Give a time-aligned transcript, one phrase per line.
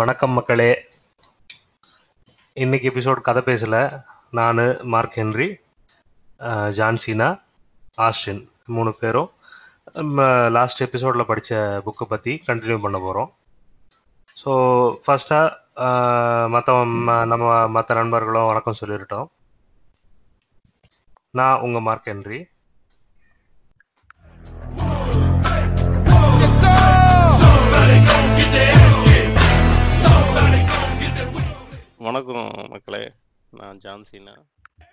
[0.00, 0.68] வணக்கம் மக்களே.
[2.56, 3.76] இன்னைக்கு எபிசோட் கதை பேசல.
[4.38, 4.60] நான்
[4.92, 5.48] மார்க் ஹென்ரி
[6.78, 7.26] ஜான்சினா
[8.06, 8.40] ஆஸ்டின்
[8.76, 9.30] மூணு பேரும்.
[10.56, 13.30] லாஸ்ட் எபிசோடில் படித்த புக்கை பற்றி கண்டினியூ பண்ண போகிறோம்
[14.42, 14.52] ஸோ
[15.06, 16.78] ஃபஸ்ட்டாக மற்ற
[17.32, 19.28] நம்ம மற்ற நண்பர்களும் வணக்கம் சொல்லிருட்டோம்
[21.40, 22.40] நான் உங்கள் மார்க் ஹென்ரி
[32.10, 33.02] வணக்கம் மக்களே.
[33.52, 34.34] நான் John Cena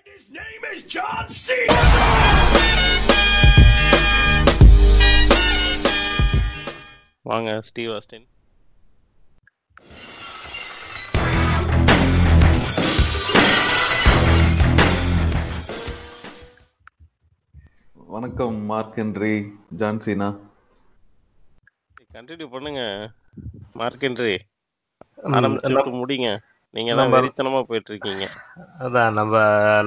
[0.07, 1.57] His name is John C.
[7.25, 8.27] வாங்க ஸ்டீவ் ஆஸ்டின்.
[18.09, 19.33] வணக்கம் Mark Henry
[19.79, 20.27] John Cena
[22.11, 22.81] continue பண்ணுங்க
[23.75, 24.35] மார்க்கென்ட்ரி
[25.25, 26.29] ம், ஆரம்பிச்சுட்டு முடிங்க.
[26.73, 28.25] நீங்க தான் வெறித்தனமா போயிட்டு இருக்கீங்க
[28.85, 29.35] அதான் நம்ம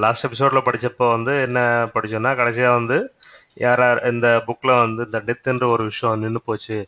[0.04, 1.58] லாஸ்ட் எபிசோட்ல படிச்சப்போ வந்து என்ன
[1.94, 2.98] படிச்சோம்னா கடைசியா வந்து
[3.64, 6.78] யார் யார் இந்த புக்ல வந்து இந்த டெத்துன்ற ஒரு விஷயம் நின்று போச்சு.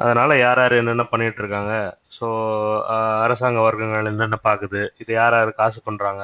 [0.00, 1.72] அதனால யார் யார் என்னென்ன பண்ணிட்டு இருக்காங்க
[2.16, 2.26] ஸோ
[3.24, 6.22] அரசாங்க வர்க்கங்கள் என்னென்ன பார்க்குது இது யார் யார் காசு பண்றாங்க?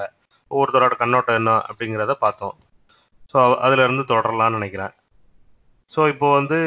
[0.50, 2.56] ஒவ்வொருத்தரோட கண்ணோட்டம் என்ன அப்படிங்கிறத பார்த்தோம்.
[3.34, 4.94] ஸோ அதுல இருந்து தொடரலாம்னு நினைக்கிறேன்.
[5.90, 6.58] ஸோ இப்போ வந்து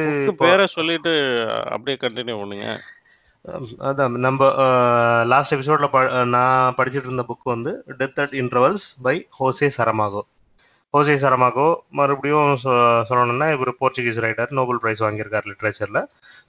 [0.44, 1.14] பேரை சொல்லிட்டு
[1.74, 2.68] அப்படியே கண்டினியூ பண்ணுங்க.
[3.86, 4.48] அதான் நம்ம
[5.26, 5.88] லாஸ்ட் எபிசோட்ல
[6.32, 10.22] நான் படிச்சுட்டு இருந்த புக் வந்து death at intervals by José Saramago
[10.94, 12.76] José Saramago மறுபடியும் சொ-
[13.10, 16.00] சொல்லணும்னா இவர் போர்ச்சுகீஸ் ரைட்டர் நோபல் பிரைஸ் வாங்கியிருக்கார் லிட்ரேச்சர்ல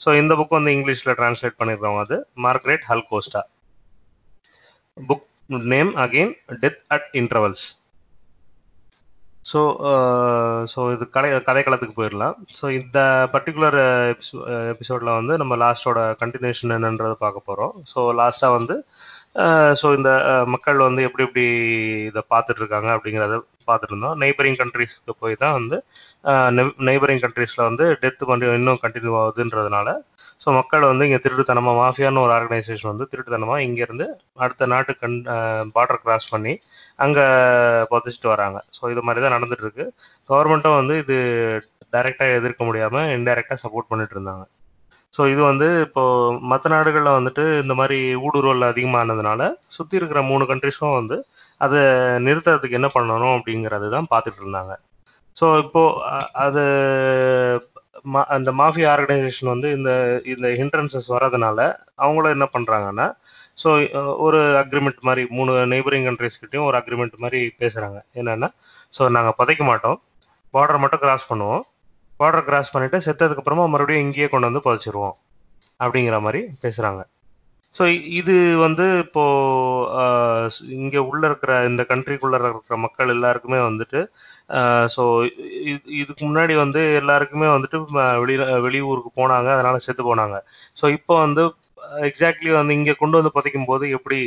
[0.00, 3.42] ஸோ இந்த புக் வந்து இங்கிலீஷ்ல டிரான்ஸ்லேட் பண்ணியிருக்கவங்க அது Margaret Jull Costa
[4.96, 5.26] book
[5.70, 7.64] name again death at intervals
[9.52, 9.60] so
[10.72, 12.36] so uh, இது கலை கதைக்களத்துக்கு போயிடலாம்.
[12.58, 12.98] ஸோ இந்த
[13.32, 14.12] பர்டிகுலர் uh,
[14.44, 18.76] uh, எபிசோடில் வந்து நம்ம லாஸ்டோட கண்டினியூஷன் என்னன்றதை பார்க்க போகிறோம் ஸோ லாஸ்ட்டாக வந்து
[19.80, 20.10] ஸோ இந்த
[20.46, 21.44] மக்கள் வந்து எப்படி எப்படி
[22.08, 23.36] இதை பார்த்துட்டு இருக்காங்க அப்படிங்கிறத
[23.68, 25.76] பார்த்துட்டு இருந்தோம் நெய்பரிங் கண்ட்ரீஸ்க்கு போய் தான் வந்து
[26.88, 29.88] நெய்பரிங் கண்ட்ரீஸில் வந்து டெத்து கொஞ்சம் இன்னும் கண்டினியூ ஆகுதுன்றதுனால
[30.42, 34.06] ஸோ மக்கள் வந்து இங்கே திருட்டுத்தனமாக மாஃபியான்னு ஒரு ஆர்கனைசேஷன் வந்து திருட்டுத்தனமாக இங்கேருந்து
[34.44, 35.18] அடுத்த நாட்டு கண்
[35.76, 36.54] பார்டர் கிராஸ் பண்ணி
[37.04, 37.24] அங்கே
[37.92, 38.58] புதைச்சிட்டு வராங்க.
[38.76, 39.86] ஸோ இது மாதிரி தான் நடந்துட்டுருக்கு.
[40.30, 41.16] கவர்மெண்ட்டும் வந்து இது
[41.94, 44.44] டைரெக்டாக எதிர்க்க முடியாமல் இன்டைரக்டாக சப்போர்ட் பண்ணிட்டு இருந்தாங்க.
[45.16, 46.02] ஸோ இது வந்து இப்போ
[46.50, 49.42] மற்ற நாடுகளில் வந்துட்டு இந்த மாதிரி ஊடுருவல் அதிகமானதுனால
[49.76, 51.16] சுற்றி இருக்கிற மூணு கண்ட்ரிஸும் வந்து
[51.64, 51.80] அதை
[52.26, 54.74] நிறுத்துறதுக்கு என்ன பண்ணணும் அப்படிங்கிறது தான் பார்த்துட்டு இருந்தாங்க.
[55.36, 55.82] ஸோ இப்போ
[56.46, 56.62] அது
[58.36, 59.90] அந்த மாஃபியா ஆர்கனைசேஷன் வந்து இந்த
[60.32, 61.58] இந்த ஹிண்ட்ரன்சஸ் வர்றதுனால
[62.04, 63.06] அவங்களும் என்ன பண்ணுறாங்கன்னா
[63.62, 63.70] ஸோ
[64.26, 68.48] ஒரு அக்ரிமெண்ட் மாதிரி மூணு நெய்பரிங் கண்ட்ரிஸ்கிட்டையும் ஒரு அக்ரிமெண்ட் மாதிரி பேசுகிறாங்க என்னென்னா
[68.98, 69.98] ஸோ நாங்கள் புதைக்க மாட்டோம்.
[70.54, 71.62] பார்டர் மட்டும் கிராஸ் பண்ணுவோம்.
[72.20, 75.16] பார்டர் கிராஸ் பண்ணிவிட்டு செத்ததுக்கு அப்புறமா மறுபடியும் இங்கேயே கொண்டு வந்து புதைச்சிருவோம்.
[75.80, 77.02] அப்படிங்கிற மாதிரி பேசுகிறாங்க
[77.74, 77.82] ஸோ
[78.18, 78.34] இது
[78.64, 79.22] வந்து இப்போ
[80.78, 84.00] இங்கே உள்ள இருக்கிற இந்த கண்ட்ரிக்குள்ள இருக்கிற மக்கள் எல்லாருக்குமே வந்துட்டு
[84.94, 85.02] ஸோ
[86.00, 90.36] இதுக்கு முன்னாடி வந்து எல்லாருக்குமே வந்துட்டு ம- வெளியில வெளியூருக்கு போனாங்க அதனால செத்து போனாங்க.
[90.76, 91.44] ஸோ இப்போ வந்து
[92.08, 94.20] எக்ஸாக்ட்லி வந்து இங்கே கொண்டு வந்து புதைக்கும் போது எப்படி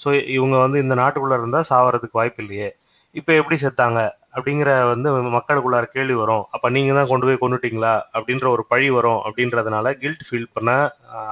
[0.00, 2.68] ஸோ இவங்க வந்து இந்த நாட்டுக்குள்ள இருந்தால் சாவறதுக்கு வாய்ப்பு இல்லையே
[3.14, 4.00] இப்போ எப்படி செத்தாங்க?
[4.34, 6.44] அப்படிங்கிற வந்து மக்களுக்குள்ளார கேள்வி வரும்.
[6.54, 10.70] அப்ப நீங்க தான் கொண்டு போய் கொண்டுட்டீங்களா அப்படின்ற ஒரு பழி வரும் அப்படின்றதுனால கில்ட் ஃபீல் பண்ண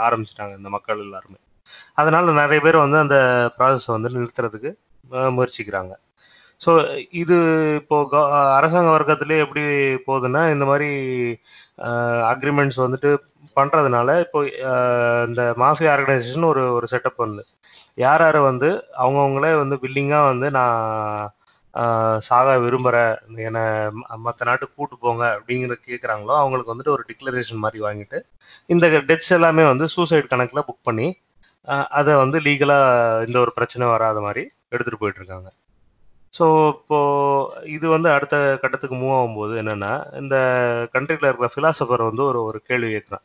[0.06, 1.38] ஆரம்பிச்சிட்டாங்க இந்த மக்கள் எல்லாருமே.
[1.98, 3.16] அதனால நிறைய பேர் வந்து அந்த
[3.56, 4.70] ப்ராசஸ் வந்து நிறுத்துறதுக்கு
[5.34, 5.92] முயற்சிக்கிறாங்க.
[6.60, 6.70] ஸோ
[7.20, 7.36] இது
[7.78, 9.62] இப்போ க- அரசாங்க வர்க்கத்திலே எப்படி
[10.06, 10.88] போகுதுன்னா இந்த மாதிரி
[12.32, 13.10] அக்ரிமெண்ட்ஸ் வந்துட்டு
[13.56, 14.38] பண்றதுனால இப்போ
[15.28, 17.42] இந்த மாஃபியா ஆர்கனைசேஷன் ஒரு ஒரு செட்டப் வந்து
[17.98, 18.68] யார் யார் வந்து
[19.02, 21.30] அவங்கவுங்களே வந்து வில்லிங்காக வந்து நான்
[22.20, 23.12] சாக விரும்புகிறேன்
[23.44, 23.64] என்னை
[24.22, 28.18] மற்ற நாட்டுக்கு கூட்டு போங்க அப்படிங்கிற கேட்குறாங்களோ அவங்களுக்கு வந்துட்டு ஒரு டிக்ளரேஷன் மாதிரி வாங்கிட்டு
[28.70, 31.08] இந்த டெத்ஸ் எல்லாமே வந்து சூசைட் கணக்கில் புக் பண்ணி
[31.90, 35.48] அதை வந்து லீகலாக இந்த ஒரு பிரச்சனை வராத மாதிரி எடுத்துட்டு போயிட்டு இருக்காங்க
[36.34, 36.44] ஸோ
[36.74, 36.98] இப்போ
[37.66, 40.36] இது வந்து அடுத்த கட்டத்துக்கு மூவ் ஆகும்போது என்னன்னா இந்த
[40.94, 43.24] கண்ட்ரியில் இருக்கிற ஃபிலாசபர் வந்து ஒரு ஒரு கேள்வி கேட்குறான்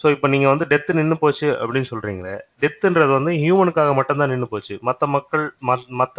[0.00, 4.74] ஸோ இப்போ நீங்கள் வந்து டெத்து நின்று போச்சு அப்படின்னு சொல்றீங்களே டெத்துன்றது வந்து ஹியூமனுக்காக மட்டும்தான் நின்று போச்சு.
[4.88, 5.44] மற்ற மக்கள்
[6.00, 6.18] மற்ற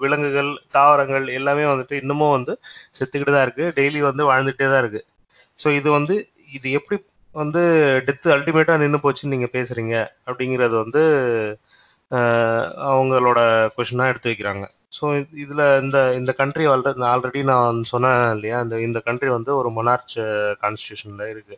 [0.00, 2.52] விலங்குகள் தாவரங்கள் எல்லாமே வந்துட்டு இன்னமும் வந்து
[2.98, 3.66] செத்துக்கிட்டு தான் இருக்கு.
[3.78, 5.02] டெய்லி வந்து வாழ்ந்துட்டே தான் இருக்கு.
[5.58, 6.14] ஸோ இது வந்து
[6.58, 6.96] இது எப்படி
[7.34, 7.60] வந்து
[8.06, 9.94] டெத்து அல்டிமேட்டா நின்று போச்சுன்னு நீங்க பேசுறீங்க
[10.28, 11.02] அப்படிங்கிறது வந்து
[12.88, 13.40] அவங்களோட
[13.76, 14.64] கொஷினா எடுத்து வைக்கிறாங்க.
[14.96, 15.04] ஸோ
[15.44, 16.64] இதுல இந்த இந்த கண்ட்ரி
[17.12, 20.16] ஆல்ரெடி நான் சொன்னேன் இல்லையா இந்த இந்த கண்ட்ரி வந்து ஒரு மொனார்ச்
[20.64, 21.56] கான்ஸ்டியூஷன்ல இருக்கு.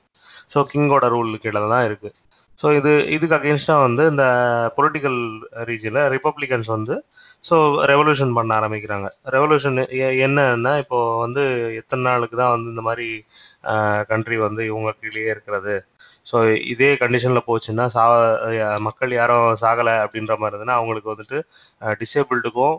[0.52, 2.10] ஸோ கிங்கோட ரூல் கீழே தான் இருக்கு.
[2.60, 4.24] ஸோ இது இதுக்கு அகேன்ஸ்டா வந்து இந்த
[4.76, 5.20] பொலிட்டிக்கல்
[5.70, 6.96] ரீஜியில் ரிப்பப்ளிகன்ஸ் வந்து
[7.48, 7.56] ஸோ
[7.92, 9.08] ரெவல்யூஷன் பண்ண ஆரம்பிக்கிறாங்க.
[9.36, 9.78] ரெவல்யூஷன்
[10.26, 11.42] என்னன்னா இப்போ வந்து
[11.80, 13.08] எத்தனை நாளுக்கு தான் வந்து இந்த மாதிரி
[14.12, 15.74] கண்ட்ரி வந்து இவங்க கீழேயே இருக்கிறது.
[16.30, 16.36] ஸோ
[16.72, 18.02] இதே கண்டிஷனில் போச்சுன்னா சா
[18.86, 21.38] மக்கள் யாரும் சாகலை அப்படின்ற மாதிரி இருந்ததுன்னா அவங்களுக்கு வந்துட்டு
[22.02, 22.76] டிசேபிள்டுக்கும்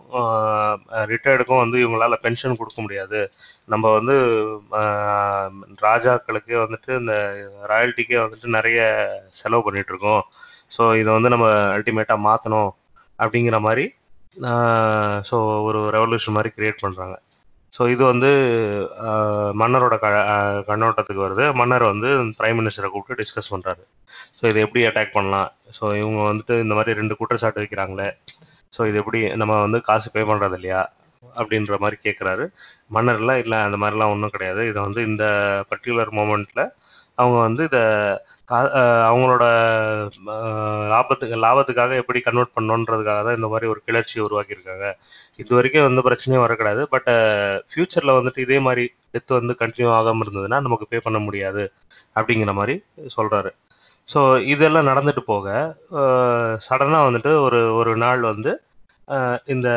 [1.11, 3.19] ரிட்டையர்டுக்கும் வந்து இவங்களால பென்ஷன் கொடுக்க முடியாது.
[3.73, 4.15] நம்ம வந்து
[5.87, 7.13] ராஜாக்களுக்கே வந்துட்டு இந்த
[7.73, 8.79] ராயல்ட்டிக்கே வந்துட்டு நிறைய
[9.41, 10.23] செலவு பண்ணிட்டு இருக்கோம்
[10.77, 12.71] ஸோ இதை வந்து நம்ம அல்டிமேட்டாக மாற்றணும்
[13.19, 13.85] அப்படிங்கிற மாதிரி
[15.29, 15.35] ஸோ
[15.67, 17.15] ஒரு ரெவல்யூஷன் மாதிரி கிரியேட் பண்ணுறாங்க
[17.75, 18.29] ஸோ இது வந்து
[19.61, 20.07] மன்னரோட க
[20.69, 21.45] கண்ணோட்டத்துக்கு வருது.
[21.59, 23.83] மன்னர் வந்து பிரைம் மினிஸ்டரை கூப்பிட்டு டிஸ்கஸ் பண்ணுறாரு
[24.37, 25.49] ஸோ இதை எப்படி அட்டாக் பண்ணலாம்?
[25.77, 28.09] ஸோ இவங்க வந்துட்டு இந்த மாதிரி ரெண்டு குற்றச்சாட்டு வைக்கிறாங்களே.
[28.75, 30.83] ஸோ இது எப்படி நம்ம வந்து காசு பே பண்ணுறது இல்லையா?
[31.39, 32.43] அப்படின்ற மாதிரி கேட்குறாரு
[32.95, 34.61] மன்னர்லாம் இல்லை அந்த மாதிரிலாம் ஒன்றும் கிடையாது.
[34.71, 35.25] இதை வந்து இந்த
[35.71, 36.63] பர்டிகுலர் மூமெண்ட்டில்
[37.17, 37.81] அவங்க வந்து இதை
[39.07, 39.43] அவங்களோட
[40.91, 44.87] லாபத்துக்கு லாபத்துக்காக எப்படி கன்வெர்ட் பண்ணணுன்றதுக்காக தான் இந்த மாதிரி ஒரு கிளர்ச்சி உருவாக்கியிருக்காங்க.
[45.39, 46.81] இது வரைக்கும் வந்து பிரச்சனையும் வரக்கூடாது.
[46.93, 47.09] பட்
[47.71, 48.83] ஃபியூச்சர்ல வந்துட்டு இதே மாதிரி
[49.13, 51.63] டெத் வந்து கண்டினியூ ஆகாம இருந்ததுன்னா நமக்கு பே பண்ண முடியாது
[52.15, 52.75] அப்படிங்கிற மாதிரி
[53.15, 53.51] சொல்றாரு.
[54.09, 54.19] ஸோ
[54.53, 55.45] இதெல்லாம் நடந்துட்டு போக
[56.65, 58.51] சடனாக வந்துட்டு ஒரு ஒரு நாள் வந்து
[59.07, 59.69] ஆஹ், இந்த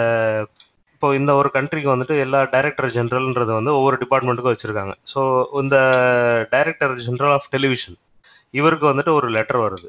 [0.98, 4.94] இப்போ இந்த ஒரு கண்ட்ரிக்கு வந்துட்டு எல்லா டைரக்டர் ஜென்ரல்ன்றது வந்து ஒவ்வொரு டிபார்ட்மெண்ட்டுக்கும் வச்சிருக்காங்க.
[5.12, 5.20] ஸோ
[5.62, 5.76] இந்த
[6.54, 7.96] டைரக்டர் ஜென்ரல் ஆஃப் டெலிவிஷன்
[8.58, 9.88] இவருக்கு வந்துட்டு ஒரு லெட்டர் வருது.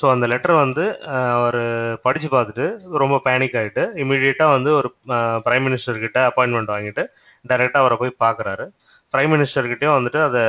[0.00, 0.84] ஸோ அந்த லெட்டர் வந்து
[1.38, 1.58] அவர்
[2.06, 2.66] படித்து பார்த்துட்டு
[3.04, 4.90] ரொம்ப பேனிக் ஆகிட்டு இமீடியட்டாக வந்து ஒரு
[5.48, 7.04] பிரைம் மினிஸ்டர்கிட்ட அப்பாயின்மெண்ட் வாங்கிட்டு
[7.50, 8.66] டைரெக்டாக அவரை போய் பார்க்குறாரு.
[9.14, 10.44] பிரைம் மினிஸ்டர்கிட்டயும் வந்துட்டு அதை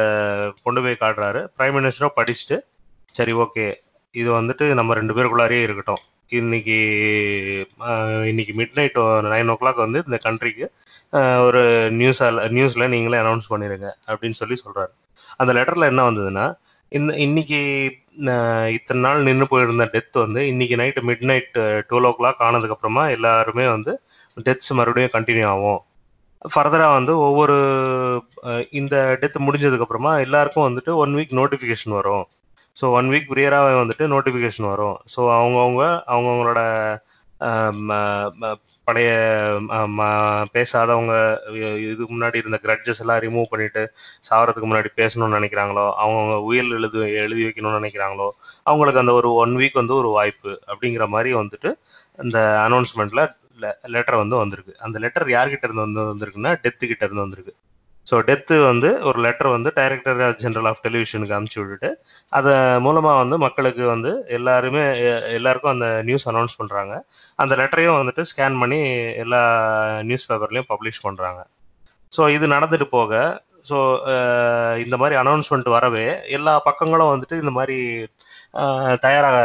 [0.68, 1.42] கொண்டு போய் காட்டுறாரு.
[1.58, 2.60] பிரைம் மினிஸ்டரும் படிச்சுட்டு
[3.20, 3.68] சரி ஓகே
[4.22, 6.04] இது வந்துட்டு நம்ம ரெண்டு பேருக்குள்ளாரியே இருக்கட்டும்.
[6.38, 6.78] இன்னைக்கு
[8.32, 8.98] இன்னைக்கு midnight
[9.34, 10.66] nine o'clock வந்து இந்த கண்ட்ரிக்கு
[11.48, 11.62] ஒரு
[12.00, 12.22] நியூஸ்
[12.58, 14.94] நியூஸ்ல நீங்களே அனௌன்ஸ் பண்ணிருங்க அப்படின்னு சொல்லி சொல்றாரு.
[15.38, 16.46] அந்த லெட்டர்ல என்ன வந்ததுன்னா
[16.98, 17.60] இந்த இன்னைக்கு
[18.78, 21.56] இத்தனை நாள் நின்று போயிருந்த டெத் வந்து இன்னைக்கு night midnight
[21.90, 23.94] twelve o'clock ஆனதுக்கு அப்புறமா எல்லாருமே வந்து
[24.48, 25.82] டெத்ஸ் மறுபடியும் கண்டினியூ ஆகும்.
[26.54, 27.58] ஃபர்தரா வந்து ஒவ்வொரு
[28.80, 32.26] இந்த டெத் முடிஞ்சதுக்கு அப்புறமா எல்லாருக்கும் வந்துட்டு ஒன் வீக் நோட்டிஃபிகேஷன் வரும்.
[32.84, 34.98] ஸோ ஒன் வீக் ப்ரியராகவே வந்துட்டு நோட்டிஃபிகேஷன் வரும்.
[35.14, 36.62] ஸோ அவங்கவுங்க அவங்கவுங்களோட
[37.84, 38.56] ம-
[38.88, 39.10] பழைய
[39.98, 40.08] ம-
[40.54, 41.14] பேசாதவங்க
[41.84, 43.82] இதுக்கு முன்னாடி இருந்த கிரட்ஜஸ் எல்லாம் ரிமூவ் பண்ணிட்டு
[44.30, 48.28] சாவறதுக்கு முன்னாடி பேசணும்னு நினைக்கிறாங்களோ அவங்கவுங்க உயிர் எழுது எழுதி வைக்கணும்னு நினைக்கிறாங்களோ
[48.64, 51.72] அவங்களுக்கு அந்த ஒரு ஒன் வீக் வந்து ஒரு வாய்ப்பு அப்படிங்கிற மாதிரி வந்துட்டு
[52.24, 53.24] இந்த அனௌன்ஸ்மெண்ட்ல
[53.88, 54.74] லெட்டர் வந்து வந்திருக்கு.
[54.80, 57.54] அந்த லெட்டர் யார்கிட்ட இருந்து வந்து வந்திருக்குன்னா டெத்து கிட்ட இருந்து வந்திருக்கு.
[58.08, 61.90] ஸோ டெத்து வந்து ஒரு லெட்டர் வந்து டைரக்டர் ஜெனரல் ஆஃப் டெலிவிஷனுக்கு அமுச்சு விட்டுட்டு
[62.38, 62.54] அதை
[62.86, 64.84] மூலமா வந்து மக்களுக்கு வந்து எல்லாருமே
[65.38, 66.94] எல்லாருக்கும் அந்த நியூஸ் அனௌன்ஸ் பண்றாங்க.
[67.40, 68.80] அந்த லெட்டரையும் வந்துட்டு ஸ்கேன் பண்ணி
[69.24, 69.42] எல்லா
[70.10, 71.42] நியூஸ் பேப்பர்லயும் பப்ளிஷ் பண்றாங்க.
[72.14, 73.12] ஸோ இது நடந்துட்டு போக
[73.70, 73.78] ஸோ
[74.84, 76.06] இந்த மாதிரி அனௌன்ஸ்மெண்ட் வரவே
[76.38, 77.78] எல்லா பக்கங்களும் வந்துட்டு இந்த மாதிரி
[79.04, 79.38] தயாராக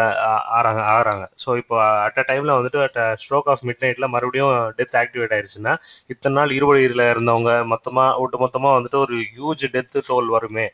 [0.56, 1.24] ஆறாங்க ஆகிறாங்க.
[1.42, 1.76] ஸோ இப்போ
[2.06, 5.74] அட் அ டைம்ல வந்துட்டு அட் ஸ்ட்ரோக் ஆஃப் மிட் நைட்ல மறுபடியும் டெத் ஆக்டிவேட் ஆயிருச்சுன்னா
[6.14, 10.66] இத்தனை நாள் இருவழியில் இருந்தவங்க மொத்தமா ஒட்டு மொத்தமா வந்துட்டு ஒரு ஹியூஜ் டெத் டோல் வருமே.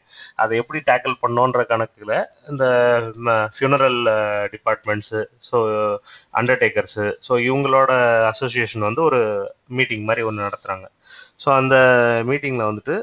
[0.43, 2.13] அதை எப்படி டேக்கிள் பண்ணோன்ற கணக்குல
[2.51, 2.65] இந்த
[3.55, 4.01] funeral
[4.55, 5.59] departments so
[6.41, 7.93] undertakers so இவங்களோட
[8.33, 9.21] அசோசியேஷன் வந்து ஒரு
[9.79, 10.87] மீட்டிங் மாதிரி ஒன்று நடத்துறாங்க.
[11.43, 11.77] ஸோ அந்த
[12.29, 12.97] மீட்டிங்ல வந்துட்டு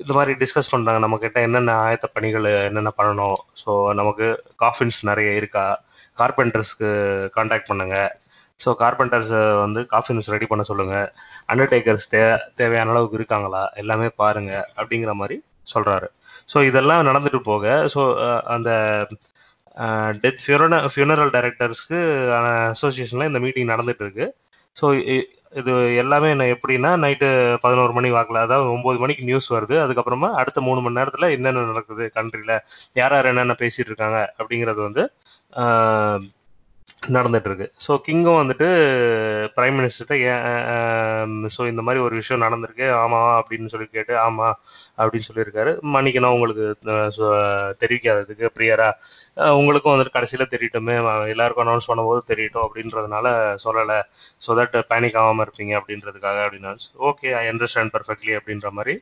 [0.00, 3.38] இது இந்த மாதிரி டிஸ்கஸ் பண்ணுறாங்க நம்ம கிட்ட என்னென்ன ஆயத்த பணிகள் என்னென்ன பண்ணணும்?
[3.60, 4.26] ஸோ நமக்கு
[4.62, 5.64] காஃபின்ஸ் நிறைய இருக்கா?
[6.20, 6.88] கார்பெண்டர்ஸ்க்கு
[7.36, 7.96] காண்டாக்ட் பண்ணுங்க.
[8.64, 10.96] ஸோ கார்பெண்டர்ஸை வந்து காஃபின்ஸ் ரெடி பண்ண சொல்லுங்க.
[11.52, 12.22] அண்டர்டேக்கர்ஸ் தே
[12.60, 13.62] தேவையான அளவுக்கு இருக்காங்களா?
[13.82, 15.38] எல்லாமே பாருங்க அப்படிங்கிற மாதிரி
[15.74, 16.08] சொல்றாரு.
[16.52, 18.02] ஸோ இதெல்லாம் நடந்துட்டு போக ஸோ
[18.54, 18.70] அந்த
[20.22, 20.42] டெத்
[20.94, 22.00] ஃபியூனரல் டைரக்டர்ஸ்க்கு
[22.38, 24.26] அசோசியேஷன்ல இந்த மீட்டிங் நடந்துட்டு இருக்கு.
[24.76, 24.86] ஸோ
[25.52, 27.28] இது எல்லாமே என்ன எப்படின்னா நைட்டு
[27.64, 29.76] பதினோரு மணி வாக்கில் அதாவது ஒன்பது மணிக்கு நியூஸ் வருது.
[29.82, 32.54] அதுக்கப்புறமா அடுத்த மூணு மணி நேரத்தில் என்னென்ன நடக்குது கண்ட்ரியில்
[32.96, 35.04] யார் யார் என்னென்ன பேசிட்டு இருக்காங்க அப்படிங்கிறது வந்து
[35.52, 36.20] ஆஹ்,
[37.12, 38.66] நடந்துட்டு இருக்கு ஸோ கிங்கும் வந்துட்டு
[39.56, 40.44] பிரைம் மினிஸ்டர்கிட்ட ஏன்
[41.54, 42.86] ஸோ இந்த மாதிரி ஒரு விஷயம் நடந்திருக்கு.
[43.00, 44.48] ஆமா அப்படின்னு சொல்லி கேட்டு ஆமா
[45.00, 45.72] அப்படின்னு சொல்லியிருக்காரு.
[45.94, 46.64] மன்னிக்கணும் உங்களுக்கு
[47.82, 48.88] தெரிவிக்காததுக்கு பிரியரா.
[49.58, 50.96] உங்களுக்கும் வந்துட்டு கடைசியில தெரியட்டுமே.
[51.34, 53.26] எல்லாருக்கும் அனௌன்ஸ் பண்ணும்போது தெரியட்டும் அப்படின்றதுனால
[53.64, 53.98] சொல்லலை.
[54.44, 56.72] ஸோ தட் பேனிக் ஆகாம இருப்பீங்க அப்படின்றதுக்காக அப்படின்னா
[57.10, 58.94] ஓகே ஐ அண்டர்ஸ்டாண்ட் பர்ஃபெக்ட்லி அப்படின்ற மாதிரி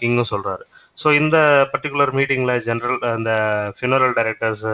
[0.00, 0.64] கிங்கும் சொல்றாரு.
[1.02, 1.36] ஸோ இந்த
[1.72, 3.32] பர்டிகுலர் மீட்டிங்கில் ஜென்ரல் அந்த
[3.78, 4.64] ஃபியூனரல் டைரக்டர்ஸ்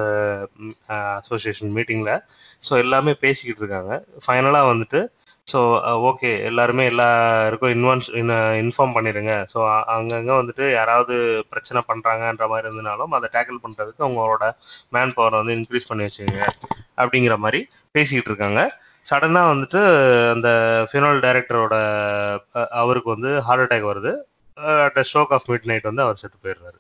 [1.21, 2.15] அசோசியேஷன் மீட்டிங்கில்
[2.69, 3.93] ஸோ எல்லாமே பேசிக்கிட்டு இருக்காங்க.
[4.27, 5.01] ஃபைனலாக வந்துட்டு
[5.53, 5.61] ஸோ
[6.09, 8.09] ஓகே uh, எல்லாருமே எல்லாருக்கும் இன்வான்ஸ்
[8.63, 9.59] இன்ஃபார்ம் uh, பண்ணிடுங்க ஸோ
[9.95, 11.15] அங்கங்கே வந்துட்டு யாராவது
[11.53, 14.47] பிரச்சனை பண்ணுறாங்கன்ற மாதிரி இருந்தனாலும் அதை டேக்கிள் பண்ணுறதுக்கு அவங்களோட
[14.97, 16.47] மேன் பவர் வந்து இன்க்ரீஸ் பண்ணி வச்சுக்கோங்க
[17.03, 17.61] அப்படிங்கிற மாதிரி
[17.95, 18.63] பேசிக்கிட்டு இருக்காங்க.
[19.07, 19.81] சடனாக வந்துட்டு
[20.35, 20.49] அந்த
[20.91, 21.75] ஃபினல் டைரக்டரோட
[22.83, 24.13] அவருக்கு வந்து ஹார்ட் அட்டாக் வருது.
[24.87, 26.79] அட் ஷோக் ஆஃப் மிட் நைட் வந்து அவர் செத்து போயிடுறாரு.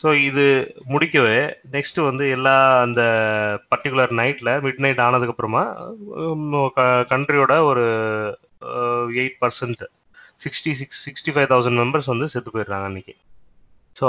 [0.00, 0.44] ஸோ இது
[0.92, 1.38] முடிக்கவே
[1.74, 2.54] நெக்ஸ்ட் வந்து எல்லா
[2.84, 3.00] அந்த
[3.72, 5.62] பர்டிகுலர் நைட்ல மிட் நைட் ஆனதுக்கு அப்புறமா
[7.12, 7.84] கண்ட்ரியோட ஒரு
[9.22, 9.82] eight percent
[10.44, 13.14] sixty six sixty five thousand members வந்து செத்து போயிடுறாங்க அன்னைக்கு.
[13.96, 14.06] ஸோ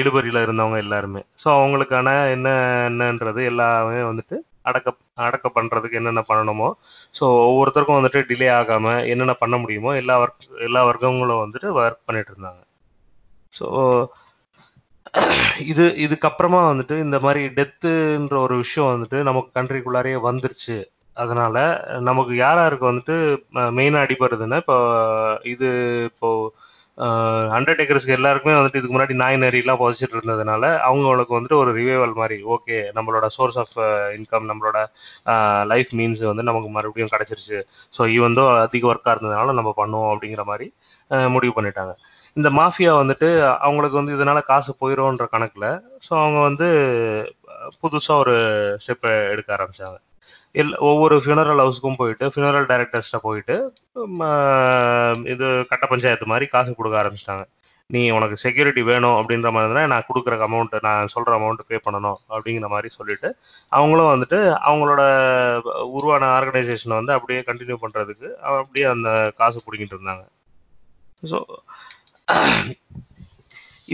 [0.00, 1.22] இழுபறியில் இருந்தவங்க எல்லாருமே.
[1.42, 2.48] ஸோ அவங்களுக்கான என்ன
[2.88, 4.36] என்னன்றது எல்லாமே வந்துட்டு
[4.68, 4.88] அடக்க
[5.26, 6.68] அடக்க பண்ணுறதுக்கு என்னென்ன பண்ணணுமோ
[7.18, 12.32] ஸோ ஒவ்வொருத்தருக்கும் வந்துட்டு டிலே ஆகாமல் என்னென்ன பண்ண முடியுமோ எல்லா ஒர்க் எல்லா வர்க்கங்களும் வந்துட்டு ஒர்க் பண்ணிட்டு
[12.34, 12.60] இருந்தாங்க.
[13.54, 13.66] ஸோ
[15.72, 20.78] இது இதுக்கப்புறமா வந்துட்டு இந்த மாதிரி டெத்துன்ற ஒரு விஷயம் வந்துட்டு நமக்கு கண்ட்ரிக்குள்ளாரே வந்துருச்சு.
[21.16, 21.56] அதனால
[22.08, 23.16] நமக்கு யார் யாருக்கு வந்துட்டு
[23.78, 24.76] மெயினாக அடிபடுறதுன்னா இப்போ
[25.52, 25.68] இது
[26.10, 26.28] இப்போ
[27.56, 32.78] அண்டர்டேக்கர்ஸ்க்கு எல்லாருக்குமே வந்துட்டு இதுக்கு முன்னாடி நாய் நரிலாம் புதைச்சிட்டு இருந்ததுனால அவங்களுக்கு வந்துட்டு ஒரு ரிவைவல் மாதிரி ஓகே
[32.96, 33.76] நம்மளோட சோர்ஸ் ஆஃப்
[34.16, 34.78] இன்கம் நம்மளோட
[35.72, 37.60] லைஃப் மீன்ஸ் வந்து நமக்கு மறுபடியும் கிடைச்சிருச்சு.
[37.92, 40.68] ஸோ ஈவந்தோ அதிக ஒர்க்காக இருந்ததுனால நம்ம பண்ணுவோம் அப்படிங்கிற மாதிரி
[41.10, 41.94] அஹ், முடிவு பண்ணிட்டாங்க.
[42.36, 43.28] இந்த மாஃபியா வந்துட்டு
[43.66, 45.66] அவங்களுக்கு வந்து இதனால காசு போயிடும்ன்ற கணக்குல
[46.06, 46.68] ஸோ அவங்க வந்து
[47.82, 48.34] புதுசாக ஒரு
[48.82, 49.96] ஸ்டெப் எடுக்க ஆரம்பிச்சாங்க.
[50.60, 53.56] எல் ஒவ்வொரு ஃபியூனரல் ஹவுஸ்க்கும் போயிட்டு ஃபியூனரல் டைரக்டர்ஸ்ட்ட போயிட்டு
[55.32, 57.44] இது கட்ட பஞ்சாயத்து மாதிரி காசு கொடுக்க ஆரம்பிச்சிட்டாங்க.
[57.90, 62.18] நீ உனக்கு செக்யூரிட்டி வேணும் அப்படின்ற மாதிரி இருந்தால் நான் கொடுக்குற அமௌண்ட் நான் சொல்கிற அமௌண்ட் பே பண்ணணும்
[62.34, 63.28] அப்படிங்கிற மாதிரி சொல்லிட்டு
[63.78, 65.02] அவங்களும் வந்துட்டு அவங்களோட
[65.96, 69.08] உருவான ஆர்கனைசேஷனை வந்து அப்படியே கண்டினியூ பண்ணுறதுக்கு அப்படியே அந்த
[69.40, 70.24] காசு பிடிக்கிட்டு இருந்தாங்க.
[71.30, 71.38] ஸோ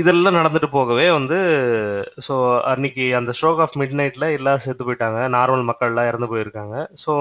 [0.01, 1.37] இதெல்லாம் நடந்துட்டு போகவே வந்து
[2.27, 2.35] ஸோ
[2.73, 5.21] அன்னைக்கு அந்த ஸ்ட்ரோக் ஆஃப் மிட் நைட்ல எல்லாம் செத்து போயிட்டாங்க.
[5.37, 6.75] நார்மல் மக்கள்லாம் இறந்து போயிருக்காங்க.
[7.05, 7.13] ஸோ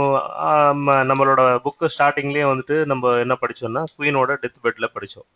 [1.12, 5.27] நம்மளோட புக்கு ஸ்டார்டிங்லேயே வந்துட்டு நம்ம என்ன படிச்சோம்னா குயினோட டெத் பெட்ல படித்தோம்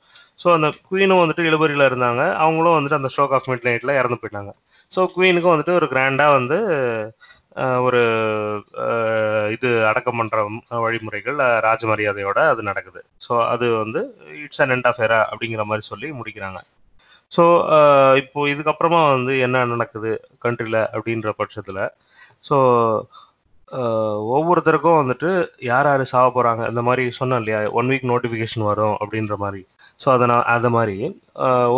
[0.42, 2.22] ஸோ அந்த குயினும் வந்துட்டு இழுபறியில் இருந்தாங்க.
[2.44, 4.52] அவங்களும் வந்துட்டு அந்த ஸ்ட்ரோக் ஆஃப் மிட் நைட்ல இறந்து போயிட்டாங்க.
[4.92, 6.60] ஸோ குயினுக்கும் வந்துட்டு ஒரு கிராண்டா வந்து
[7.86, 8.02] ஒரு
[8.84, 10.38] அஹ், இது அடக்கம் பண்ற
[10.80, 13.02] வழிமுறைகள் ராஜமரியாதையோட ராஜ மரியாதையோட அது நடக்குது.
[13.26, 14.02] ஸோ அது வந்து
[14.44, 16.60] it's an end of era அப்படிங்கிற மாதிரி சொல்லி முடிக்கிறாங்க.
[17.32, 17.44] ஸோ
[18.22, 20.12] இப்போ இதுக்கப்புறமா வந்து என்ன நடக்குது?
[20.46, 21.82] கண்ட்ரில அப்படின்ற பட்சத்தில்
[22.44, 22.58] ஸோ
[24.36, 25.30] ஒவ்வொருத்தருக்கும் வந்துட்டு
[25.70, 27.60] யார் யார் சாக போகிறாங்க இந்த மாதிரி சொன்னேன் இல்லையா?
[27.80, 29.62] ஒன் வீக் நோட்டிஃபிகேஷன் வரும் அப்படின்ற மாதிரி.
[30.00, 30.98] ஸோ அதை நான் அது மாதிரி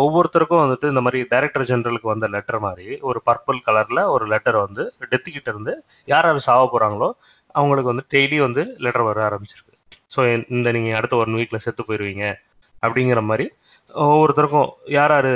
[0.02, 4.84] ஒவ்வொருத்தருக்கும் வந்துட்டு இந்த மாதிரி டைரக்டர் ஜெனரலுக்கு வந்த லெட்டர் மாதிரி ஒரு பர்பிள் கலரில் ஒரு லெட்டர் வந்து
[5.12, 5.74] டெத்துக்கிட்ட இருந்து
[6.12, 7.10] யார் யார் சாக போகிறாங்களோ
[7.54, 9.74] அவங்களுக்கு வந்து டெய்லி வந்து லெட்டர் வர ஆரம்பிச்சிருக்கு.
[10.14, 10.20] ஸோ
[10.56, 12.24] இந்த நீங்கள் அடுத்த ஒன் வீக்கில் செத்து போயிடுவீங்க
[12.82, 13.46] அப்படிங்கிற மாதிரி
[13.94, 15.28] ஒவ்வொருத்தருக்கும் யார் யார்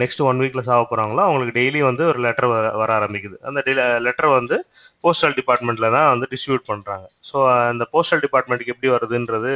[0.00, 3.36] நெக்ஸ்ட் ஒன் வீக்கில் சாக போகிறாங்களோ அவங்களுக்கு டெய்லி வந்து ஒரு லெட்டர் வர வர ஆரம்பிக்குது.
[3.48, 3.60] அந்த
[4.06, 4.56] லெட்டர் வந்து
[5.04, 7.06] போஸ்டல் டிபார்ட்மெண்ட்ல தான் வந்து டிஸ்ட்ரிபியூட் பண்றாங்க.
[7.28, 7.36] ஸோ
[7.70, 9.52] அந்த போஸ்டல் டிபார்ட்மெண்ட்டுக்கு எப்படி வருதுன்றது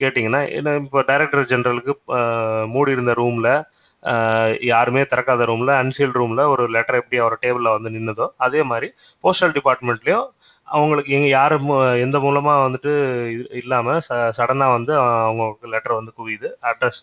[0.00, 1.94] கேட்டிங்கன்னா என்ன இப்போ டைரக்டர் ஜெனரலுக்கு
[2.74, 3.50] மூடி இருந்த ரூம்ல
[4.72, 8.88] யாருமே திறக்காத ரூம்ல அன்சீல் ரூம்ல ஒரு லெட்டர் எப்படி அவர் டேபிளில் வந்து நின்னதோ அதே மாதிரி
[9.24, 10.26] போஸ்டல் டிபார்ட்மெண்ட்லயும்
[10.68, 11.56] அவங்களுக்கு எங்க யாரு
[12.04, 12.92] எந்த மூலமா வந்துட்டு
[13.60, 13.96] இல்லாம
[14.38, 14.92] சடனா வந்து
[15.28, 16.48] அவங்க லெட்டர் வந்து குவியுது.
[16.70, 17.00] அட்ரஸ்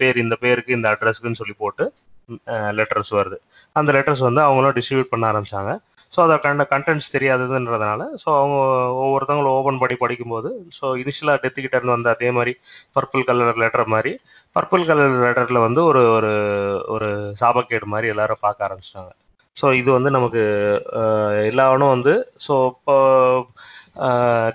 [0.00, 1.84] பேர் இந்த பேருக்கு இந்த அட்ரஸ்க்குன்னு சொல்லி போட்டு
[2.78, 3.38] லெட்டர்ஸ் வருது.
[3.78, 5.72] அந்த லெட்டர்ஸ் வந்து அவங்களும் டிஸ்ட்ரிபியூட் பண்ண ஆரம்பிச்சாங்க.
[6.12, 8.56] ஸோ அதை கண்ட கண்டென்ட்ஸ் தெரியாததுன்றதுனால ஸோ அவங்க
[9.02, 12.52] ஒவ்வொருத்தவங்களும் ஓப்பன் பண்ணி படிக்கும்போது ஸோ இனிஷியலாக டெத்து கிட்ட இருந்து வந்த அதே மாதிரி
[12.96, 14.12] பர்பிள் கலர் லெட்டர் மாதிரி
[14.56, 16.32] பர்பிள் கலர் லெட்டர்ல வந்து ஒரு ஒரு
[16.94, 17.08] ஒரு
[17.42, 19.12] சாபக்கேடு மாதிரி எல்லாரும் பார்க்க ஆரம்பிச்சிட்டாங்க.
[19.56, 20.42] ஸோ இது வந்து நமக்கு
[21.00, 22.14] அஹ், எல்லாவனும் வந்து
[22.46, 22.96] ஸோ இப்போ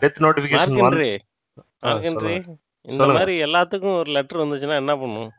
[0.02, 1.08] டெத் நோட்டிஃபிகேஷன் வந்து.
[2.86, 2.98] இந்த.
[3.16, 5.32] மாதிரி எல்லாத்துக்கும் ஒரு லெட்டர் வந்துச்சுன்னா என்ன பண்ணும்?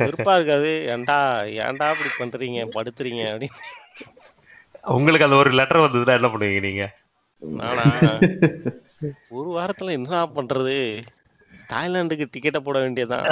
[0.00, 0.70] விருப்பா இருக்காது.
[0.94, 1.18] ஏன்டா
[1.64, 2.60] ஏன்டா இப்படி பண்றீங்க?
[2.76, 3.58] படுத்துறீங்க அப்படின்னு.
[4.84, 6.84] உங்களுக்கு அந்த ஒரு லெட்டர் வந்ததுன்னா என்ன பண்ணுவீங்க நீங்க?
[9.30, 10.76] ஒரு வாரத்துல என்ன பண்றது?
[11.70, 13.26] தாய்லாந்துக்கு டிக்கெட்டை போட வேண்டியதுதான்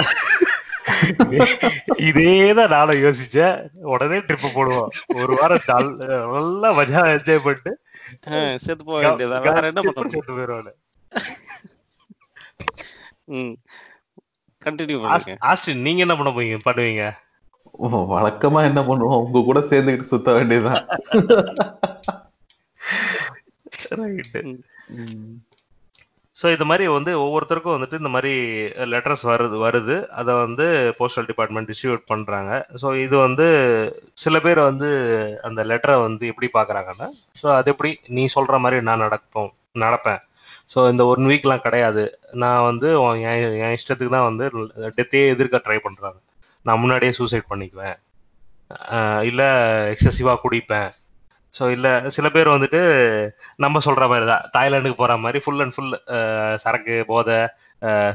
[2.05, 3.57] இதேதான் நானும் யோசிச்சேன்.
[3.87, 4.89] உடனே ட்ரிப் போடுவோம்.
[5.15, 5.65] ஒரு வாரம்
[6.33, 7.71] நல்லா மஜா என்ஜாய் பண்ணிட்டு
[8.57, 10.73] செத்து போக வேண்டியதுதான் வேற என்ன பண்ண செத்து போயிடுவானு
[13.35, 13.53] ம்.
[14.61, 14.99] கண்டினியூ
[15.49, 17.03] ஆஸ்டின் நீங்க என்ன பண்ண போவீங்க பண்ணுவீங்க?
[18.13, 19.21] வழக்கமா என்ன பண்ணுவோம்?
[19.25, 20.83] உங்க கூட சேர்ந்துக்கிட்டு சுத்த வேண்டியதுதான்.
[26.39, 28.33] ஸோ இது மாதிரி வந்து ஒவ்வொருத்தருக்கும் வந்துட்டு இந்த மாதிரி
[28.91, 29.95] லெட்டர்ஸ் வருது வருது.
[30.19, 30.65] அதை வந்து
[30.99, 32.51] போஸ்டல் டிபார்ட்மெண்ட் டிஸ்ட்ரிபியூட் பண்றாங்க.
[32.81, 33.47] ஸோ இது வந்து
[34.23, 34.89] சில பேர் வந்து
[35.49, 37.09] அந்த லெட்டரை வந்து எப்படி பார்க்கறாங்கன்னா
[37.41, 39.51] ஸோ அது எப்படி நீ சொல்ற மாதிரி நான் நடப்போம்
[39.85, 40.21] நடப்பேன்.
[40.73, 42.05] ஸோ இந்த ஒன் வீக்லாம் கிடையாது.
[42.43, 42.89] நான் வந்து
[43.29, 44.45] என் என் இஷ்டத்துக்கு தான் வந்து
[44.97, 46.19] டெத்தையே எதிர்க்க ட்ரை பண்றாங்க.
[46.65, 47.97] நான் முன்னாடியே சூசைட் பண்ணிக்குவேன்.
[49.29, 49.47] இல்லை
[49.93, 50.89] எக்ஸசிவாக குடிப்பேன்.
[51.55, 52.81] ஸோ இல்லை சில பேர் வந்துட்டு
[53.63, 55.93] நம்ம சொல்கிற மாதிரி தான் தாய்லாண்டுக்கு போகிற மாதிரி ஃபுல் அண்ட் ஃபுல்
[56.63, 57.37] சரக்கு போதை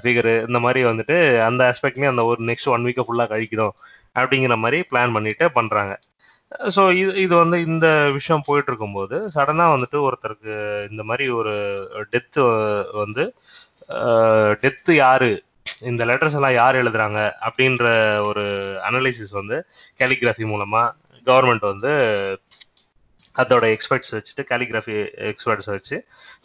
[0.02, 1.16] ஃபிகரு இந்த மாதிரி வந்துட்டு
[1.48, 3.74] அந்த ஆஸ்பெக்ட்லேயும் அந்த ஒரு நெக்ஸ்ட் ஒன் வீக்கை ஃபுல்லாக கழிக்கணும்
[4.20, 5.94] அப்படிங்கிற மாதிரி பிளான் பண்ணிட்டு பண்றாங்க.
[6.74, 7.86] ஸோ இது இது வந்து இந்த
[8.16, 10.54] விஷயம் போயிட்டு இருக்கும்போது சடனாக வந்துட்டு ஒருத்தருக்கு
[10.90, 11.54] இந்த மாதிரி ஒரு
[12.12, 12.42] டெத்து
[13.02, 13.24] வந்து
[14.62, 15.30] டெத்து யாரு
[15.90, 17.85] இந்த லெட்டர்ஸ் எல்லாம் யார் எழுதுறாங்க அப்படின்ற
[18.28, 18.44] ஒரு
[18.88, 19.56] அனலைசிஸ் வந்து
[20.00, 20.83] கேலிகிராஃபி மூலமா
[21.26, 21.92] கவர்மெண்ட் வந்து
[23.40, 24.97] அதோட எக்ஸ்பர்ட்ஸ் வச்சுட்டு கேலிகிராஃபி
[25.30, 25.97] எக்ஸ்பர்ட்ஸ் வச்சு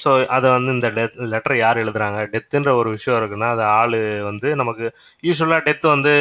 [0.03, 0.87] ஸோ அதை வந்து இந்த
[1.33, 3.99] லெட்டர் யார் எழுதுறாங்க டெத்துன்ற ஒரு விஷயம் இருக்குன்னா அது ஆளு
[4.29, 4.85] வந்து நமக்கு
[5.23, 6.13] யூஸ்வலாக டெத் வந்து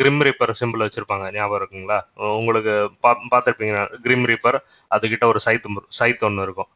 [0.00, 1.98] கிரிம் ரீப்பர் சிம்பிள் வச்சிருப்பாங்க ஞாபகம் இருக்குங்களா?
[2.38, 4.58] உங்களுக்கு பா பார்த்துருப்பீங்க கிரிம் ரீப்பர்
[4.90, 5.68] அதுக்கிட்ட ஒரு சைத்து
[6.00, 6.70] சைத் ஒன்று இருக்கும்.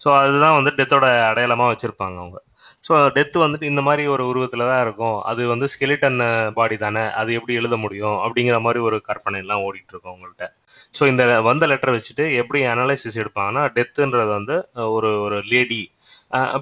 [0.00, 2.38] ஸோ அதுதான் வந்து டெத்தோட அடையாளமாக வச்சிருப்பாங்க அவங்க.
[2.86, 5.16] ஸோ டெத் வந்துட்டு இந்த மாதிரி ஒரு உருவத்தில் தான் இருக்கும்.
[5.30, 6.18] அது வந்து ஸ்கெலிட்டன்
[6.58, 7.04] பாடி தானே.
[7.20, 8.16] அது எப்படி எழுத முடியும்?
[8.24, 10.46] அப்படிங்கிற மாதிரி ஒரு கற்பனை எல்லாம் ஓடிட்டு இருக்கும் உங்கள்கிட்ட
[10.94, 14.56] ஸோ இந்த வந்த லெட்டர் வச்சுட்டு எப்படி அனாலிசிஸ் எடுப்பாங்கன்னா டெத்துன்றது வந்து
[14.96, 15.80] ஒரு ஒரு லேடி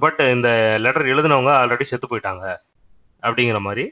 [0.05, 0.49] பட் இந்த
[0.85, 2.45] லெட்டர் எழுதினவங்க ஆல்ரெடி செத்து போயிட்டாங்க.
[3.23, 3.85] அப்படிங்கிற மாதிரி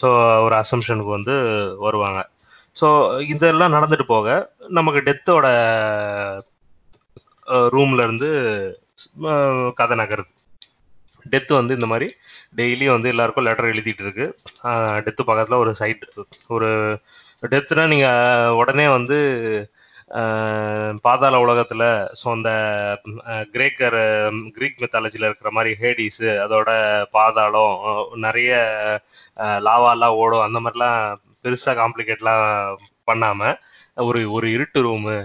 [0.00, 0.08] ஸோ
[0.46, 1.34] ஒரு அசம்ஷனுக்கு வந்து
[1.86, 2.20] வருவாங்க.
[2.76, 2.86] ஸோ
[3.34, 4.28] இதெல்லாம் நடந்துட்டு போக
[4.78, 5.46] நமக்கு டெத்தோட
[7.74, 8.28] ரூம்ல இருந்து
[9.80, 10.30] கதை நகருது.
[11.30, 12.08] டெத் வந்து இந்த மாதிரி
[12.56, 14.26] டெய்லி வந்து எல்லாருக்கும் லெட்டர் எழுதிட்டு இருக்கு
[15.04, 16.04] டெத்து பக்கத்துல ஒரு சைட்
[16.48, 16.70] ஒரு
[17.42, 18.08] டெத்துனா நீங்க
[18.54, 19.18] உடனே வந்து
[21.02, 21.84] பாதாள உலகத்துல
[22.20, 22.50] ஸோ அந்த
[23.52, 23.98] கிரேக்கர்
[24.56, 26.70] கிரீக் மெத்தாலஜியில் இருக்கிற மாதிரி ஹேடிஸ் அதோட
[27.10, 27.76] பாதாளம்
[28.16, 28.52] நிறைய
[29.60, 30.98] லாவாலாம் ஓடும் அந்த மாதிரிலாம்
[31.44, 32.44] பெருசா காம்ப்ளிகேட்லாம்
[33.08, 33.50] பண்ணாம
[34.02, 35.16] ஒரு ஒரு இருட்டு ரூமு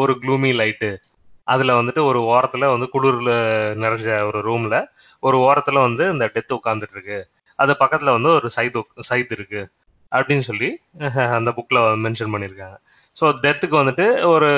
[0.00, 0.90] ஒரு க்ளூமி லைட்டு
[1.46, 3.30] அதுல வந்துட்டு ஒரு ஓரத்துல வந்து குளிர்ல
[3.82, 4.76] நிறைஞ்ச ஒரு ரூம்ல
[5.22, 7.18] ஒரு ஓரத்துல வந்து இந்த டெத் உட்கார்ந்துட்டு இருக்கு.
[7.58, 8.78] அது பக்கத்துல வந்து ஒரு சைத்
[9.10, 9.62] சைத் இருக்கு.
[10.12, 10.68] அப்படின்னு சொல்லி
[11.36, 12.78] அந்த புக்ல மென்ஷன் பண்ணியிருக்காங்க.
[13.16, 14.48] ஸோ டெத்துக்கு வந்துட்டு ஒரு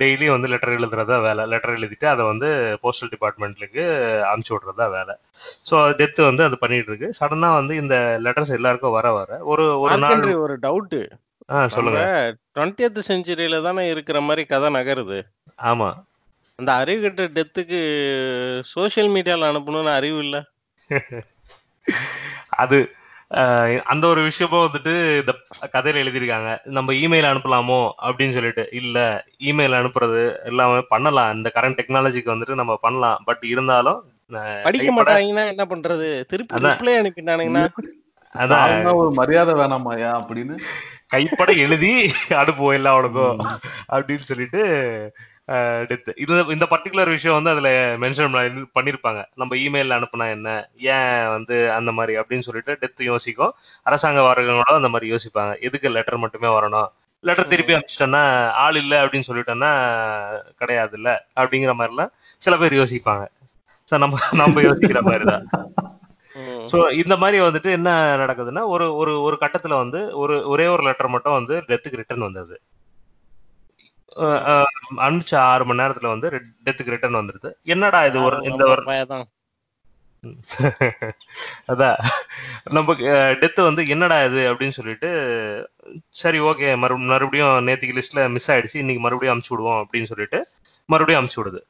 [0.00, 1.42] டெய்லி வந்து லெட்டர் எழுதுறதா வேலை.
[1.52, 2.48] லெட்டர் எழுதிட்டு அதை வந்து
[2.82, 3.82] போஸ்டல் டிபார்ட்மெண்ட்டுக்கு
[4.30, 5.14] அனுப்பிச்சு விடுறதா வேலை.
[5.68, 7.10] ஸோ டெத் வந்து அது பண்ணிட்டு இருக்கு.
[7.20, 7.96] சடனா வந்து இந்த
[8.26, 10.98] லெட்டர்ஸ் எல்லாருக்கும் வர வர ஒரு ஒரு நாள் ஒரு டவுட்
[11.48, 12.02] ஆ சொல்லுங்க.
[12.56, 15.18] டுவெண்ட்டியத் செஞ்சுரியில தானே இருக்கிற மாதிரி கதை நகருது.
[15.58, 15.88] ஆமா.
[16.58, 17.78] அந்த அறிவுகட்ட டெத்துக்கு
[18.66, 20.36] சோஷியல் மீடியால அனுப்பணும்னு அறிவு இல்ல.
[22.56, 22.78] அது
[23.30, 25.32] அஹ், அந்த ஒரு விஷயமும் வந்துட்டு இந்த
[25.72, 26.48] கதையில எழுதியிருக்காங்க.
[26.70, 28.68] நம்ம இமெயில் அனுப்பலாமோ அப்படின்னு சொல்லிட்டு.
[28.72, 28.98] இல்ல
[29.42, 31.34] இமெயில் அனுப்புறது எல்லாமே பண்ணலாம்.
[31.34, 33.22] இந்த கரண்ட் டெக்னாலஜிக்கு வந்துட்டு நம்ம பண்ணலாம்.
[33.24, 34.00] பட் இருந்தாலும்
[34.64, 36.08] படிக்க மாட்டாங்கன்னா என்ன பண்றது?
[36.26, 36.60] திருப்பி.
[36.66, 37.64] ரிப்ளை அனுப்பிட்டானுங்கன்னா.
[38.34, 38.84] அதான்.
[38.96, 40.54] ஒரு மரியாதை வேணாமாயா அப்படின்னு.
[41.08, 41.92] கைப்பட எழுதி
[42.34, 43.40] அனுப்புவோம் எல்லா அவனுக்கும்
[43.92, 44.62] அப்படின்னு சொல்லிட்டு
[45.88, 47.68] டெத் இது இந்த பர்டிகுலர் விஷயம் வந்து அதுல
[47.98, 48.34] மென்ஷன்
[48.76, 49.20] பண்ணிருப்பாங்க.
[49.36, 50.48] நம்ம இமெயில் அனுப்புனா என்ன?
[50.94, 53.54] ஏன் வந்து அந்த மாதிரி அப்படின்னு சொல்லிட்டு டெத் யோசிக்கும்.
[53.86, 55.54] அரசாங்க வர்றவங்களோட அந்த மாதிரி யோசிப்பாங்க.
[55.60, 56.88] எதுக்கு லெட்டர் மட்டுமே வரணும்?
[57.24, 58.22] லெட்டர் திருப்பி அனுப்பிச்சிட்டோன்னா
[58.62, 59.70] ஆள் இல்லை அப்படின்னு சொல்லிட்டோன்னா
[60.56, 62.12] கிடையாது இல்ல அப்படிங்கிற மாதிரிலாம்
[62.42, 63.24] சில பேர் யோசிப்பாங்க.
[63.88, 65.44] ஸோ நம்ம நம்ம யோசிக்கிற மாதிரி தான்.
[66.70, 71.14] ஸோ இந்த மாதிரி வந்துட்டு என்ன நடக்குதுன்னா ஒரு ஒரு ஒரு கட்டத்துல வந்து ஒரு ஒரே ஒரு லெட்டர்
[71.14, 72.54] மட்டும் வந்து டெத்துக்கு ரிட்டர்ன் வந்தது.
[75.04, 76.28] அனுப்பிச்ச ஆறு மணி நேரத்துல வந்து
[76.66, 78.82] டெத்துக்கு ரிட்டர்ன் வந்துருது என்னடா இது ஒரு இந்த ஒரு
[81.70, 81.96] அதான்
[82.74, 82.94] நம்ம
[83.40, 85.08] டெத் வந்து என்னடா இது அப்படின்னு சொல்லிட்டு
[86.20, 90.40] சரி ஓகே மறு மறுபடியும் நேத்திக்கு லிஸ்ட்ல மிஸ் ஆயிடுச்சு இன்னைக்கு மறுபடியும் அமுச்சு விடுவோம் அப்படின்னு சொல்லிட்டு
[90.88, 91.60] மறுபடியும் அமுச்சு விடுது.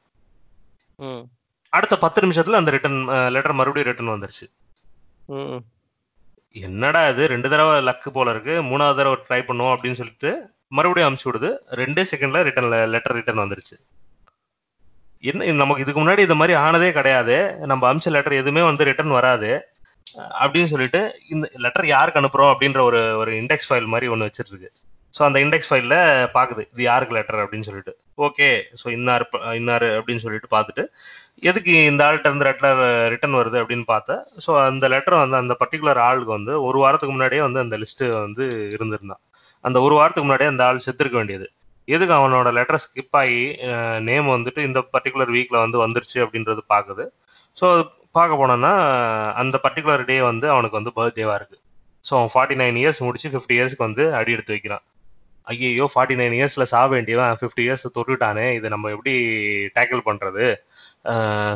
[1.73, 2.99] அடுத்த பத்து நிமிஷத்துல அந்த ரிட்டர்ன்
[3.35, 4.45] லெட்டர் மறுபடியும் ரிட்டர்ன் வந்துருச்சு.
[6.55, 10.31] என்னடா இது ரெண்டு தடவை லக்கு போல இருக்கு மூணாவது தடவை ட்ரை பண்ணுவோம் அப்படின்னு சொல்லிட்டு
[10.77, 11.49] மறுபடியும் அமுச்சு விடுது.
[11.81, 13.75] ரெண்டே செகண்ட்ல ரிட்டர்ன் லெட்டர் ரிட்டர்ன் வந்துருச்சு.
[15.29, 17.35] என்ன நமக்கு இதுக்கு முன்னாடி இது மாதிரி ஆனதே கிடையாது.
[17.71, 19.51] நம்ம அமிச்ச லெட்டர் எதுவுமே வந்து ரிட்டர்ன் வராது.
[20.43, 21.01] அப்படின்னு சொல்லிட்டு
[21.33, 24.69] இந்த லெட்டர் யாருக்கு அனுப்புறோம் அப்படின்ற ஒரு ஒரு இண்டெக்ஸ் ஃபைல் மாதிரி ஒன்று வச்சிருக்கு.
[25.15, 25.95] ஸோ அந்த இண்டெக்ஸ் ஃபைல்ல
[26.35, 27.93] பாக்குது இது யாருக்கு லெட்டர் அப்படின்னு சொல்லிட்டு.
[28.27, 28.47] ஓகே
[28.81, 29.25] ஸோ இன்னார்
[29.59, 30.83] இன்னார் அப்படின்னு சொல்லிட்டு பார்த்துட்டு
[31.49, 32.81] எதுக்கு இந்த ஆள்கிட்ட இருந்து லெட்டர்
[33.13, 37.43] ரிட்டர்ன் வருது அப்படின்னு பார்த்தா ஸோ அந்த லெட்டர் வந்து அந்த பர்டிகுலர் ஆளுக்கு வந்து ஒரு வாரத்துக்கு முன்னாடியே
[37.47, 39.21] வந்து அந்த லிஸ்ட் வந்து இருந்திருந்தான்.
[39.63, 41.51] அந்த ஒரு வாரத்துக்கு முன்னாடியே அந்த ஆள் செத்துருக்க வேண்டியது.
[41.85, 43.39] எதுக்கு அவனோட லெட்டர் ஸ்கிப் ஆகி
[44.01, 47.05] நேம் வந்துட்டு இந்த பர்டிகுலர் வீக்ல வந்து வந்துருச்சு அப்படின்றது பார்க்குது
[47.61, 47.67] ஸோ
[48.11, 48.73] பார்க்க போனோம்னா
[49.33, 51.57] அந்த பர்டிகுலர் டே வந்து அவனுக்கு வந்து பர்த்டேவா இருக்கு.
[52.03, 54.83] ஸோ அவன் ஃபார்ட்டி நைன் இயர்ஸ் முடிச்சு ஃபிஃப்டி இயர்ஸ்க்கு வந்து அடி எடுத்து வைக்கிறான்.
[55.43, 59.13] ஐயோ ஃபார்ட்டி நைன் இயர்ஸ்ல சாக வேண்டியவன் ஃபிஃப்டி இயர்ஸ் தொட்டுட்டானே இதை நம்ம எப்படி
[59.79, 60.55] டேக்கிள் பண்றது?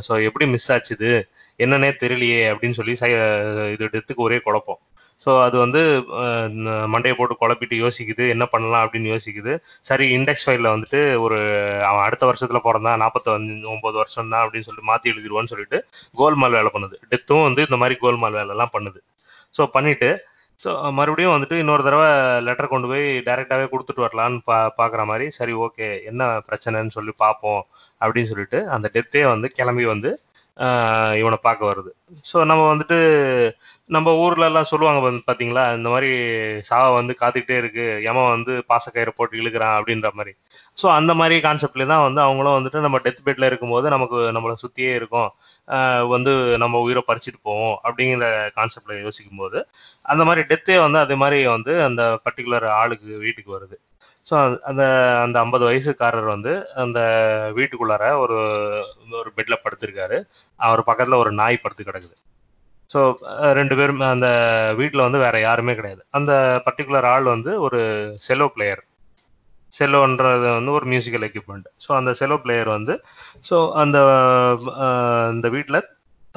[0.08, 1.30] ஸோ எப்படி மிஸ் ஆச்சு இது?
[1.58, 4.80] என்னன்னே தெரியலையே அப்படின்னு சொல்லி சை- இது டெத்துக்கு ஒரே குழப்பம்.
[5.28, 5.82] ஸோ அது வந்து
[6.94, 9.54] மண்டையை போட்டு குழப்பிட்டு யோசிக்குது என்ன பண்ணலாம் அப்படின்னு யோசிக்குது.
[9.90, 11.40] சரி இண்டெக்ஸ் ஃபைலில் வந்துட்டு ஒரு
[11.90, 13.30] அவன் அடுத்த வருஷத்தில் பிறந்தான் நாற்பத்தி
[13.74, 15.80] ஒன்பது வருஷம் தான் அப்படின்னு சொல்லிட்டு மாற்றி எழுதிடுவான்னு சொல்லிட்டு
[16.22, 16.98] கோல்மால் வேலை பண்ணுது.
[17.14, 19.02] டெத்தும் வந்து இந்த மாதிரி கோல்மால் வேலைலாம் பண்ணுது.
[19.56, 20.12] ஸோ பண்ணிட்டு
[20.60, 22.08] ஸோ மறுபடியும் வந்துட்டு இன்னொரு தடவை
[22.46, 27.62] லெட்டர் கொண்டு போய் டைரெக்டாகவே கொடுத்துட்டு வரலான்னு பா பார்க்குற மாதிரி சரி ஓகே என்ன பிரச்சனைன்னு சொல்லி பார்ப்போம்
[28.02, 30.12] அப்படின்னு சொல்லிட்டு அந்த டெத்தே வந்து கிளம்பி வந்து
[31.20, 31.92] இவனை பார்க்க வருது.
[32.30, 32.98] ஸோ நம்ம வந்துட்டு
[33.90, 35.64] நம்ம ஊர்ல எல்லாம் சொல்லுவாங்க வந்து பாத்தீங்களா?
[35.78, 36.10] இந்த மாதிரி
[36.70, 37.86] சாவை வந்து காத்துக்கிட்டே இருக்கு.
[38.06, 40.32] யம வந்து பாசக்கயிறு போட்டு இழுக்கிறான் அப்படின்ற மாதிரி.
[40.78, 44.92] ஸோ அந்த மாதிரி கான்செப்ட்ல தான் வந்து அவங்களும் வந்துட்டு நம்ம டெத் பெட்ல இருக்கும்போது நமக்கு நம்மளை சுத்தியே
[45.00, 45.30] இருக்கும்.
[46.16, 49.60] வந்து நம்ம உயிரை பறிச்சுட்டு போவோம் அப்படிங்கிற கான்செப்ட்ல யோசிக்கும் போது
[50.06, 53.78] அந்த மாதிரி டெத்தே வந்து அதே மாதிரி வந்து அந்த பர்டிகுலர் ஆளுக்கு வீட்டுக்கு வருது.
[54.28, 54.34] ஸோ
[54.70, 54.84] அந்த
[55.26, 57.00] அந்த ஐம்பது வயசுக்காரர் வந்து அந்த
[57.58, 58.38] வீட்டுக்குள்ளார ஒரு
[59.20, 60.18] ஒரு பெட்ல படுத்திருக்காரு.
[60.60, 62.16] அவர் பக்கத்துல ஒரு நாய் படுத்து கிடக்குது.
[62.92, 63.00] ஸோ
[63.60, 64.28] ரெண்டு பேரும் அந்த
[64.80, 66.02] வீட்டில் வந்து வேற யாருமே கிடையாது.
[66.18, 66.32] அந்த
[66.68, 67.80] பர்டிகுலர் ஆள் வந்து ஒரு
[68.28, 68.84] செலோ பிளேயர்
[69.74, 72.94] செல்லோன்றது வந்து ஒரு மியூசிக்கல் எக்யூப்மெண்ட் ஸோ அந்த செலோ பிளேயர் வந்து
[73.50, 73.98] ஸோ அந்த
[75.36, 75.82] இந்த வீட்டில்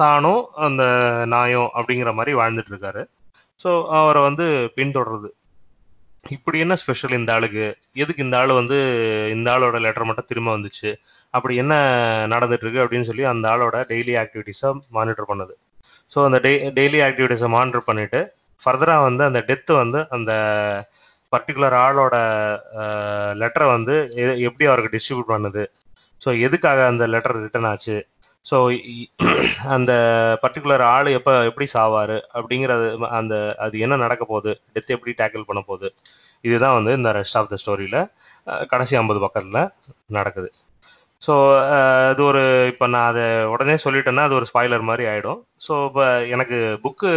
[0.01, 0.83] தானும் அந்த
[1.33, 3.01] நாயும் அப்படிங்கிற மாதிரி வாழ்ந்துட்டு இருக்காரு.
[3.63, 4.45] ஸோ அவரை வந்து
[4.77, 5.29] பின்தொடருது.
[6.35, 7.65] இப்படி என்ன ஸ்பெஷல் இந்த ஆளுக்கு?
[8.01, 8.77] எதுக்கு இந்த ஆள் வந்து
[9.35, 10.89] இந்த ஆளோட லெட்டர் மட்டும் திரும்ப வந்துச்சு?
[11.33, 11.73] அப்படி என்ன
[12.33, 15.53] நடந்துட்டு இருக்கு அப்படின்னு சொல்லி அந்த ஆளோட டெய்லி ஆக்டிவிட்டீஸை மானிட்டர் பண்ணுது.
[16.11, 18.19] ஸோ அந்த டெய் டெய்லி ஆக்டிவிட்டீஸை மானிட்டர் பண்ணிட்டு
[18.61, 20.31] ஃபர்தராக வந்து அந்த டெத்து வந்து அந்த
[21.33, 22.15] பர்டிகுலர் ஆளோட
[23.41, 23.95] லெட்டரை வந்து
[24.47, 25.63] எப்படி அவருக்கு டிஸ்ட்ரிபியூட் பண்ணுது?
[26.21, 27.97] ஸோ எதுக்காக அந்த லெட்டர் ரிட்டர்ன் ஆச்சு?
[28.45, 28.57] ஸோ
[29.75, 29.91] அந்த
[30.43, 32.17] பர்டிகுலர் ஆள் எப்போ எப்படி சாவாரு?
[32.37, 32.87] அப்படிங்கிறது
[33.19, 33.33] அந்த
[33.65, 34.53] அது என்ன நடக்க போகுது?
[34.73, 35.89] டெத் எப்படி டேக்கிள் பண்ண போகுது?
[36.43, 37.99] இதுதான் வந்து இந்த ரெஸ்ட் ஆஃப் த ஸ்டோரியில்
[38.73, 39.61] கடைசி ஐம்பது பக்கத்தில்
[40.17, 40.49] நடக்குது.
[41.21, 41.33] ஸோ
[42.09, 46.05] அது ஒரு இப்போ நான் அதை உடனே சொல்லிட்டேன்னா அது ஒரு ஸ்பாய்லர் மாதிரி ஆகிடும் ஸோ இப்போ
[46.35, 47.11] எனக்கு புக்கு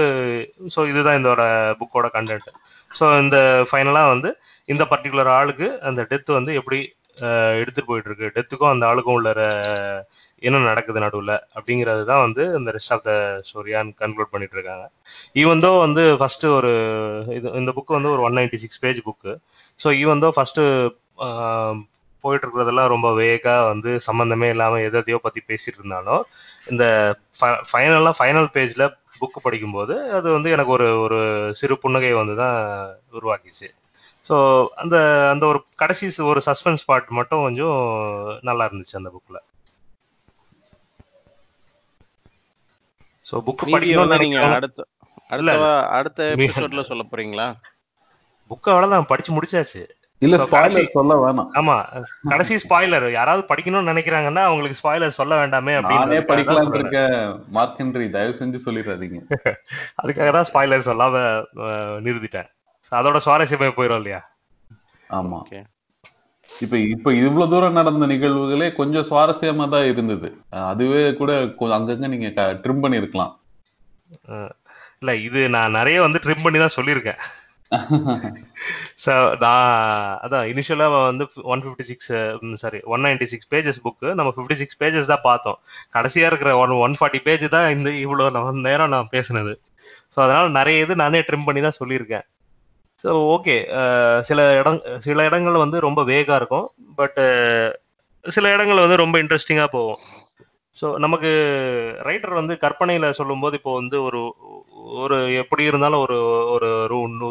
[0.74, 1.44] ஸோ இதுதான் இதோட
[1.80, 2.50] புக்கோட கண்டென்ட்
[2.90, 3.38] ஸோ இந்த
[3.70, 4.30] ஃபைனலாக வந்து
[4.68, 6.80] இந்த பர்டிகுலர் ஆளுக்கு அந்த டெத்து வந்து எப்படி
[7.16, 9.30] எடுத்துகிட்டு எடுத்துட்டு போயிட்டு இருக்கு டெத்துக்கும் அந்த ஆளுக்கும் உள்ள
[10.42, 11.34] என்ன நடக்குது நடுவில்?
[11.56, 13.12] அப்படிங்கிறது தான் வந்து இந்த ரெஸ்ட் ஆஃப் த
[13.48, 14.84] ஸ்டோரியான்னு கன்க்ளூட் பண்ணிட்டு இருக்காங்க.
[15.42, 16.72] ஈவன் தோ வந்து ஃபர்ஸ்ட் ஒரு
[17.36, 19.32] இது இந்த புக்கு வந்து ஒரு one ninety six page book
[19.80, 20.60] so even though first
[22.24, 26.22] போயிட்டு இருக்கிறதெல்லாம் ரொம்ப வேகா வந்து சம்மந்தமே இல்லாம எதை எதையோ பத்தி பேசிட்டு இருந்தாலும்
[26.72, 26.84] இந்த
[27.70, 28.84] ஃபைனலா ஃபைனல் பேஜ்ல
[29.20, 31.18] புக் படிக்கும்போது அது வந்து எனக்கு ஒரு ஒரு
[31.60, 32.56] சிறு புன்னகை வந்து தான்
[33.12, 33.68] உருவாக்கிச்சு.
[34.26, 34.34] ஸோ
[34.82, 34.96] அந்த
[35.32, 37.78] அந்த ஒரு கடைசி ஒரு சஸ்பென்ஸ் பார்ட் மட்டும் கொஞ்சம்
[38.48, 39.38] நல்லா இருந்துச்சு அந்த புக்ல
[43.26, 44.80] ஸோ புக் நீங்க நினைக்கிறவங்க அடுத்த
[45.32, 45.52] அடுத்த
[45.98, 47.46] அடுத்த எபிசோட்ல சொல்ல போறீங்களா?
[48.50, 49.82] புக் அவ்வளவுதான் படிச்சு முடிச்சாச்சு.
[50.22, 51.48] இல்ல ஸ்பாய்லர் சொல்ல வேணாம்.
[51.60, 51.74] ஆமா
[52.32, 57.16] கடைசி ஸ்பாய்லர் யாராவது படிக்கணும்னு நினைக்கிறாங்கன்னா அவங்களுக்கு ஸ்பாய்லர் சொல்ல வேண்டாமே அப்படின்னு படிக்கலாம்னு இருக்கேன்
[57.56, 59.18] மார்க் ஹென்றி தயவு செஞ்சு சொல்லிடாதீங்க.
[60.02, 61.24] அதுக்காக தான் ஸ்பாய்லர் சொல்லாம
[62.06, 62.48] நிறுத்திட்டேன்.
[62.92, 64.20] அதோட சுவாரஸ்யமே போயிடும் இல்லையா?
[65.10, 65.40] ஆமா.
[66.50, 70.28] இப்ப இப்ப இவ்வளவு தூரம் நடந்த நிகழ்வுகளே கொஞ்சம் சுவாரஸ்யமா தான் இருந்தது.
[70.72, 71.30] அதுவே கூட
[71.78, 72.28] அங்கங்க நீங்க
[72.64, 73.32] ட்ரிம் பண்ணிருக்கலாம்
[75.00, 77.20] இல்ல இது நான் நிறைய வந்து ட்ரிம் பண்ணி தான் சொல்லியிருக்கேன்.
[79.04, 79.70] ஸோ நான்
[80.24, 82.10] அதான் இனிஷியலா வந்து one fifty six
[82.62, 85.58] sorry one ninety six pages book நம்ம ஃபிஃப்டி சிக்ஸ் பேஜஸ் தான் பார்த்தோம்.
[85.96, 89.54] கடைசியா இருக்கிற ஒன் ஒன் ஃபார்ட்டி பேஜ் தான் இந்த இவ்வளோ நான் நேரம் நான் பேசுனது.
[90.14, 92.26] ஸோ அதனால நிறைய இது நானே ட்ரிம் பண்ணி தான் சொல்லியிருக்கேன்.
[93.04, 93.56] ஸோ ஓகே
[94.28, 96.68] சில இடம் சில இடங்கள் வந்து ரொம்ப வேகா இருக்கும்
[97.00, 97.24] பட்டு
[98.24, 100.00] சில இடங்கள் வந்து ரொம்ப இன்ட்ரெஸ்டிங்காக போகும்.
[100.76, 101.30] ஸோ நமக்கு
[102.06, 104.20] ரைட்டர் வந்து கற்பனையில சொல்லும்போது இப்போ வந்து ஒரு
[105.00, 106.16] ஒரு எப்படி இருந்தாலும் ஒரு
[106.54, 106.68] ஒரு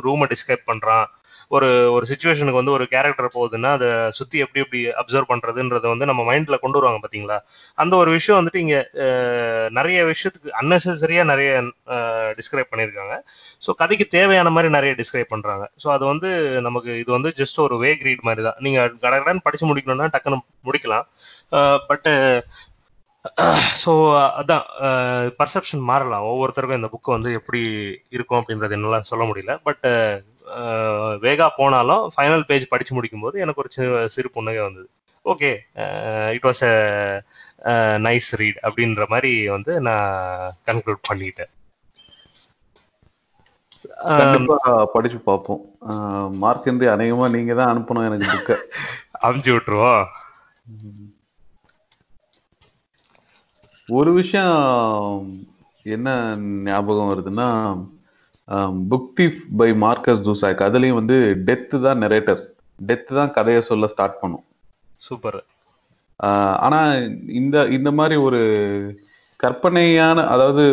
[0.05, 1.05] ரூமை டிஸ்கிரைப் பண்றான்.
[1.51, 3.87] ஒரு ஒரு சுச்சுவேஷனுக்கு வந்து ஒரு கேரக்டர் போகுதுன்னா அதை
[4.17, 7.37] சுத்தி எப்படி எப்படி அப்சர்வ் பண்றதுன்றத வந்து நம்ம மைண்ட்ல கொண்டு வருவாங்க பார்த்தீங்களா
[7.77, 11.51] அந்த ஒரு விஷயம் வந்துட்டு இங்க அஹ், நிறைய விஷயத்துக்கு அன்னெசரியாக நிறைய
[12.37, 13.15] டிஸ்கிரைப் பண்ணியிருக்காங்க.
[13.61, 15.65] ஸோ கதைக்கு தேவையான மாதிரி நிறைய டிஸ்கிரைப் பண்றாங்க.
[15.83, 16.31] ஸோ அது வந்து
[16.67, 21.07] நமக்கு இது வந்து ஜஸ்ட் ஒரு வே கிரீட் மாதிரி தான் நீங்க கடகடன்னு படிச்சு முடிக்கணும்னா டக்குன்னு முடிக்கலாம்.
[21.89, 22.07] பட்
[23.83, 23.91] ஸோ
[24.39, 24.63] அதான்
[25.38, 26.25] பர்செப்ஷன் மாறலாம்.
[26.31, 27.62] ஒவ்வொருத்தருக்கும் இந்த புக்கு வந்து எப்படி
[28.09, 29.53] இருக்கும் அப்படின்றது என்னால சொல்ல முடியல.
[29.63, 29.86] பட்
[31.23, 34.88] வேகா போனாலும் ஃபைனல் பேஜ் படிச்சு முடிக்கும்போது எனக்கு ஒரு சி- சிறு புன்னகை வந்தது.
[35.25, 35.51] Okay
[36.36, 37.73] it was a
[38.07, 40.07] nice read அப்படின்ற மாதிரி வந்து நான்
[40.67, 41.51] கன்க்ளூட் பண்ணிட்டேன்.
[44.93, 45.62] படிச்சு பார்ப்போம்.
[46.39, 48.57] மார்க் ஹென்றி அநேகமா நீங்க தான் அனுப்பணும் எனக்கு புக்க
[49.27, 50.03] அமுச்சு விட்டுருவோம்.
[53.89, 55.23] ஒரு விஷயம்
[55.85, 56.09] என்ன
[56.67, 57.47] ஞாபகம் வருதுன்னா
[58.91, 61.17] book thief by Markus Zusak அதுலயும் வந்து
[61.47, 62.41] டெத் தான் நெரேட்டர்
[62.79, 64.43] டெத் தான் கதையை சொல்ல ஸ்டார்ட் பண்ணும்.
[65.01, 65.39] சூப்பர்.
[66.19, 66.79] ஆஹ் ஆனா
[67.41, 68.41] இந்த இந்த மாதிரி ஒரு
[69.39, 70.63] கற்பனையான அதாவது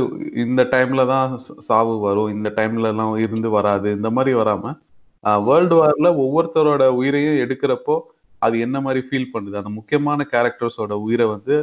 [0.45, 1.31] இந்த டைம்ல தான்
[1.69, 2.33] சாவு வரும்.
[2.37, 3.89] இந்த டைம்ல எல்லாம் இருந்து வராது.
[3.99, 4.75] இந்த மாதிரி வராம
[5.47, 7.97] வேர்ல்டு வார்ல ஒவ்வொருத்தரோட உயிரையும் எடுக்கிறப்போ
[8.43, 9.57] அது என்ன மாதிரி ஃபீல் பண்ணுது?
[9.61, 11.57] அந்த முக்கியமான கேரக்டர்ஸோட உயிரை வந்து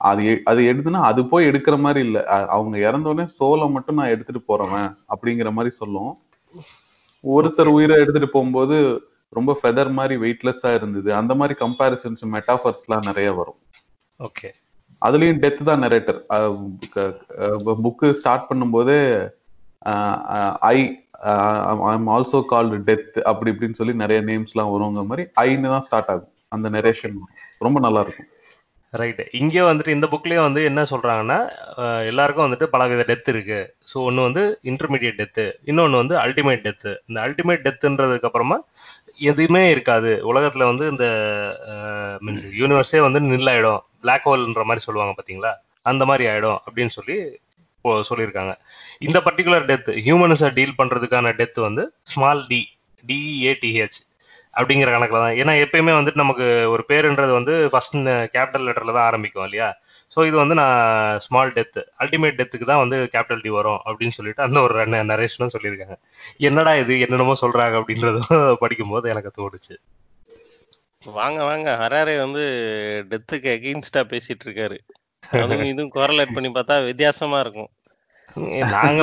[0.00, 2.18] அது அது எடுத்துனா அது போய் எடுக்கிற மாதிரி இல்ல.
[2.56, 6.12] அவங்க இறந்த உடனே சோலை மட்டும் நான் எடுத்துட்டு போறவன் அப்படிங்கிற மாதிரி சொல்லும்.
[7.24, 8.76] ஒருத்தர் உயிரை எடுத்துட்டு போகும்போது
[9.38, 11.08] ரொம்ப ஃபெதர் மாதிரி வெயிட்லெஸ்ஸா இருந்தது.
[11.20, 13.60] அந்த மாதிரி கம்பாரிசன்ஸ் மெட்டாஃபர்ஸ்லாம் நிறைய வரும்.
[14.20, 14.50] ஓகே
[15.02, 16.18] அதுலயும் டெத் தான் நரேட்டர்
[17.86, 18.98] புக்கு ஸ்டார்ட் பண்ணும்போதே
[20.74, 20.78] I
[21.94, 26.32] I'm also called death அப்படி இப்படின்னு சொல்லி நிறைய நேம்ஸ்லாம் வருவங்க மாதிரி ஐன்னு தான் ஸ்டார்ட் ஆகும்.
[26.54, 27.18] அந்த நரேஷன்
[27.66, 28.30] ரொம்ப நல்லா இருக்கும்.
[29.00, 31.38] ரைட் இங்கே வந்துட்டு இந்த புக்லேயே வந்து என்ன சொல்கிறாங்கன்னா
[32.10, 33.60] எல்லாருக்கும் வந்துட்டு பலவித டெத் இருக்கு.
[33.90, 38.58] ஸோ ஒன்று வந்து இன்டர்மீடியட் டெத்து இன்னொன்று வந்து அல்டிமேட் டெத்து இந்த அல்டிமேட் டெத்துன்றதுக்கு அப்புறமா
[39.30, 40.12] எதுவுமே இருக்காது.
[40.30, 41.06] உலகத்தில் வந்து இந்த
[42.26, 43.82] மீன்ஸ் யூனிவர்ஸே வந்து நில்லாயிடும்.
[44.04, 45.52] பிளாக் ஹோல்ன்ற மாதிரி சொல்லுவாங்க பார்த்தீங்களா
[45.92, 47.16] அந்த மாதிரி ஆயிடும் அப்படின்னு சொல்லி
[47.76, 48.52] இப்போ சொல்லியிருக்காங்க.
[49.06, 52.60] இந்த பர்டிகுலர் டெத் ஹியூமன்ஸை டீல் பண்ணுறதுக்கான டெத் வந்து small D
[53.04, 53.98] D A T H
[54.56, 55.36] அப்படிங்கிற கணக்குல தான்.
[55.40, 57.96] ஏன்னா எப்பயுமே வந்துட்டு நமக்கு ஒரு பேருன்றது வந்து ஃபர்ஸ்ட்
[58.34, 59.68] கேபிட்டல் லெட்டர்ல தான் ஆரம்பிக்கும் இல்லையா?
[60.12, 60.78] ஸோ இது வந்து நான்
[61.24, 64.74] ஸ்மால் டெத் அல்டிமேட் டெத்துக்கு தான் வந்து கேபிட்டல் டி வரும் அப்படின்னு சொல்லிட்டு அந்த ஒரு
[65.12, 65.96] நரேஷனும் சொல்லியிருக்காங்க.
[66.48, 68.28] என்னடா இது என்னென்னமோ சொல்றாங்க அப்படின்றதும்
[68.62, 69.74] படிக்கும்போது எனக்கு தோணுச்சு.
[71.02, 71.68] வாங்க வாங்க.
[71.80, 72.42] ஹராரே வந்து
[73.10, 74.78] டெத்துக்கு அகெயின்ஸ்டா பேசிட்டு இருக்காரு.
[75.22, 77.70] அதுவும் இதுவும் கோரலேட் பண்ணி பார்த்தா வித்தியாசமா இருக்கும்.
[78.74, 79.02] நாங்க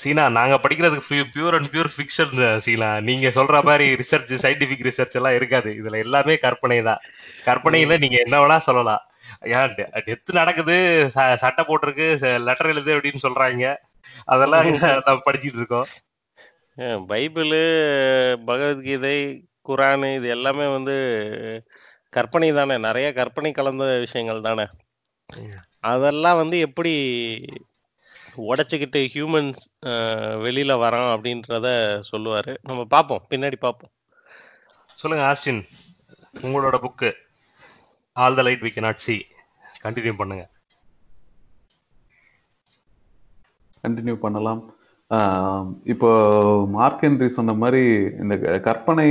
[0.00, 1.02] சீனா நாங்க படிக்கிறதுக்கு
[1.34, 2.32] pure and pure fiction
[2.64, 2.88] Seena.
[3.08, 5.70] நீங்க சொல்ற மாதிரி ரிசர்ச் சயின்டிபிக் ரிசர்ச் எல்லாம் இருக்காது.
[5.80, 7.02] இதுல எல்லாமே கற்பனை தான்.
[7.48, 9.02] கற்பனையில நீங்க என்ன வேணா சொல்லலாம்.
[9.58, 9.74] ஏன்
[10.08, 10.74] டெத் நடக்குது
[11.42, 12.06] சட்டை போட்டிருக்கு
[12.48, 13.66] லெட்டர் எழுது அப்படின்னு சொல்றாங்க.
[14.34, 14.64] அதெல்லாம்
[15.06, 15.88] நம்ம படிச்சிட்டு இருக்கோம்.
[17.10, 17.60] பைபிளு
[18.48, 19.16] பகவத்கீதை
[19.68, 20.94] குரானு இது எல்லாமே வந்து
[22.12, 22.76] கற்பனை தானே.
[22.86, 24.64] நிறைய கற்பனை கலந்த விஷயங்கள் தானே.
[25.92, 26.92] அதெல்லாம் வந்து எப்படி
[28.36, 29.60] உடைச்சுக்கிட்டு ஹியூமன்ஸ்
[30.44, 31.66] வெளியில வரான் அப்படின்றத
[32.12, 32.56] சொல்லுவாரு.
[32.62, 33.26] நம்ம பார்ப்போம்.
[33.30, 33.90] பின்னாடி பார்ப்போம்.
[34.94, 35.62] சொல்லுங்க ஆஸ்டின்.
[36.42, 37.10] உங்களோட book
[38.16, 39.16] all the light we not see
[39.82, 40.44] continue பண்ணுங்க.
[43.82, 44.62] கண்டினியூ பண்ணலாம்.
[45.10, 46.10] ஆஹ் இப்போ
[46.66, 47.80] மார்க் ஹென்றி சொன்ன மாதிரி
[48.22, 49.08] இந்த க- கற்பனை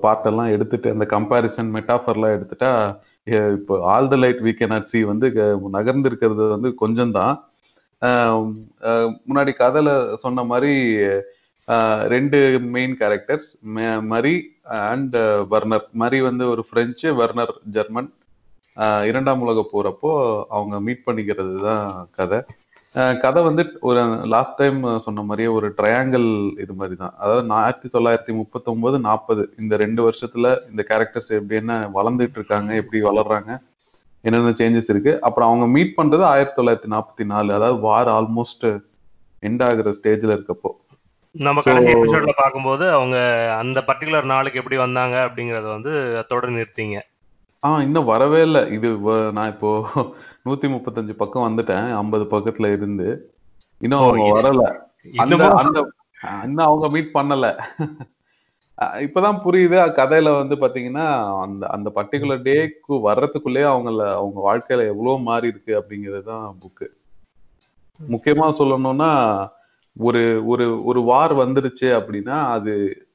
[0.00, 2.70] பார்ட் எல்லாம் எடுத்துட்டு அந்த கம்பாரிசன் மெட்டாஃபர்லாம் எடுத்துட்டா
[3.52, 7.34] இப்போ all the light we can see வந்து க- நகர்ந்து இருக்கிறது வந்து கொஞ்சம் தான்
[9.26, 10.72] முன்னாடி கதையில சொன்ன மாதிரி
[12.06, 12.38] ரெண்டு
[12.70, 13.48] main characters
[14.06, 14.34] Marie
[14.88, 15.16] and
[15.48, 15.86] Werner.
[15.94, 18.10] Marie வந்து ஒரு பிரெஞ்சு வர்னர் ஜெர்மன்
[19.04, 20.10] இரண்டாம் உலக போறப்போ
[20.48, 22.38] அவங்க மீட் பண்ணிக்கிறது தான் கதை
[23.20, 26.26] கதை வந்து ஒரு லாஸ்ட் டைம் சொன்ன மாதிரியே ஒரு ட்ரையாங்கிள்
[26.60, 31.76] இது மாதிரி தான் அதாவது ஆயிரத்தி தொள்ளாயிரத்தி முப்பத்தொன்பது நாற்பது இந்த ரெண்டு வருஷத்துல இந்த கேரக்டர்ஸ் எப்படி என்ன
[31.94, 33.52] வளர்ந்துட்டு இருக்காங்க எப்படி வளர்றாங்க
[34.24, 35.12] என்னென்ன சேஞ்சஸ் இருக்கு?
[35.26, 38.66] அப்புறம் அவங்க மீட் பண்றது ஆயிரத்தி தொள்ளாயிரத்தி நாற்பத்தி நாலு அதாவது வார் ஆல்மோஸ்ட்
[39.48, 40.70] எண்ட் ஆகுற ஸ்டேஜ்ல இருக்கப்போ.
[41.34, 43.16] நம்ம கடைசி எபிசோட்ல பார்க்கும்போது அவங்க
[43.58, 46.98] அந்த பர்டிகுலர் நாளுக்கு எப்படி வந்தாங்க அப்படிங்கறத வந்து அதோட நிறுத்திங்க.
[47.62, 48.62] ஆ இன்னும் வரவே இல்லை.
[48.76, 48.88] இது
[49.36, 49.70] நான் இப்போ
[50.44, 51.86] நூத்தி முப்பத்தஞ்சு பக்கம் வந்துட்டேன்.
[52.02, 53.08] ஐம்பது பக்கத்துல இருந்து.
[53.80, 54.64] இன்னும் அவங்க வரல.
[56.42, 57.46] அந்த அவங்க மீட் பண்ணல.
[58.78, 59.76] இப்பதான் புரியுது.
[59.98, 61.06] கதையில வந்து பாத்தீங்கன்னா
[61.42, 66.86] அந்த அந்த பர்டிகுலர் டேக்கு வர்றதுக்குள்ளே அவங்கள அவங்க வாழ்க்கையில எவ்வளவு மாறி இருக்கு அப்படிங்கிறதுதான் புக்கு
[68.00, 69.10] முக்கியமா சொல்லணும்னா
[69.96, 72.74] ஒரு ஒரு ஒரு வார் வந்துருச்சு அப்படின்னா அது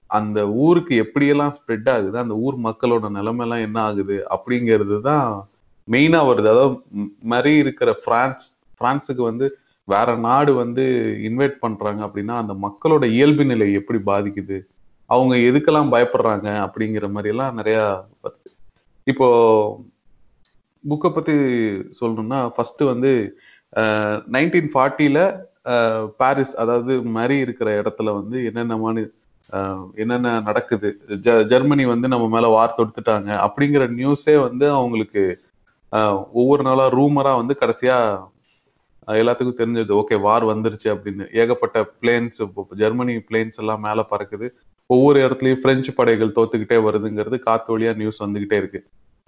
[0.09, 5.49] அந்த ஊருக்கு எப்படியெல்லாம் ஸ்ப்ரெட் ஆகுது அந்த ஊர் மக்களோட நிலைமை எல்லாம் என்ன ஆகுது அப்படிங்கிறது தான்
[5.87, 6.47] மெயினா வருது.
[6.47, 6.77] அதாவது
[7.23, 8.45] மாதிரி இருக்கிற பிரான்ஸ்
[8.81, 9.45] பிரான்ஸுக்கு வந்து
[9.87, 10.83] வேற நாடு வந்து
[11.23, 14.57] இன்வைட் பண்றாங்க அப்படின்னா அந்த மக்களோட இயல்பு நிலை எப்படி பாதிக்குது?
[15.09, 17.77] அவங்க எதுக்கெல்லாம் பயப்படுறாங்க அப்படிங்கிற மாதிரி எல்லாம் நிறைய
[18.23, 18.49] வருது.
[19.07, 19.27] இப்போ
[20.83, 21.35] புக்கை பத்தி
[21.99, 23.11] சொல்லணும்னா ஃபர்ஸ்ட் வந்து
[24.31, 25.19] நைன்டீன் ஃபார்ட்டியில
[26.19, 29.03] பாரிஸ் அதாவது மரி இருக்கிற இடத்துல வந்து என்னென்னமான
[29.49, 30.89] அஹ், என்னென்ன நடக்குது
[31.25, 35.23] ஜெ- ஜெர்மனி வந்து நம்ம மேல வார் தொடுத்துட்டாங்க அப்படிங்கிற நியூஸே வந்து அவங்களுக்கு
[36.37, 37.97] ஒவ்வொரு நாளா ரூமரா வந்து கடைசியா
[39.07, 41.25] எல்லாத்துக்கும் தெரிஞ்சது ஓகே வார் வந்துருச்சு அப்படின்னு.
[41.33, 42.41] ஏகப்பட்ட பிளேன்ஸ்
[42.77, 44.47] ஜெர்மனி பிளேன்ஸ் எல்லாம் மேல பறக்குது.
[44.89, 48.79] ஒவ்வொரு இடத்துலயும் பிரெஞ்சு படைகள் தோத்துக்கிட்டே வருதுங்கிறது காத்து வழியா நியூஸ் வந்துகிட்டே இருக்கு.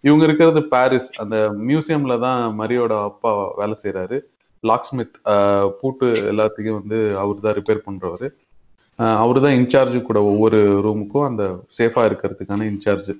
[0.04, 1.38] இவங்க இருக்கிறது பாரிஸ் அந்த
[1.70, 4.18] மியூசியம்ல தான் மரியோட அப்பா வேலை செய்யறாரு
[4.64, 5.16] லாக்ஸ்மித்
[5.80, 8.28] பூட்டு எல்லாத்தையும் வந்து அவர் தான் ரிப்பேர் பண்றவரு.
[9.24, 11.44] அவர் தான் இன்சார்ஜ் கூட ஒவ்வொரு ரூமுக்கும் அந்த
[11.78, 13.12] சேஃபா இருக்கிறதுக்கான இன்சார்ஜ்.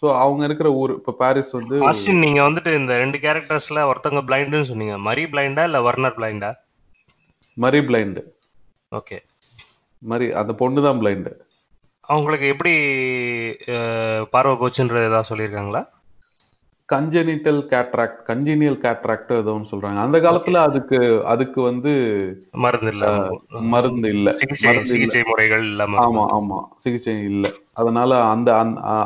[0.00, 1.76] ஸோ அவங்க இருக்கிற ஊர் இப்ப பாரிஸ் வந்து
[2.24, 4.96] நீங்க வந்துட்டு இந்த ரெண்டு கேரக்டர்ஸ்ல ஒருத்தவங்க பிளைண்டுன்னு சொன்னீங்க.
[5.08, 6.50] மரி பிளைண்டா இல்ல வர்னர் பிளைண்டா
[7.56, 8.20] மரி பிளைண்ட்
[8.92, 9.18] ஓகே
[10.04, 11.30] மரி அந்த பொண்ணு தான் பிளைண்ட்
[12.08, 12.72] அவங்களுக்கு எப்படி
[14.30, 15.82] பார்வை போச்சுன்றது ஏதாவது சொல்லியிருக்காங்களா?
[16.88, 19.98] கஞ்சனிட்டல் கேட்ராக்ட் கஞ்சினியல் கேட்ராக்ட் ஏதோ ஒன்று சொல்றாங்க.
[19.98, 21.92] அந்த காலத்துல அதுக்கு அதுக்கு வந்து
[22.54, 23.06] மருந்து இல்ல.
[23.66, 24.30] மருந்து இல்ல.
[24.30, 25.22] சிகிச்சை இல்ல.
[25.26, 26.58] முறைகள் இல்லாம ஆமா ஆமா.
[26.76, 27.46] சிகிச்சை இல்ல.
[27.72, 28.50] அதனால அந்த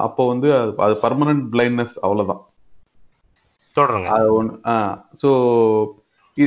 [0.00, 2.42] அப்போ வந்து அது- அது பர்மனன்ட் பிளைண்ட்னஸ் அவ்வளவுதான்.
[3.74, 4.08] தொடருங்க.
[4.08, 4.54] அது ஒன்று
[5.22, 5.30] ஸோ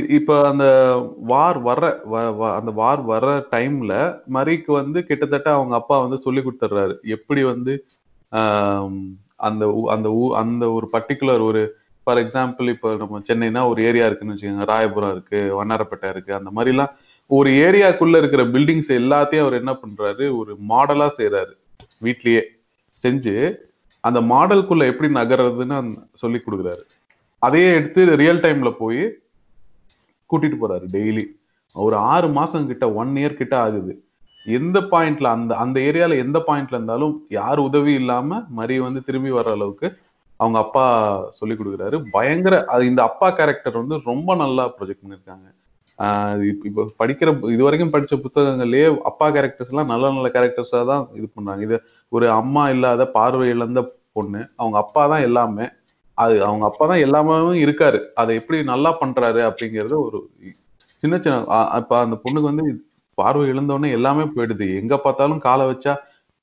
[0.08, 0.66] இப்போ அந்த
[1.22, 3.92] வார் வர்ற வ- வ- அந்த வார் வர்ற டைம்ல
[4.26, 7.74] மரிக்கு வந்து கிட்டத்தட்ட அவங்க அப்பா வந்து சொல்லி கொடுத்துட்றாரு எப்படி வந்து
[9.46, 11.62] அந்த அந்த ஊ அந்த ஒரு பர்டிகுலர் ஒரு
[12.06, 14.66] ஃபார் எக்ஸாம்பிள் இப்போ நம்ம சென்னைனா ஒரு ஏரியா இருக்குன்னு வச்சுக்கோங்க.
[14.66, 16.34] ராயபுரம் இருக்கு வண்ணாரப்பேட்டை இருக்கு.
[16.34, 16.92] அந்த மாதிரிலாம்
[17.30, 20.24] ஒரு ஏரியாக்குள்ள இருக்கிற பில்டிங்ஸ் எல்லாத்தையும் அவர் என்ன பண்றாரு?
[20.38, 21.52] ஒரு மாடலா செய்யறாரு
[22.02, 22.42] வீட்லயே
[23.04, 23.36] செஞ்சு
[24.04, 26.82] அந்த மாடலுக்குள்ள எப்படி நகர்றதுன்னு சொல்லி கொடுக்குறாரு.
[27.42, 29.02] அதையே எடுத்து ரியல் டைம்ல போய்
[30.32, 31.24] கூட்டிட்டு போறாரு டெய்லி
[31.76, 33.92] ஒரு ஆறு மாசம் கிட்ட ஒன் இயர் கிட்ட ஆகுது.
[34.46, 39.52] எந்த பாயிண்ட்ல அந்த அந்த ஏரியால எந்த பாயிண்ட்ல இருந்தாலும் யார் உதவி இல்லாம மரி வந்து திரும்பி வர்ற
[39.58, 39.88] அளவுக்கு
[40.40, 40.84] அவங்க அப்பா
[41.30, 41.96] சொல்லி கொடுக்குறாரு.
[42.12, 45.46] பயங்கர அது இந்த அப்பா கேரக்டர் வந்து ரொம்ப நல்லா ப்ரொஜெக்ட் பண்ணிருக்காங்க
[45.98, 51.26] ஆஹ் இப்ப படிக்கிற இது வரைக்கும் படிச்ச புத்தகங்கள்லயே அப்பா கேரக்டர்ஸ் எல்லாம் நல்ல நல்ல கேரக்டர்ஸா தான் இது
[51.34, 51.76] பண்றாங்க இது
[52.12, 53.80] ஒரு அம்மா இல்லாத பார்வை இழந்த
[54.16, 54.40] பொண்ணு.
[54.56, 55.66] அவங்க அப்பா தான் எல்லாமே.
[56.18, 57.98] அது அவங்க அப்பா தான் எல்லாமே இருக்காரு.
[58.20, 60.18] அதை எப்படி நல்லா பண்றாரு அப்படிங்கறது ஒரு
[61.02, 61.36] சின்ன சின்ன
[61.80, 62.64] இப்ப அந்த பொண்ணுக்கு வந்து
[63.18, 64.66] பார்வை இழந்த உடனே எல்லாமே போயிடுது.
[64.80, 65.94] எங்க பார்த்தாலும் காலை வச்சா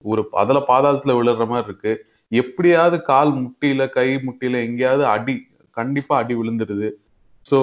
[0.05, 1.93] ஒரு அதுல பாதாளத்துல விழுற மாதிரி இருக்கு.
[2.32, 5.36] எப்படியாவது கால் முட்டியில கை முட்டியில எங்கேயாவது அடி
[5.77, 6.89] கண்டிப்பா அடி விழுந்துடுது
[7.45, 7.60] சோ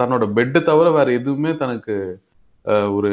[0.00, 1.94] தன்னோட பெட்டு தவிர வேற எதுவுமே தனக்கு
[2.96, 3.10] ஒரு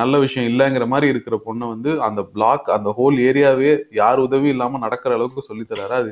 [0.00, 4.78] நல்ல விஷயம் இல்லைங்கிற மாதிரி இருக்கிற பொண்ணை வந்து அந்த பிளாக் அந்த ஹோல் ஏரியாவே யார் உதவி இல்லாம
[4.78, 5.94] நடக்கிற அளவுக்கு சொல்லி தராரு.
[6.00, 6.10] அது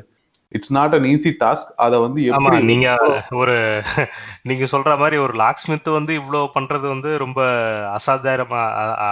[0.51, 2.87] it's not an easy task அதை வந்து ஆமா எப்படி நீங்க
[3.31, 3.55] ஒரு
[4.41, 7.41] நீங்க சொல்ற மாதிரி ஒரு லாக் ஸ்மித் வந்து இவ்வளவு பண்றது வந்து ரொம்ப
[7.97, 8.61] அசாதாரணமா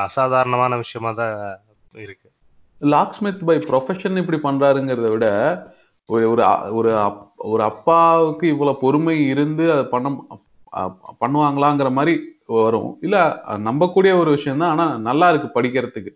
[0.02, 1.36] அசாதாரணமான விஷயமா தான்
[1.96, 2.28] இருக்கு.
[2.82, 5.28] லாக் ஸ்மித் பை ப்ரொஃபஷன் இப்படி பண்றாருங்கிறத விட
[6.10, 10.08] ஒரு ஒரு ஒரு அப்- ஒரு அப்பாவுக்கு இவ்வளவு பொறுமை இருந்து அதை பண்ண
[11.22, 12.14] பண்ணுவாங்களாங்கிற மாதிரி
[12.46, 12.98] வரும்.
[13.02, 13.18] இல்ல
[13.66, 16.12] நம்பக்கூடிய ஒரு விஷயம் தான் ஆனா நல்லா இருக்கு படிக்கிறதுக்கு.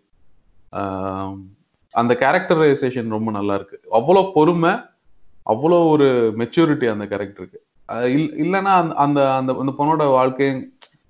[1.94, 3.80] அந்த கேரக்டரைசேஷன் ரொம்ப நல்லா இருக்கு.
[3.90, 4.72] அவ்வளவு பொறுமை
[5.52, 6.08] அவ்வளோ ஒரு
[6.40, 7.60] மெச்சூரிட்டி அந்த கேரக்டருக்கு
[8.42, 10.62] இல்லைன்னா அந்த அந்த அந்த அந்த பொண்ணோட வாழ்க்கையும்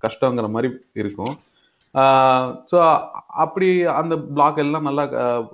[0.02, 0.68] கஷ்டங்கிற மாதிரி
[1.00, 1.34] இருக்கும்.
[2.70, 2.76] ஸோ
[3.42, 3.68] அப்படி
[4.00, 5.04] அந்த பிளாக் எல்லாம் நல்லா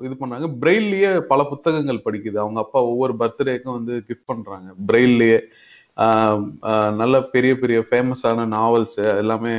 [0.07, 2.39] இது பண்ணாங்க பிரெயில்லயே பல புத்தகங்கள் படிக்குது.
[2.45, 4.71] அவங்க அப்பா ஒவ்வொரு பர்த்டேக்கும் வந்து கிஃப்ட் பண்றாங்க.
[4.89, 5.39] பிரெயில்லயே
[7.03, 9.55] நல்ல பெரிய பெரிய ஃபேமஸான நாவல்ஸ் எல்லாமே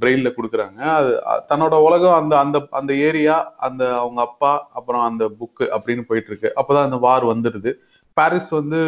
[0.00, 0.80] பிரெயில்ல கொடுக்குறாங்க.
[0.98, 1.10] அது
[1.50, 6.50] தன்னோட உலகம் அந்த அந்த அந்த ஏரியா அந்த அவங்க அப்பா அப்புறம் அந்த புக்கு அப்படின்னு போயிட்டு இருக்கு.
[6.60, 7.72] அப்பதான் அந்த வார் வந்துடுது.
[8.16, 8.80] பாரிஸ் வந்து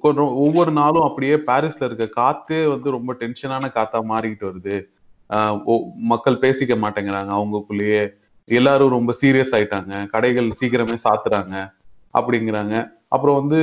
[0.00, 4.76] கொஞ்சம் ஒவ்வொரு நாளும் அப்படியே பாரிஸ்ல இருக்க காத்தே வந்து ரொம்ப டென்ஷனான காத்தா மாறிக்கிட்டு வருது.
[5.30, 5.58] ஆஹ்
[6.10, 8.02] மக்கள் பேசிக்க மாட்டேங்கிறாங்க அவங்களுக்குள்ளேயே
[8.48, 10.06] எல்லாரும் ரொம்ப சீரியஸ் ஆயிட்டாங்க.
[10.06, 11.54] கடைகள் சீக்கிரமே சாத்துறாங்க
[12.14, 12.74] அப்படிங்கிறாங்க.
[13.08, 13.58] அப்புறம் வந்து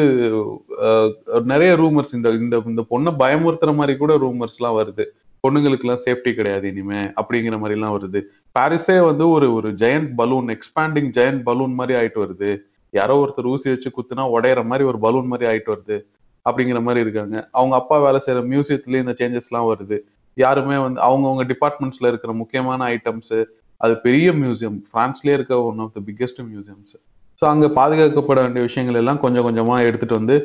[0.85, 1.09] அஹ்,
[1.43, 5.05] நிறைய ரூமர்ஸ் இந்த இந்த இந்த பொண்ணை பயமுறுத்துற மாதிரி கூட ரூமர்ஸ் எல்லாம் வருது.
[5.43, 8.19] பொண்ணுங்களுக்கு எல்லாம் சேஃப்டி கிடையாது இனிமே அப்படிங்கிற மாதிரி எல்லாம் வருது.
[8.55, 12.51] பாரிஸே வந்து ஒரு ஒரு giant balloon expanding giant balloon மாதிரி ஆயிட்டு வருது.
[12.99, 15.97] யாரோ ஒருத்தர் ஊசி வச்சு குத்துனா உடையிற மாதிரி ஒரு பலூன் மாதிரி ஆயிட்டு வருது
[16.45, 17.35] அப்படிங்கிற மாதிரி இருக்காங்க.
[17.57, 19.97] அவங்க அப்பா வேலை செய்யற மியூசியத்துலயும் இந்த சேஞ்சஸ் எல்லாம் வருது.
[20.37, 23.35] யாருமே வந்து அவங்கவுங்க டிபார்ட்மெண்ட்ஸ்ல இருக்கிற முக்கியமான ஐட்டம்ஸ்
[23.81, 26.93] அது பெரிய மியூசியம் பிரான்ஸ்லயே இருக்க one of the biggest museums
[27.41, 30.35] so அங்க பாதுகாக்கப்பட வேண்டிய விஷயங்கள் எல்லாம் கொஞ்சம் கொஞ்சமா எடுத்துட்டு வந்து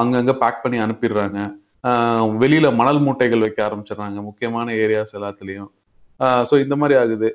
[0.00, 1.38] அங்கங்க பேக் பண்ணி அனுப்பிடுறாங்க.
[2.42, 4.18] வெளியில மணல் மூட்டைகள் வைக்க ஆரம்பிச்சிடுறாங்க.
[4.28, 5.70] முக்கியமான ஏரியாஸ் எல்லாத்துலயும்.
[6.48, 7.28] ஸோ இந்த மாதிரி ஆகுது.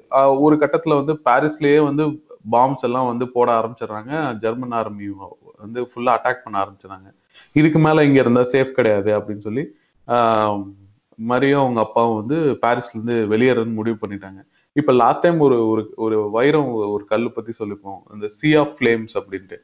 [0.46, 2.04] ஒரு கட்டத்துல வந்து பாரிஸ்லயே வந்து
[2.52, 4.38] பாம்ஸ் எல்லாம் வந்து போட ஆரம்பிச்சிடுறாங்க.
[4.38, 5.06] ஜெர்மன் ஆர்மி
[5.58, 7.14] வந்து ஃபுல்லா அட்டாக் பண்ண ஆரம்பிச்சிடுறாங்க.
[7.52, 9.76] இதுக்கு மேல இங்க இருந்தா சேஃப் கிடையாது அப்படின்னு சொல்லி
[10.08, 10.74] ஆஹ்
[11.16, 14.46] மரியும் அவங்க அப்பாவும் வந்து பாரிஸ்ல இருந்து வெளியேறதுன்னு முடிவு பண்ணிட்டாங்க.
[14.74, 18.14] இப்ப லாஸ்ட் டைம் ஒரு ஒரு ஒரு வைரம் ஒரு கல் பத்தி சொல்லிப்போம்.
[18.14, 19.58] இந்த சி ஆஃப் ஃபிளேம்ஸ் அப்படின்ட்டு.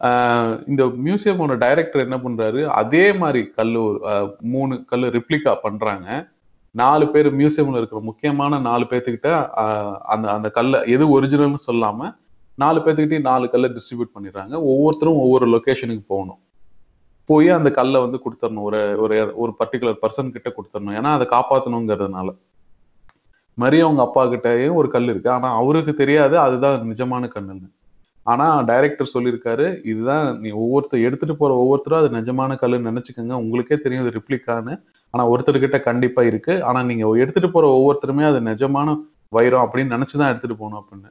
[0.00, 2.66] ஆஹ் இந்த மியூசியமோட டைரக்டர் என்ன பண்றாரு?
[2.66, 6.28] அதே மாதிரி கல்லு ஒரு மூணு கல்லு ரிப்ளிகா பண்றாங்க.
[6.76, 12.08] நாலு பேர் மியூசியம்ல இருக்கிற முக்கியமான நாலு பேர்த்துக்கிட்ட ஆஹ் அந்த அந்த கல்லை எது ஒரிஜினல்னு சொல்லாம
[12.54, 14.54] நாலு பேர்த்துக்கிட்டே நாலு கல்லை டிஸ்ட்ரிபியூட் பண்ணிடுறாங்க.
[14.72, 16.40] ஒவ்வொருத்தரும் ஒவ்வொரு லொகேஷனுக்கு போகணும்.
[17.24, 18.66] போய் அந்த கல்லை வந்து கொடுத்துடணும்.
[18.68, 20.96] ஒரு ஒரு ஒரு பர்டிகுலர் பர்சன் கிட்ட கொடுத்துடணும்.
[20.98, 22.28] ஏன்னா அதை காப்பாற்றணுங்கிறதுனால
[23.58, 25.30] மரி அவங்க அப்பா கிட்டயும் ஒரு கல் இருக்கு.
[25.30, 26.38] ஆனா அவருக்கு தெரியாது.
[26.38, 27.68] அதுதான் நிஜமான கல்லுன்னு
[28.22, 33.36] ஆனா டைரக்டர் சொல்லியிருக்காரு இதுதான் நீ ஒவ்வொருத்தர் எடுத்துட்டு போற ஒவ்வொருத்தரும் அது நிஜமான கல்லுன்னு நினைச்சுக்கோங்க.
[33.44, 34.74] உங்களுக்கே தெரியும் அது ரிப்ளிக்கான்னு
[35.16, 36.64] ஆனா ஒருத்தர்கிட்ட கண்டிப்பா இருக்கு.
[36.64, 38.88] ஆனா நீங்க எடுத்துட்டு போற ஒவ்வொருத்தருமே அது நிஜமான
[39.32, 41.08] வைரம் அப்படின்னு நினைச்சுதான் எடுத்துட்டு போகணும் அப்படின்னு.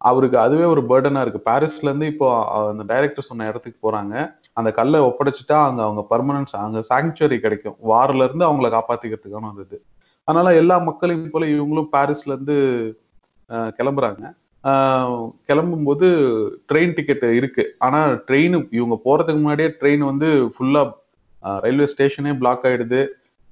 [0.00, 1.50] அவருக்கு அதுவே ஒரு பேர்டனா இருக்கு.
[1.50, 2.26] பாரிஸ்ல இருந்து இப்போ
[2.68, 4.14] அந்த டைரக்டர் சொன்ன இடத்துக்கு போறாங்க.
[4.52, 7.76] அந்த கல்லை ஒப்படைச்சிட்டா அங்க அவங்க பர்மனன்ஸ் அங்க சாங்சுவரி கிடைக்கும்.
[7.88, 9.78] வாரில இருந்து அவங்கள காப்பாத்திக்கிறதுக்கான ஒரு இது.
[10.28, 12.56] அதனால எல்லா மக்களையும் போல இவங்களும் பாரிஸ்ல இருந்து
[13.50, 14.22] அஹ், கிளம்புறாங்க.
[14.64, 15.12] ஆஹ்,
[15.48, 16.06] கிளம்பும்போது
[16.68, 17.74] ட்ரெயின் டிக்கெட் இருக்கு.
[17.78, 20.82] ஆனா ட்ரெயின் இவங்க போறதுக்கு முன்னாடியே ட்ரெயின் வந்து ஃபுல்லா
[21.62, 23.00] ரயில்வே ஸ்டேஷனே பிளாக் ஆயிடுது.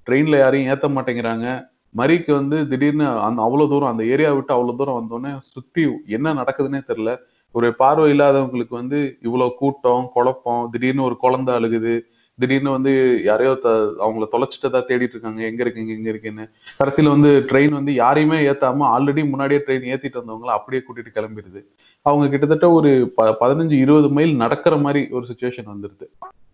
[0.06, 1.46] ட்ரெயின்ல யாரையும் ஏத்த மாட்டேங்கிறாங்க.
[1.94, 6.80] மரிக்கு வந்து திடீர்னு அந்த அவ்வளவு தூரம் அந்த ஏரியா விட்டு அவ்வளவு தூரம் வந்தோடனே சுத்தி என்ன நடக்குதுன்னே
[6.90, 7.12] தெரியல.
[7.54, 11.94] ஒரு பார்வை இல்லாதவங்களுக்கு வந்து இவ்வளவு கூட்டம் குழப்பம் திடீர்னு ஒரு குழந்தை அழுகுது.
[12.38, 12.92] திடீர்னு வந்து
[13.24, 13.68] யாரையோ த
[14.04, 15.40] அவங்கள தொலைச்சிட்டதா தேடிட்டு இருக்காங்க.
[15.42, 16.46] எங்க இருக்கீங்க எங்க இருக்கீங்கன்னு.
[16.80, 21.62] கடைசியில வந்து ட்ரெயின் வந்து யாரையுமே ஏத்தாம ஆல்ரெடி முன்னாடியே ட்ரெயின் ஏத்திட்டு வந்தவங்கள அப்படியே கூட்டிட்டு கிளம்பிடுது.
[22.06, 26.08] அவங்க கிட்டத்தட்ட ஒரு ப பதினஞ்சு இருபது மைல் நடக்கிற மாதிரி ஒரு சுச்சுவேஷன் வந்துருது.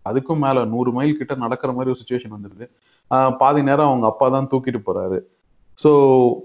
[0.09, 2.65] அதுக்கும் மேல நூறு மைல் கிட்ட நடக்கிற மாதிரி ஒரு சுச்சுவேஷன் வந்துருது.
[3.41, 5.17] பாதி நேரம் அவங்க அப்பா தான் தூக்கிட்டு போறாரு.
[5.79, 5.91] சோ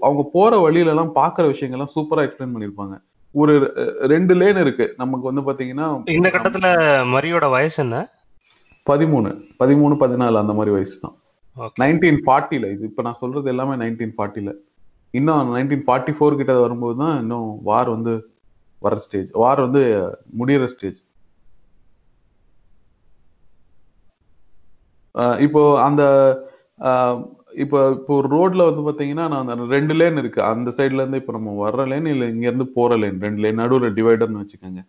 [0.07, 2.95] அவங்க போற வழியில எல்லாம் பாக்குற விஷயங்கள்லாம் சூப்பரா எக்ஸ்பிளைன் பண்ணிருப்பாங்க.
[3.35, 3.53] ஒரு
[4.13, 4.85] ரெண்டு லேன் இருக்கு.
[5.01, 5.87] நமக்கு வந்து பாத்தீங்கன்னா
[6.17, 6.67] இந்த கட்டத்துல
[7.13, 7.97] மரியோட வயசு என்ன?
[8.87, 9.31] பதிமூணு.
[9.61, 11.15] பதிமூணு பதினாலு அந்த மாதிரி வயசு தான்.
[11.81, 14.49] நைன்டீன் ஃபார்ட்டில இது இப்ப நான் சொல்றது எல்லாமே நைன்டீன் ஃபார்ட்டில
[15.13, 18.13] இன்னும் நைன்டீன் ஃபார்ட்டி ஃபோர் கிட்ட வரும்போது தான் இன்னும் வார் வந்து
[18.81, 19.81] வர ஸ்டேஜ் வார் வந்து
[20.39, 20.99] முடியிற ஸ்டேஜ்
[25.15, 26.03] இப்போ அந்த
[26.79, 27.19] ஆஹ்
[27.53, 30.41] இப்போ இப்போ ஒரு ரோட்ல வந்து பாத்தீங்கன்னா நான் அந்த ரெண்டு லேன் இருக்கு.
[30.43, 33.89] அந்த சைடுல இருந்து இப்போ நம்ம வர்ற லேன் இல்ல இங்க இருந்து போற லேன் ரெண்டு லேன் நடுவுல
[33.93, 34.81] டிவைடர்னு வச்சுக்கோங்க.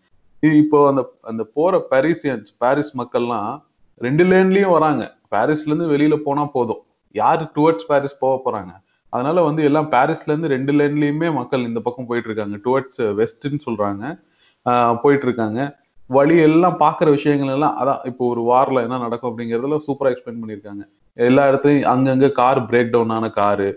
[0.43, 3.63] இப்போ அந்த அந்த போற பாரிசியன்ஸ் பாரிஸ் மக்கள்லாம்
[3.97, 5.03] ரெண்டு லேன்லயும் வராங்க.
[5.31, 6.83] பாரிஸ்ல இருந்து வெளியில போனா போதும்.
[7.13, 8.73] யாரு டுவர்ட்ஸ் பாரிஸ் போக போறாங்க?
[9.11, 12.57] அதனால வந்து எல்லாம் பாரிஸ்ல இருந்து ரெண்டு லேன்லயுமே மக்கள் இந்த பக்கம் போயிட்டு இருக்காங்க.
[12.67, 14.21] டுவர்ட்ஸ் வெஸ்ட்ன்னு சொல்றாங்க.
[14.67, 15.80] ஆஹ் போயிட்டு இருக்காங்க.
[16.11, 20.83] வழி எல்லாம் பாக்குற விஷயங்கள் எல்லாம் அதான் இப்போ ஒரு வார்ல என்ன நடக்கும் அப்படிங்கறதுல சூப்பரா எக்ஸ்பிளைன் பண்ணியிருக்காங்க.
[21.17, 23.69] எல்லா இடத்துலயும் அங்கங்க கார் பிரேக் டவுன் ஆன காரு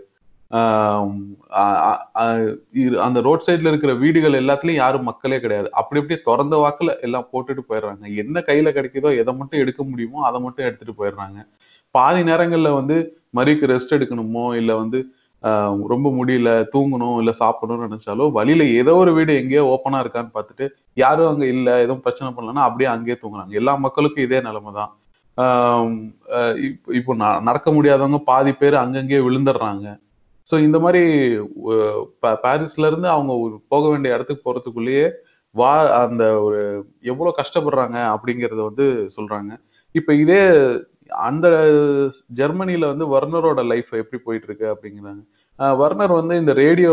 [3.05, 5.67] அந்த ரோட் சைட்ல இருக்கிற வீடுகள் எல்லாத்துலயும் யாரும் மக்களே கிடையாது.
[5.79, 8.03] அப்படி அப்படியே திறந்த வாக்குல எல்லாம் போட்டுட்டு போயிடுறாங்க.
[8.23, 11.39] என்ன கையில கிடைக்குதோ எதை மட்டும் எடுக்க முடியுமோ அதை மட்டும் எடுத்துட்டு போயிடுறாங்க.
[11.95, 12.97] பாதி நேரங்கள்ல வந்து
[13.39, 14.99] மரிக்கு ரெஸ்ட் எடுக்கணுமோ இல்ல வந்து
[15.93, 20.65] ரொம்ப முடியல தூங்கணும் இல்ல சாப்பிடணும்னு நினைச்சாலோ வழியில ஏதோ ஒரு வீடு எங்கேயோ ஓப்பனா இருக்கான்னு பார்த்துட்டு
[20.97, 23.53] யாரும் அங்க இல்ல எதுவும் பிரச்சனை பண்ணலன்னா அப்படியே அங்கேயே தூங்குறாங்க.
[23.61, 24.91] எல்லா மக்களுக்கும் இதே நிலைமை தான்
[25.37, 25.89] ஆஹ்
[26.99, 27.13] இப்போ
[27.49, 29.85] நடக்க முடியாதவங்க பாதி பேர் அங்கங்கே விழுந்துடுறாங்க.
[30.49, 31.01] ஸோ இந்த மாதிரி
[32.45, 33.33] பாரிஸ்ல இருந்து அவங்க
[33.73, 35.05] போக வேண்டிய இடத்துக்கு போறதுக்குள்ளேயே
[35.55, 35.71] வா
[36.03, 36.59] அந்த ஒரு
[37.11, 38.85] எவ்வளவு கஷ்டப்படுறாங்க அப்படிங்கறத வந்து
[39.17, 39.51] சொல்றாங்க.
[39.95, 40.41] இப்ப இதே
[41.27, 41.47] அந்த
[42.39, 45.21] ஜெர்மனில வந்து வர்னரோட லைஃப் எப்படி போயிட்டு இருக்கு அப்படிங்கிறாங்க
[45.81, 46.91] வர்னர் வந்து இந்த ரேடியோ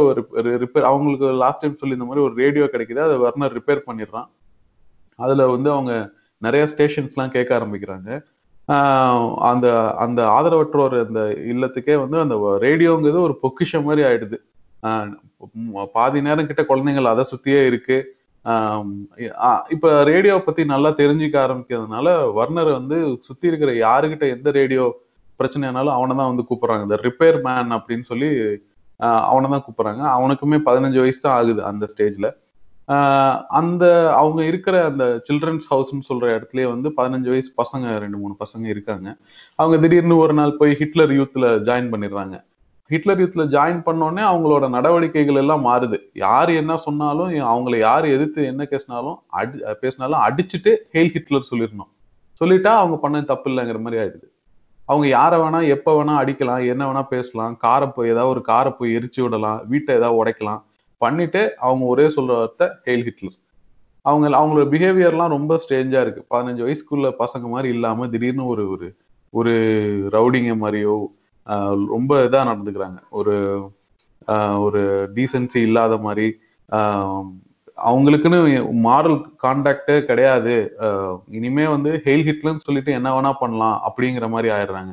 [0.64, 3.00] ரிப்பேர் அவங்களுக்கு லாஸ்ட் டைம் சொல்லி இந்த மாதிரி ஒரு ரேடியோ கிடைக்குது.
[3.06, 4.28] அதை வர்னர் ரிப்பேர் பண்ணிடுறான்.
[5.18, 5.92] அதுல வந்து அவங்க
[6.46, 8.10] நிறைய ஸ்டேஷன்ஸ் எல்லாம் கேட்க ஆரம்பிக்கிறாங்க.
[9.50, 9.66] அந்த
[10.04, 14.38] அந்த ஆதரவற்றோர் அந்த இல்லத்துக்கே வந்து அந்த ரேடியோங்கிறது ஒரு பொக்கிஷம் மாதிரி ஆயிடுது.
[15.92, 17.98] பாதி நேரம் கிட்ட குழந்தைங்கள் அதை சுத்தியே இருக்கு.
[19.74, 24.84] இப்ப ரேடியோ பத்தி நல்லா தெரிஞ்சுக்க ஆரம்பிக்கிறதுனால வர்னர் வந்து சுத்தி இருக்கிற யாருக்கிட்ட எந்த ரேடியோ
[25.40, 26.84] பிரச்சனைனாலும் அவனை தான் வந்து கூப்பிடுறாங்க.
[26.86, 28.30] இந்த ரிப்பேர் மேன் அப்படின்னு சொல்லி
[29.30, 30.02] அவனை தான் கூப்பிடுறாங்க.
[30.16, 32.28] அவனுக்குமே பதினஞ்சு வயசு தான் ஆகுது அந்த ஸ்டேஜ்ல.
[33.60, 33.84] அந்த
[34.20, 39.08] அவங்க இருக்கிற அந்த சில்ட்ரன்ஸ் ஹவுஸ்ன்னு சொல்ற இடத்துலயே வந்து பதினஞ்சு வயசு பசங்க ரெண்டு மூணு பசங்க இருக்காங்க.
[39.58, 42.36] அவங்க திடீர்னு ஒரு நாள் போய் ஹிட்லர் யூத்ல ஜாயின் பண்ணிடுறாங்க.
[42.92, 45.98] ஹிட்லர் யூத்ல ஜாயின் பண்ணோடனே அவங்களோட நடவடிக்கைகள் எல்லாம் மாறுது.
[46.24, 51.90] யார் என்ன சொன்னாலும் அவங்கள யார் எதிர்த்து என்ன பேசினாலும் அடி பேசினாலும் அடிச்சுட்டு ஹெயில் ஹிட்லர் சொல்லிடணும்.
[52.40, 54.26] சொல்லிட்டா அவங்க பண்ண தப்பு இல்லைங்கிற மாதிரி ஆயிடுது.
[54.88, 58.94] அவங்க யாரை வேணா எப்ப வேணா அடிக்கலாம் என்ன வேணா பேசலாம் காரை போய் ஏதாவது ஒரு காரை போய்
[58.98, 60.62] எரிச்சு விடலாம் வீட்டை ஏதாவது உடைக்கலாம்.
[61.00, 63.36] பண்ணிட்டு அவங்க ஒரே சொல்றத ஹெயில் ஹிட்லர்
[64.06, 66.22] அவங்க அவங்களோட பிஹேவியர்லாம் ரொம்ப ஸ்ட்ரேஞ்சா இருக்கு.
[66.32, 68.86] பதினஞ்சு வயசுக்குள்ள பசங்க மாதிரி இல்லாம திடீர்னு ஒரு ஒரு
[69.34, 69.52] ஒரு
[70.14, 70.94] ரவுடிங்க மாதிரியோ
[71.94, 72.98] ரொம்ப இதா நடந்துக்கிறாங்க.
[73.18, 73.34] ஒரு
[74.64, 74.80] ஒரு
[75.16, 76.26] டீசன்சி இல்லாத மாதிரி
[77.78, 78.40] அவங்களுக்குன்னு
[78.86, 80.54] மாடல் கான்டாக்டே கிடையாது.
[81.36, 84.92] இனிமே வந்து ஹெயில் ஹிட்லன்னு சொல்லிட்டு என்ன வேணா பண்ணலாம் அப்படிங்கிற மாதிரி ஆயிடுறாங்க.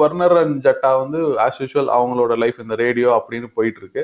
[0.00, 4.02] வர்னர் அண்ட் ஜட்டா வந்து ஆஸ் யூஷுவல் அவங்களோட லைஃப் இந்த ரேடியோ அப்படின்னு போயிட்டு இருக்கு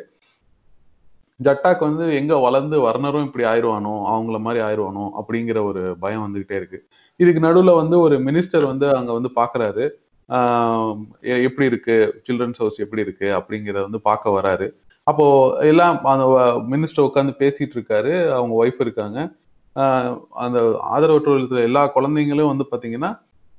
[1.41, 6.79] ஜட்டாக்கு வந்து எங்க வளர்ந்து வர்ணரும் இப்படி ஆயிடுவானோ அவங்கள மாதிரி ஆயிடுவானோ அப்படிங்கிற ஒரு பயம் வந்துகிட்டே இருக்கு.
[7.21, 9.85] இதுக்கு நடுவுல வந்து ஒரு மினிஸ்டர் வந்து அங்க வந்து பாக்குறாரு.
[11.39, 12.23] எப்படி இருக்கு?
[12.29, 13.27] சில்ட்ரன்ஸ் ஹவுஸ் எப்படி இருக்கு?
[13.39, 14.69] அப்படிங்கிறத வந்து பார்க்க வராரு.
[15.07, 15.25] அப்போ
[15.61, 16.25] எல்லாம் அந்த
[16.71, 18.33] மினிஸ்டர் உட்காந்து பேசிட்டு இருக்காரு.
[18.33, 19.19] அவங்க ஒய்ஃப் இருக்காங்க.
[19.77, 20.59] ஆஹ் அந்த
[20.95, 23.11] ஆதரவற்றோர் எல்லா குழந்தைங்களும் வந்து பாத்தீங்கன்னா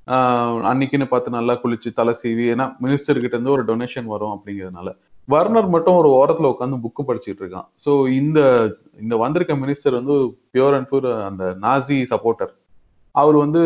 [0.08, 4.90] ஆஹ் அன்னைக்குன்னு பார்த்து நல்லா குளிச்சு தலை சீவி ஏன்னா மினிஸ்டர் கிட்ட இருந்து ஒரு டொனேஷன் வரும் அப்படிங்கிறதுனால.
[5.28, 7.68] வர்னர் மட்டும் ஒரு ஓரத்துல உட்காந்து புக்கு படிச்சுட்டு இருக்கான்.
[7.86, 8.40] ஸோ இந்த
[9.00, 10.16] இந்த வந்திருக்க மினிஸ்டர் வந்து
[10.54, 12.52] பியூர் அண்ட் பியூர் அந்த நாசி சப்போர்ட்டர்
[13.12, 13.62] அவர் வந்து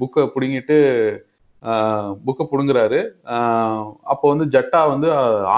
[0.00, 0.78] புக்கை பிடுங்கிட்டு
[2.24, 2.98] புக்கை பிடுங்குறாரு.
[4.12, 5.08] அப்போ வந்து ஜட்டா வந்து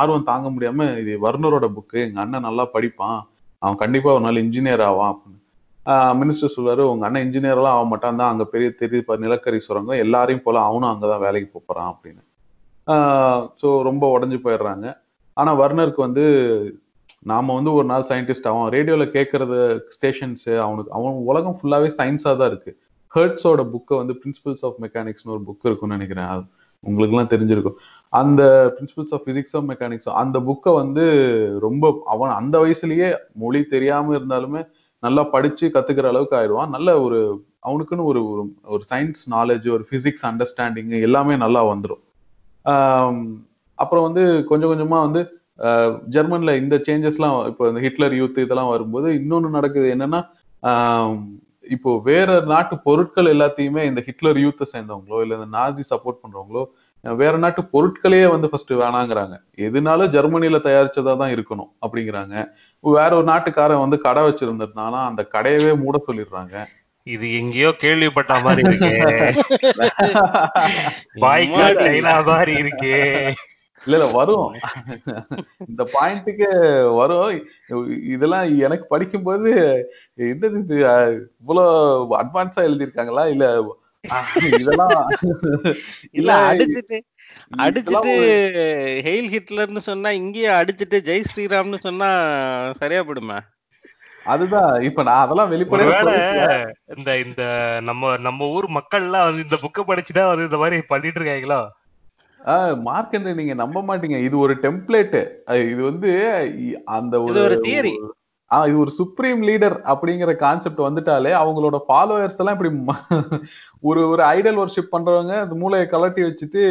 [0.01, 3.19] ஆர்வம் தாங்க முடியாம இது வர்ணரோட புக்கு எங்க அண்ணன் நல்லா படிப்பான்.
[3.63, 5.41] அவன் கண்டிப்பா ஒரு நாள் இன்ஜினியர் ஆவான் அப்படின்னு.
[6.21, 10.63] மினிஸ்டர் சொல்றாரு உங்க அண்ணன் இன்ஜினியர்லாம் ஆக மாட்டான் தான் அங்க பெரிய தெரிய நிலக்கரி சுரங்கம் எல்லாரையும் போல
[10.69, 12.23] அவனும் அங்கதான் வேலைக்கு போறான் அப்படின்னு.
[13.61, 14.87] ஸோ ரொம்ப உடஞ்சு போயிடுறாங்க.
[15.37, 16.25] ஆனா வர்னருக்கு வந்து
[17.31, 19.57] நாம வந்து ஒரு நாள் சயின்டிஸ்ட் அவன் ரேடியோல கேட்கறது
[19.95, 22.73] ஸ்டேஷன்ஸ் அவனுக்கு அவன் உலகம் ஃபுல்லாவே சயின்ஸா தான் இருக்கு.
[23.17, 26.45] ஹர்ட்ஸோட புக்கை வந்து பிரின்சிபல்ஸ் ஆஃப் மெக்கானிக்ஸ்னு ஒரு புக் இருக்கும்னு நினைக்கிறேன்.
[26.85, 27.77] உங்களுக்கு எல்லாம் தெரிஞ்சிருக்கும்.
[28.13, 28.43] அந்த
[28.75, 31.05] principles of physics of mechanics அந்த புக்கை வந்து
[31.67, 33.09] ரொம்ப அவன் அந்த வயசுலயே
[33.43, 34.63] மொழி தெரியாம இருந்தாலுமே
[35.03, 36.75] நல்லா படிச்சு கத்துக்கிற அளவுக்கு ஆயிடுவான்.
[36.77, 37.19] நல்ல ஒரு
[37.69, 38.21] அவனுக்குன்னு ஒரு
[38.75, 42.03] ஒரு சயின்ஸ் நாலேஜ் ஒரு பிசிக்ஸ் அண்டர்ஸ்டாண்டிங் எல்லாமே நல்லா வந்துடும்
[43.79, 45.23] அப்புறம் வந்து கொஞ்சம் கொஞ்சமா வந்து
[46.15, 50.21] ஜெர்மன்ல இந்த சேஞ்சஸ்லாம் இப்போ இந்த ஹிட்லர் யூத் இதெல்லாம் வரும்போது இன்னொன்னு நடக்குது என்னன்னா
[51.67, 56.65] இப்போ வேற நாட்டு பொருட்கள் எல்லாத்தையுமே இந்த ஹிட்லர் யூத்தை சேர்ந்தவங்களோ இல்ல இந்த நாசி சப்போர்ட் பண்றவங்களோ
[57.05, 59.35] வேற நாட்டு பொருட்களையே வந்து ஃபர்ஸ்ட் வேணாங்கிறாங்க.
[59.59, 62.35] எதுனாலும் ஜெர்மனில தயாரிச்சதா தான் இருக்கணும் அப்படிங்கிறாங்க.
[62.85, 66.55] வேற ஒரு நாட்டுக்காரன் வந்து கடை வச்சிருந்ததுனால அந்த கடையவே மூட சொல்லிடுறாங்க.
[67.07, 68.95] இது எங்கேயோ கேள்விப்பட்ட மாதிரி இருக்கே.
[71.85, 72.97] சைனா மாதிரி இருக்கே.
[73.87, 74.47] இல்ல இல்ல வரும்.
[75.69, 76.49] இந்த பாயிண்ட்டுக்கு
[76.99, 77.27] வரும்.
[78.15, 79.51] இதெல்லாம் எனக்கு படிக்கும்போது
[80.29, 80.77] என்னது இது?
[81.41, 81.69] இவ்வளவு
[82.19, 83.25] அட்வான்ஸா எழுதியிருக்காங்களா?
[83.35, 83.47] இல்ல
[84.57, 84.93] இதெல்லாம்
[86.19, 86.99] இல்ல அடிச்சிட்டு
[87.65, 88.13] அடிச்சிட்டு
[89.07, 92.09] ஹெயில் ஹிட்லர்னு சொன்னா இங்கேயே அடிச்சிட்டு ஜெய் ஸ்ரீராம்னு சொன்னா
[92.81, 93.39] சரியா போயிடுமா?
[94.27, 94.71] அதுதான்.
[94.89, 95.99] இப்ப நான் அதெல்லாம் வெளிப்படையா.
[96.97, 97.43] இந்த இந்த
[97.83, 101.61] நம்ம நம்ம ஊர் மக்கள்லாம் வந்து இந்த புக்கை படிச்சுதான் வந்து இந்த மாதிரி பண்ணிட்டு இருக்காங்களோ?
[102.89, 104.19] மார்க்கெண்ட் நீங்க நம்ப மாட்டீங்க.
[104.27, 105.17] இது ஒரு டெம்ப்ளேட்
[105.73, 106.11] இது வந்து
[106.99, 107.93] அந்த ஒரு தியரி
[108.51, 112.71] ஆ இது ஒரு சுப்ரீம் லீடர் அப்படிங்கிற கான்செப்ட் வந்துட்டாலே அவங்களோட ஃபாலோவர்ஸ் எல்லாம் இப்படி
[113.83, 116.63] ஒரு ஒரு ஐடல் ஒர்ஷிப் பண்றவங்க அந்த மூளையை கலட்டி வச்சுட்டு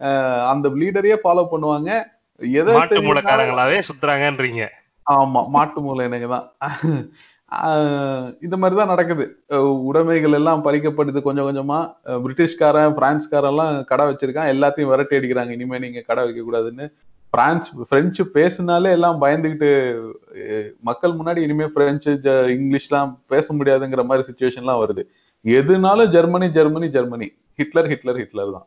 [0.00, 1.90] ஆஹ் அந்த லீடரையே ஃபாலோ பண்ணுவாங்க.
[2.40, 2.74] எதை
[3.08, 4.62] மூலக்காரங்களாவே சுத்துறாங்கன்றீங்க.
[5.06, 6.46] ஆமா மாட்டு மூளை எனக்கு தான்.
[8.42, 9.42] இந்த மாதிரிதான் நடக்குது.
[9.58, 11.22] உடைமைகள் எல்லாம் பறிக்கப்படுது.
[11.22, 14.56] கொஞ்சம் கொஞ்சமா பிரிட்டிஷ்காரன் பிரான்ஸ்காரன் எல்லாம் கடை வச்சிருக்கான்.
[14.56, 15.50] எல்லாத்தையும் விரட்டி அடிக்கிறாங்க.
[15.50, 16.92] இனிமே நீங்க கடை வைக்க கூடாதுன்னு.
[17.30, 20.00] பிரான்ஸ் பிரெஞ்சு பேசினாலே எல்லாம் பயந்துகிட்டு
[20.80, 25.02] மக்கள் முன்னாடி இனிமே பிரெஞ்சு ஜ- இங்கிலீஷ்லாம் பேச முடியாதுங்கிற மாதிரி சுச்சுவேஷன்லாம் வருது.
[25.44, 27.32] எதுனாலும் Germany Germany Germany.
[27.56, 28.66] Hitler Hitler Hitler தான்.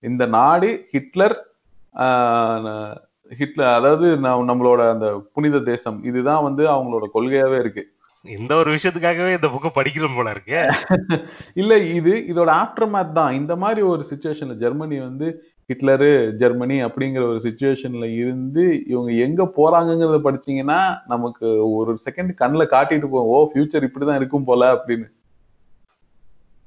[0.00, 1.46] இந்த நாடு ஹிட்லர்
[1.94, 2.96] ஆஹ்
[3.38, 6.04] ஹிட்லர் அதாவது நம்- நம்மளோட அந்த புனித தேசம்.
[6.04, 7.96] இதுதான் வந்து அவங்களோட கொள்கையாவே இருக்கு.
[8.24, 10.60] இந்த ஒரு விஷயத்துக்காகவே இந்த புக்கை படிக்கிறோம் போல இருக்கு.
[11.60, 13.32] இல்ல இது இதோட ஆஃப்டர் மேத் தான்.
[13.38, 15.26] இந்த மாதிரி ஒரு சுச்சுவேஷன்ல ஜெர்மனி வந்து
[15.70, 16.10] ஹிட்லரு
[16.40, 18.62] ஜெர்மனி அப்படிங்கிற ஒரு சுச்சுவேஷன்ல இருந்து
[18.92, 20.78] இவங்க எங்க போறாங்கங்கிறத படிச்சீங்கன்னா
[21.12, 21.46] நமக்கு
[21.76, 23.30] ஒரு செகண்ட் கண்ணுல காட்டிட்டு போவோம்.
[23.34, 25.08] ஓ ஃபியூச்சர் இப்படிதான் இருக்கும் போல அப்படின்னு.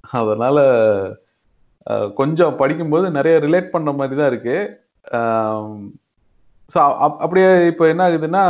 [0.03, 0.57] அதனால
[1.87, 4.57] அஹ், கொஞ்சம் படிக்கும்போது நிறைய ரிலேட் பண்ற மாதிரி தான் இருக்கு
[6.71, 6.79] ஸோ
[7.19, 8.43] அப்படியே இப்போ என்ன ஆகுதுன்னா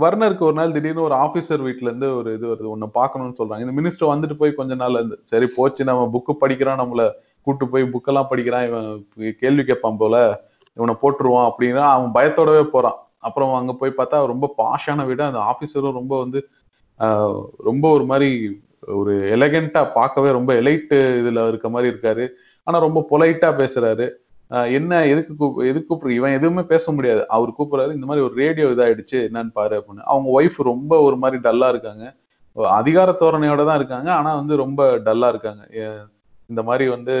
[0.00, 3.64] வர்னருக்கு ஒரு நாள் திடீர்னு ஒரு ஆபீசர் வீட்ல இருந்து ஒரு இது வருது ஒன்னு பார்க்கணும்னு சொல்றாங்க.
[3.64, 7.04] இந்த மினிஸ்டர் வந்துட்டு போய் கொஞ்ச நாள் இருந்து சரி போச்சு நம்ம புக்கு படிக்கிறான் நம்மள
[7.46, 8.88] கூட்டு போய் புக்கெல்லாம் படிக்கிறான் இவன்
[9.42, 10.16] கேள்வி கேட்பான் போல
[10.76, 12.98] இவனை போட்டுருவான் அப்படின்னா அவன் பயத்தோடவே போறான்.
[13.20, 16.40] அப்புறம் அங்க போய் பார்த்தா ரொம்ப பாஷான வீடு அந்த ஆபீசரும் ரொம்ப வந்து
[17.00, 18.30] ஆஹ், ரொம்ப ஒரு மாதிரி
[18.94, 22.24] ஒரு எலகெண்டா பார்க்கவே ரொம்ப எலைட்டு இதுல இருக்க மாதிரி இருக்காரு.
[22.66, 24.06] ஆனா ரொம்ப பொலைட்டா பேசுறாரு.
[24.50, 27.28] என்ன எதுக்கு கூப் எதுக்கு கூப்பிடு இவன் எதுவுமே பேச முடியாது.
[27.28, 30.02] அவர் கூப்பிடுறாரு இந்த மாதிரி ஒரு ரேடியோ இதாயிடுச்சு என்னன்னு பாரு அப்படின்னு.
[30.12, 32.04] அவங்க ஒய்ஃப் ரொம்ப ஒரு மாதிரி டல்லா இருக்காங்க.
[32.56, 35.62] அதிகார தோரணையோட தான் இருக்காங்க ஆனா வந்து ரொம்ப டல்லா இருக்காங்க.
[36.46, 37.14] இந்த மாதிரி வந்து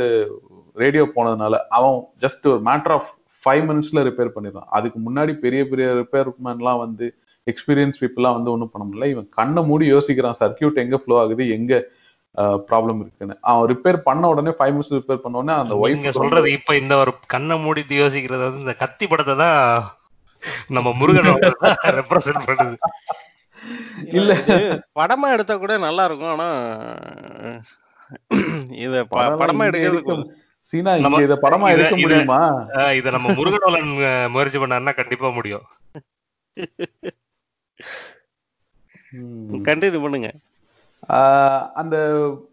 [0.74, 3.10] ரேடியோ போனதுனால அவன் ஜஸ்ட் ஒரு மேட்டர் ஆஃப்
[3.44, 4.68] ஃபைவ் மினிட்ஸ்ல ரிப்பேர் பண்ணிடுறான்.
[4.78, 7.14] அதுக்கு முன்னாடி பெரிய பெரிய ரிப்பேர்மேன்லாம் வந்து
[7.46, 9.08] எக்ஸ்பீரியன்ஸ் பீப்புளெலாம் வந்து ஒன்றும் பண்ண முடியல.
[9.10, 10.38] இவன் கண்ணை மூடி யோசிக்கிறான்.
[10.40, 11.48] சர்க்கியூட் எங்க ஃப்ளோ ஆகுது?
[11.50, 11.84] எங்க?
[12.64, 13.34] ப்ராப்ளம் இருக்குன்னு.
[13.48, 17.12] அவன் ரிப்பேர் பண்ண உடனே ஃபைவ் மினிட்ஸ் ரிப்பேர் பண்ண உடனே அந்த ஒய்ஃப் சொல்றது இப்ப இந்த ஒரு
[17.32, 19.58] கண்ணை மூடிட்டு யோசிக்கிறது வந்து இந்த கத்தி படத்தை தான்
[20.70, 21.30] நம்ம முருகன்
[21.96, 22.76] ரெப்ரசென்ட் பண்ணுது.
[24.14, 24.32] இல்ல.
[24.98, 26.46] படமா எடுத்தா கூட நல்லா இருக்கும் ஆனா
[28.82, 28.94] இத
[29.40, 30.38] படமா எடுக்கிறதுக்கு எடுக்க-
[30.72, 32.38] சீனா இங்க இத படமா எடுக்க முடியுமா?
[32.98, 33.92] இத நம்ம முருகனோலன்
[34.32, 35.66] முயற்சி பண்ணாருன்னா கண்டிப்பா முடியும்.
[39.66, 40.30] கண்டினியூ பண்ணுங்க.
[41.74, 41.96] அந்த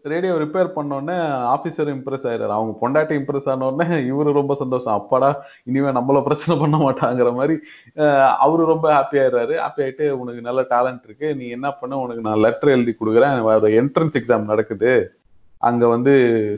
[0.02, 2.46] ரேடியோ ரிப்பேர் உடனே ஆபீசர் இம்ப்ரெஸ் ஆயிடுறாரு.
[2.46, 4.94] அவங்க பொண்டாட்டி இம்ப்ரெஸ் ஆன உடனே இவரு ரொம்ப சந்தோஷம்.
[4.94, 7.58] அப்பாடா இனிமே நம்மள பிரச்சனை பண்ண மாட்டாங்கிற மாதிரி
[7.96, 9.60] ஆஹ் அவரு ரொம்ப ஹாப்பி ஆயிடுறாரு.
[9.66, 11.34] ஹாப்பி ஆயிட்டு உனக்கு நல்ல டேலண்ட் இருக்கு.
[11.34, 11.98] நீ என்ன பண்ண?
[11.98, 13.86] உனக்கு நான் லெட்டர் எழுதி கொடுக்குறேன்.
[13.86, 15.12] என்ட்ரன்ஸ் எக்ஸாம் நடக்குது.
[15.58, 16.12] அங்க வந்து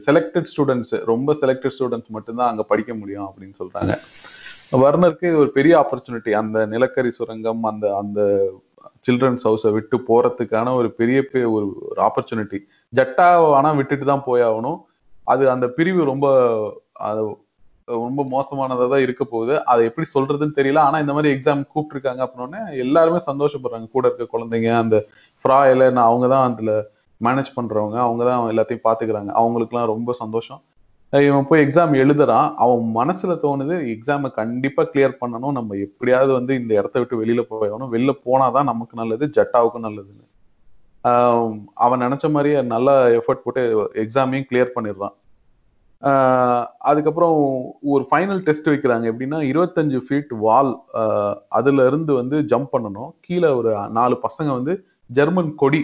[0.06, 3.98] செலக்டட் ஸ்டூடெண்ட்ஸ் ரொம்ப செலக்டட் ஸ்டூடெண்ட்ஸ் மட்டும்தான் அங்க படிக்க முடியும் அப்படின்னு சொல்றாங்க.
[4.72, 8.50] வர்ணருக்கு இது ஒரு பெரிய ஆப்பர்ச்சுனிட்டி அந்த நிலக்கரி சுரங்கம் அந்த அந்த
[9.06, 12.58] சில்ட்ரன்ஸ் ஹவுஸை விட்டு போறதுக்கான ஒரு பெரிய பெரிய ஒரு ஒரு ஆப்பர்ச்சுனிட்டி
[12.92, 13.28] ஜட்டா
[13.58, 14.78] ஆனா விட்டுட்டு தான் போயாகணும்
[15.26, 16.26] அது அந்த பிரிவு ரொம்ப
[17.08, 17.22] அது
[17.88, 19.54] ரொம்ப மோசமானதா தான் இருக்க போகுது.
[19.64, 20.80] அதை எப்படி சொல்றதுன்னு தெரியல.
[20.88, 23.88] ஆனா இந்த மாதிரி எக்ஸாம் கூப்பிட்டுருக்காங்க அப்படின்னோடனே எல்லாருமே சந்தோஷப்படுறாங்க.
[23.90, 24.96] கூட இருக்க குழந்தைங்க அந்த
[25.44, 26.72] ஃப்ரா இல்லைன்னா அவங்க தான் அதுல
[27.20, 27.96] மேனேஜ் பண்றவங்க.
[28.06, 29.30] அவங்க தான் எல்லாத்தையும் பார்த்துக்கிறாங்க.
[29.40, 30.60] அவங்களுக்குலாம் ரொம்ப சந்தோஷம்.
[31.18, 32.48] இவன் போய் எக்ஸாம் எழுதுறான்.
[32.62, 35.56] அவன் மனசுல தோணுது எக்ஸாமை கண்டிப்பா கிளியர் பண்ணணும்.
[35.58, 40.26] நம்ம எப்படியாவது வந்து இந்த இடத்த விட்டு வெளியில போயணும் வெளில போனாதான் நமக்கு நல்லது ஜட்டாவுக்கும் நல்லதுன்னு
[41.84, 43.62] அவன் நினைச்ச மாதிரியே நல்லா எஃபர்ட் போட்டு
[44.02, 45.14] எக்ஸாமையும் கிளியர் பண்ணிடுறான்.
[46.90, 47.36] அதுக்கப்புறம்
[47.92, 49.04] ஒரு ஃபைனல் டெஸ்ட் வைக்கிறாங்க.
[49.12, 50.72] எப்படின்னா இருபத்தஞ்சு ஃபீட் வால்
[51.58, 53.10] அதுல இருந்து வந்து ஜம்ப் பண்ணணும்.
[53.26, 54.74] கீழே ஒரு நாலு பசங்க வந்து
[55.18, 55.82] ஜெர்மன் கொடி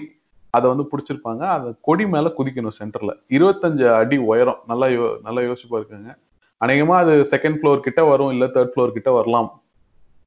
[0.57, 1.49] அதை வந்து பிடிச்சிருப்பாங்க.
[1.49, 4.61] அந்த கொடி மேல குதிக்கணும் சென்டர்ல இருபத்தஞ்சு அடி உயரம்.
[4.67, 6.17] நல்லா யோ நல்லா யோசிச்சு பாருங்க
[6.65, 9.63] அநேகமா அது செகண்ட் ஃப்ளோர் கிட்ட வரும் இல்ல தேர்ட் ஃப்ளோர் கிட்ட வரலாம்.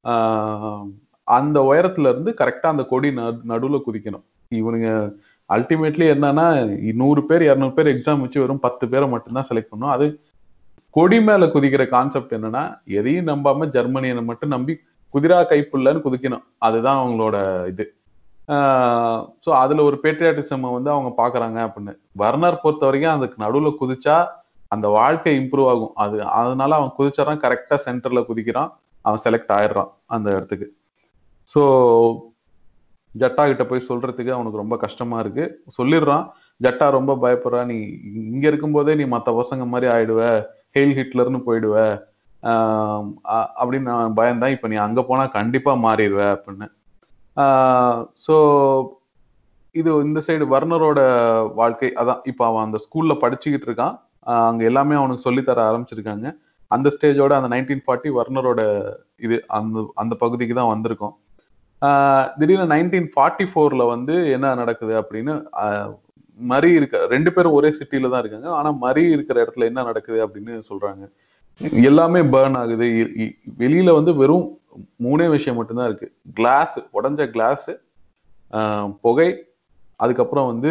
[0.04, 0.90] ஆஹ்
[1.24, 4.22] அந்த உயரத்துல இருந்து கரெக்டா அந்த கொடி நடு- நடுவுல குதிக்கணும்.
[4.54, 5.12] இவனுங்க
[5.48, 9.88] அல்டிமேட்லி என்னன்னா நூறு பேர் இரநூறு பேர் எக்ஸாம் வச்சு வெறும் பத்து பேரை மட்டும்தான் செலக்ட் பண்ணும்.
[9.88, 10.20] அது
[10.90, 14.78] கொடி மேல குதிக்கிற கான்செப்ட் என்னன்னா எதையும் நம்பாம ஜெர்மனியை மட்டும் நம்பி
[15.14, 16.44] குதிரா கைப்புள்ளன்னு குதிக்கணும்.
[16.58, 17.94] அதுதான் அவங்களோட இது.
[19.44, 21.92] ஸோ அதில் ஒரு பேட்ரியாட்டிசம் வந்து அவங்க பார்க்குறாங்க அப்படின்னு.
[22.12, 24.16] வர்னர் பொறுத்த வரைக்கும் அதுக்கு நடுவில் குதிச்சா
[24.68, 25.92] அந்த வாழ்க்கை இம்ப்ரூவ் ஆகும்.
[25.94, 28.70] அது அதனால அவன் குதிச்சிடறான் கரெக்டாக சென்டர்ல குதிக்கிறான்.
[29.04, 30.66] அவன் செலக்ட் ஆயிடுறான் அந்த இடத்துக்கு.
[31.54, 31.62] ஸோ
[33.14, 35.44] ஜட்டா கிட்ட போய் சொல்றதுக்கு அவனுக்கு ரொம்ப கஷ்டமா இருக்கு.
[35.78, 36.24] சொல்லிடுறான்.
[36.60, 37.64] ஜட்டா ரொம்ப பயப்படுறா.
[37.64, 37.76] நீ
[38.32, 40.22] இங்க இருக்கும்போதே நீ மற்ற பசங்க மாதிரி ஆயிடுவ.
[40.76, 41.76] ஹெயில் ஹிட்லர்னு போயிடுவ.
[43.62, 44.54] அப்படின்னு நான் பயந்தான்.
[44.56, 46.68] இப்போ நீ அங்க போனா கண்டிப்பா மாறிடுவ அப்படின்னு.
[48.26, 48.34] ஸோ
[49.74, 51.00] இது இந்த சைடு வர்ணரோட
[51.54, 53.94] வாழ்க்கை அதான் இப்ப அவன் அந்த ஸ்கூல்ல படிச்சுக்கிட்டு இருக்கான்.
[54.46, 56.26] அங்க எல்லாமே அவனுக்கு சொல்லித் தர ஆரம்பிச்சிருக்காங்க.
[56.70, 58.60] அந்த ஸ்டேஜோட அந்த நைன்டீன் ஃபார்ட்டி வர்ணரோட
[59.18, 61.14] இது அந்த அந்த பகுதிக்கு தான் வந்திருக்கோம்.
[61.82, 65.92] ஆஹ் திடீர்னு நைன்டீன் ஃபார்ட்டி ஃபோர்ல வந்து என்ன நடக்குது அப்படின்னு ஆஹ்
[66.38, 68.48] மரி இருக்க ரெண்டு பேரும் ஒரே சிட்டில தான் இருக்காங்க.
[68.58, 71.02] ஆனா மரி இருக்கிற இடத்துல என்ன நடக்குது அப்படின்னு சொல்றாங்க.
[71.60, 72.84] எல்லாமே பேர்ன் ஆகுது.
[73.16, 74.58] இ- வெளியில வந்து வெறும்
[75.02, 76.12] மூணே விஷயம் மட்டும்தான் இருக்கு.
[76.34, 77.70] கிளாஸ் உடஞ்ச கிளாஸ்
[79.00, 79.44] புகை
[79.96, 80.70] அதுக்கப்புறம் வந்து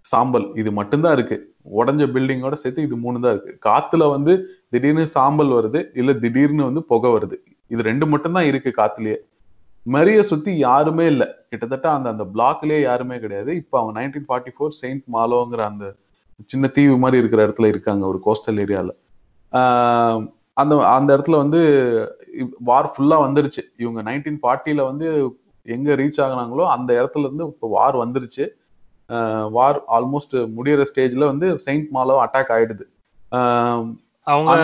[0.00, 0.54] சாம்பல்.
[0.54, 1.54] இது மட்டும்தான் இருக்கு.
[1.76, 3.70] உடஞ்ச பில்டிங்கோட சேர்த்து இது மூணு தான் இருக்கு.
[3.70, 7.34] காத்துல வந்து திடீர்னு சாம்பல் வருது இல்ல திடீர்னு வந்து புகை வருது.
[7.66, 9.16] இது ரெண்டு மட்டும்தான் இருக்கு காத்துலயே.
[9.92, 11.34] மரிய சுத்தி யாருமே இல்ல.
[11.48, 13.54] கிட்டத்தட்ட அந்த அந்த பிளாக்லயே யாருமே கிடையாது.
[13.54, 15.94] இப்ப அவன் நைன்டீன் ஃபார்ட்டி ஃபோர் செயின்ட் மாலோங்கிற அந்த
[16.46, 18.88] சின்ன தீவு மாதிரி இருக்கிற இடத்துல இருக்காங்க ஒரு கோஸ்டல் ஏரியால
[20.60, 21.60] அந்த அந்த இடத்துல வந்து
[22.68, 23.62] வார் ஃபுல்லா வந்துருச்சு.
[23.82, 25.06] இவங்க நைன்டீன் ஃபார்ட்டில வந்து
[25.66, 28.44] எங்க ரீச் ஆகுனாங்களோ அந்த இடத்துல இருந்து இப்போ வார் வந்துருச்சு.
[29.56, 32.84] வார் ஆல்மோஸ்ட் முடியிற ஸ்டேஜ்ல வந்து செயின்ட் மாலோ அட்டாக் ஆயிடுது.
[34.26, 34.54] அவங்க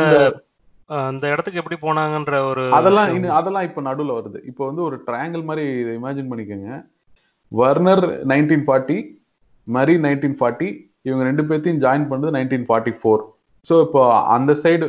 [1.08, 4.38] அந்த இடத்துக்கு எப்படி போனாங்கன்ற ஒரு அதெல்லாம் அதெல்லாம் இப்ப நடுவுல வருது.
[4.50, 5.64] இப்போ வந்து ஒரு ட்ரையாங்கிள் மாதிரி
[5.98, 6.70] இமேஜின் பண்ணிக்கோங்க.
[7.52, 8.96] Werner nineteen forty
[9.66, 10.68] Marie nineteen forty
[11.08, 13.22] இவங்க ரெண்டு பேர்த்தையும் ஜாயின் பண்ணது நைன்டீன் ஃபார்ட்டி ஃபோர்
[13.68, 14.02] ஸோ இப்போ
[14.36, 14.86] அந்த சைடு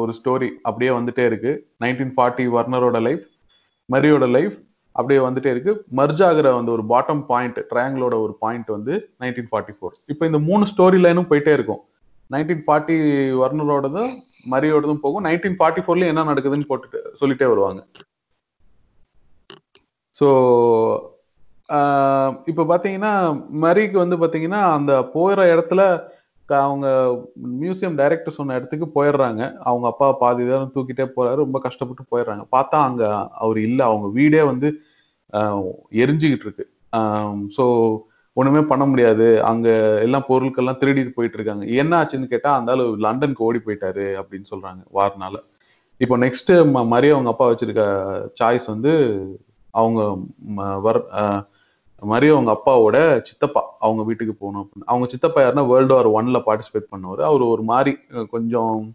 [0.00, 1.52] ஒரு ஸ்டோரி அப்படியே வந்துட்டே இருக்கு.
[1.82, 3.24] நைன்டீன் ஃபார்ட்டி வர்னரோட லைஃப்
[3.88, 4.56] மரியோட லைஃப்
[4.96, 5.72] அப்படியே வந்துட்டே இருக்கு.
[5.98, 10.40] மர்ஜ் ஆகிற அந்த ஒரு பாட்டம் பாயிண்ட் ட்ரையாங்கிளோட ஒரு பாயிண்ட் வந்து நைன்டீன் ஃபார்ட்டி ஃபோர் இப்போ இந்த
[10.48, 11.82] மூணு ஸ்டோரி லைனும் போயிட்டே இருக்கும்.
[12.30, 12.96] நைன்டீன் ஃபார்ட்டி
[13.42, 14.12] வர்னரோடதும்
[14.52, 15.24] மரியோடதும் போகும்.
[15.28, 17.80] நைன்டீன் ஃபார்ட்டி ஃபோர்லயும் என்ன நடக்குதுன்னு போட்டுட்டு சொல்லிட்டே வருவாங்க.
[20.18, 20.28] ஸோ
[22.50, 23.12] இப்போ பார்த்தீங்கன்னா
[23.64, 25.82] மரிக்கு வந்து பார்த்தீங்கன்னா அந்த போகிற இடத்துல
[26.60, 26.86] அவங்க
[27.60, 29.42] மியூசியம் டைரக்டர் சொன்ன இடத்துக்கு போயிடுறாங்க.
[29.60, 32.44] அவங்க அப்பா பாதி நேரம் தூக்கிட்டே போறாரு ரொம்ப கஷ்டப்பட்டு போயிடுறாங்க.
[32.52, 33.04] பார்த்தா அங்க
[33.44, 34.68] அவர் இல்லை அவங்க வீடே வந்து
[36.04, 36.64] எரிஞ்சுக்கிட்டு இருக்கு.
[37.56, 37.64] ஸோ
[38.36, 39.44] ஒண்ணுமே பண்ண முடியாது.
[39.44, 39.68] அங்க
[40.00, 41.64] எல்லாம் பொருட்கள்லாம் திருடிட்டு போயிட்டு இருக்காங்க.
[41.80, 45.36] என்ன ஆச்சுன்னு கேட்டா அந்த ஆளு லண்டனுக்கு ஓடி போயிட்டாரு அப்படின்னு சொல்றாங்க வாரனால.
[46.00, 46.50] இப்போ நெக்ஸ்ட்
[46.92, 47.82] மரிய அவங்க அப்பா வச்சிருக்க
[48.40, 48.92] சாய்ஸ் வந்து
[49.74, 50.00] அவங்க
[50.56, 51.00] ம- வர்
[52.06, 54.82] மாதிரி அவங்க அப்பாவோட சித்தப்பா அவங்க வீட்டுக்கு போகணும் அப்படின்னு.
[54.84, 57.22] அவங்க சித்தப்பா யாருன்னா வேர்ல்டு வார் ஒன்ல பார்ட்டிசிபேட் பண்ணவர்.
[57.22, 57.98] அவர் ஒரு மாதிரி
[58.30, 58.94] கொஞ்சம்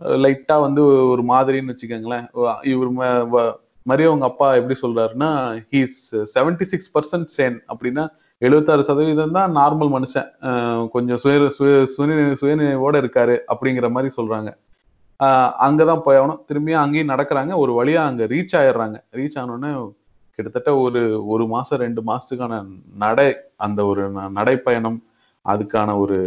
[0.00, 2.66] லைட்டா வந்து ஒரு மாதிரின்னு வச்சுக்கோங்களேன்.
[2.66, 3.50] இவர்
[3.82, 10.02] மாதிரி அவங்க அப்பா எப்படி சொல்றாருன்னா he's seventy six percent sane அப்படின்னா எழுபத்தாறு சதவீதம் தான் நார்மல்
[10.02, 10.30] மனுஷன்.
[10.40, 14.56] அஹ் கொஞ்சம் சுய சுய சுய சுயநினைவோட இருக்காரு அப்படிங்கிற மாதிரி சொல்றாங்க.
[15.24, 16.42] அங்கதான் அங்கதான் ஆகணும்.
[16.52, 17.56] திரும்பியும் அங்கேயும் நடக்கிறாங்க.
[17.56, 19.04] ஒரு வழியா அங்க ரீச் ஆயிடுறாங்க.
[19.12, 19.92] ரீச் ஆனோடனே
[20.36, 24.98] கிட்டத்தட்ட ஒரு ஒரு மாசம் ரெண்டு மாசத்துக்கான நடை அந்த ஒரு ந- நடைப்பயணம்
[25.44, 26.18] அதுக்கான ஒரு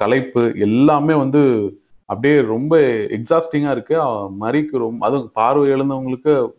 [0.00, 1.42] கலைப்பு எல்லாமே வந்து
[2.04, 2.76] அப்படியே ரொம்ப
[3.16, 3.96] எக்ஸாஸ்டிங்கா இருக்கு.
[4.40, 6.50] மறிக்கு ரொம்ப அதுவும் பார்வை எழுந்தவங்களுக்கு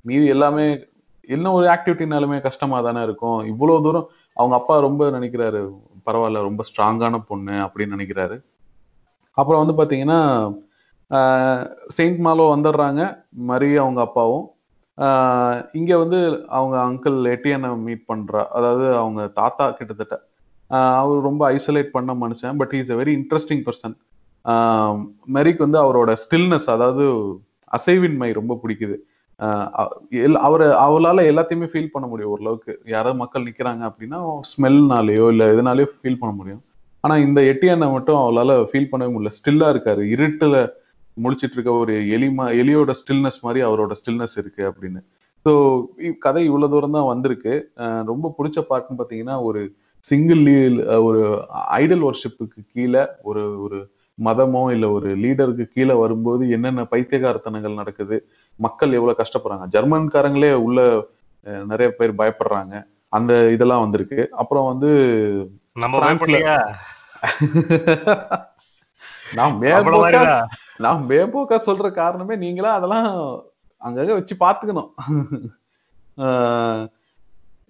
[0.00, 0.86] மீதி எல்லாமே
[1.28, 3.46] என்ன ஒரு ஆக்டிவிட்டினாலுமே கஷ்டமா தானே இருக்கும்.
[3.46, 5.60] இவ்வளவு தூரம் அவங்க அப்பா ரொம்ப நினைக்கிறாரு
[6.06, 8.42] பரவாயில்ல ரொம்ப ஸ்ட்ராங்கான பொண்ணு அப்படின்னு நினைக்கிறாரு.
[9.32, 10.20] அப்புறம் வந்து பாத்தீங்கன்னா
[11.10, 14.46] ஆஹ் செயின்ட் மாலோ வந்துடுறாங்க மரி அவங்க அப்பாவும்.
[15.72, 20.16] இங்க வந்து அவங்க அங்கிள் எட்டியனை மீட் பண்றா அதாவது அவங்க தாத்தா கிட்டத்தட்ட.
[20.70, 23.94] ஆஹ் அவர் ரொம்ப ஐசோலேட் பண்ண மனுஷன் but is a very interesting person
[25.26, 27.04] மெரிக் வந்து அவரோட ஸ்டில்னஸ் அதாவது
[27.70, 28.96] அசைவின்மை ரொம்ப பிடிக்குது.
[29.38, 29.68] ஆஹ்
[30.86, 32.80] அவளால எல்லாத்தையுமே ஃபீல் பண்ண முடியும் ஓரளவுக்கு.
[32.84, 34.18] யாராவது மக்கள் நிக்கிறாங்க அப்படின்னா
[34.50, 36.62] ஸ்மெல்னாலேயோ இல்ல எதுனாலயோ ஃபீல் பண்ண முடியும்.
[37.00, 39.32] ஆனா இந்த எட்டியனை மட்டும் அவளால ஃபீல் பண்ணவே முடியல.
[39.38, 40.02] ஸ்டில்லா இருக்காரு.
[40.14, 40.56] இருட்டுல
[41.24, 45.00] முழிச்சிட்டு இருக்க ஒரு எலிமா எலியோட ஸ்டில்னஸ் மாதிரி அவரோட ஸ்டில்னஸ் இருக்கு அப்படின்னு.
[45.46, 45.52] ஸோ
[46.18, 47.54] கதை இவ்வளவு தூரம் தான் வந்திருக்கு.
[48.12, 49.62] ரொம்ப பிடிச்ச பாட்டுன்னு பாத்தீங்கன்னா ஒரு
[50.06, 50.42] சிங்கிள்
[51.06, 51.22] ஒரு
[51.82, 53.78] ஐடல் ஒர்ஷிப்புக்கு கீழே ஒரு ஒரு
[54.18, 58.16] மதமோ இல்ல ஒரு லீடருக்கு கீழே வரும்போது என்னென்ன பைத்தியகாரத்தனங்கள் நடக்குது
[58.58, 59.66] மக்கள் எவ்வளவு கஷ்டப்படுறாங்க.
[59.74, 60.80] ஜெர்மன்காரங்களே உள்ள
[61.66, 62.74] நிறைய பேர் பயப்படுறாங்க.
[63.12, 64.20] அந்த இதெல்லாம் வந்திருக்கு.
[64.42, 64.90] அப்புறம் வந்து
[65.76, 66.00] நம்ம
[69.38, 69.56] நான்
[70.80, 73.08] நான் மேம்போக்கா சொல்ற காரணமே நீங்களா அதெல்லாம்
[73.82, 74.90] அங்கங்க வச்சு பாத்துக்கணும்.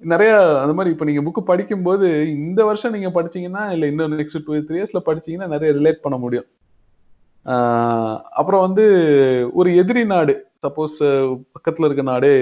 [0.03, 0.33] நிறைய
[0.63, 2.07] அந்த மாதிரி இப்ப நீங்க புக்கு படிக்கும்போது
[2.47, 6.49] இந்த வருஷம் நீங்க படிச்சீங்கன்னா இல்ல இன்னும் நெக்ஸ்ட் டூ த்ரீ இயர்ஸ்ல படிச்சீங்கன்னா நிறைய ரிலேட் பண்ண முடியும்.
[8.39, 8.85] அப்புறம் வந்து
[9.61, 10.35] ஒரு எதிரி நாடு
[10.65, 10.97] சப்போஸ்
[11.55, 12.33] பக்கத்துல இருக்க நாடே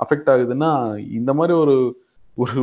[0.00, 0.70] அஃபெக்ட் ஆகுதுன்னா
[1.18, 1.76] இந்த மாதிரி ஒரு
[2.36, 2.62] ஒரு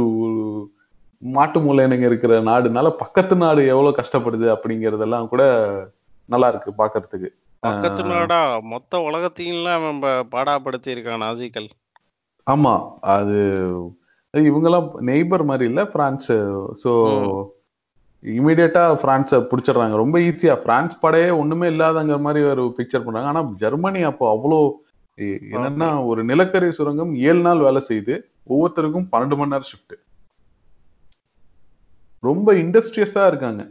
[1.22, 5.44] மாட்டு மூலையனுங்க இருக்கிற நாடுனால பக்கத்து நாடு எவ்வளவு கஷ்டப்படுது அப்படிங்கறதெல்லாம் கூட
[6.30, 7.30] நல்லா இருக்கு பாக்குறதுக்கு.
[7.64, 8.40] பக்கத்து நாடா
[8.74, 11.70] மொத்த உலகத்தையும் நம்ம பாடாப்படுத்தி இருக்கான் நாசிக்கல்
[12.48, 12.74] ஆமா
[13.16, 13.40] அது
[14.34, 16.30] இவங்கெல்லாம் நெய்பர் மாதிரி இல்ல பிரான்ஸ்
[16.84, 16.92] சோ
[18.24, 19.96] இமீடியட்டா பிரான்ஸ பிடிச்சிடுறாங்க.
[20.02, 24.60] ரொம்ப ஈஸியா பிரான்ஸ் படையே ஒண்ணுமே இல்லாதங்கிற மாதிரி ஒரு பிக்சர் பண்றாங்க ஆனா ஜெர்மனி அப்போ அவ்வளோ
[25.56, 28.16] என்னன்னா ஒரு நிலக்கரி சுரங்கம் ஏழு நாள் வேலை செய்யுது
[28.52, 29.96] ஒவ்வொருத்தருக்கும் பன்னெண்டு மணி நேரம் ஷிஃப்ட்
[32.24, 33.62] ரொம்ப இண்டஸ்ட்ரியஸா இருக்காங்க.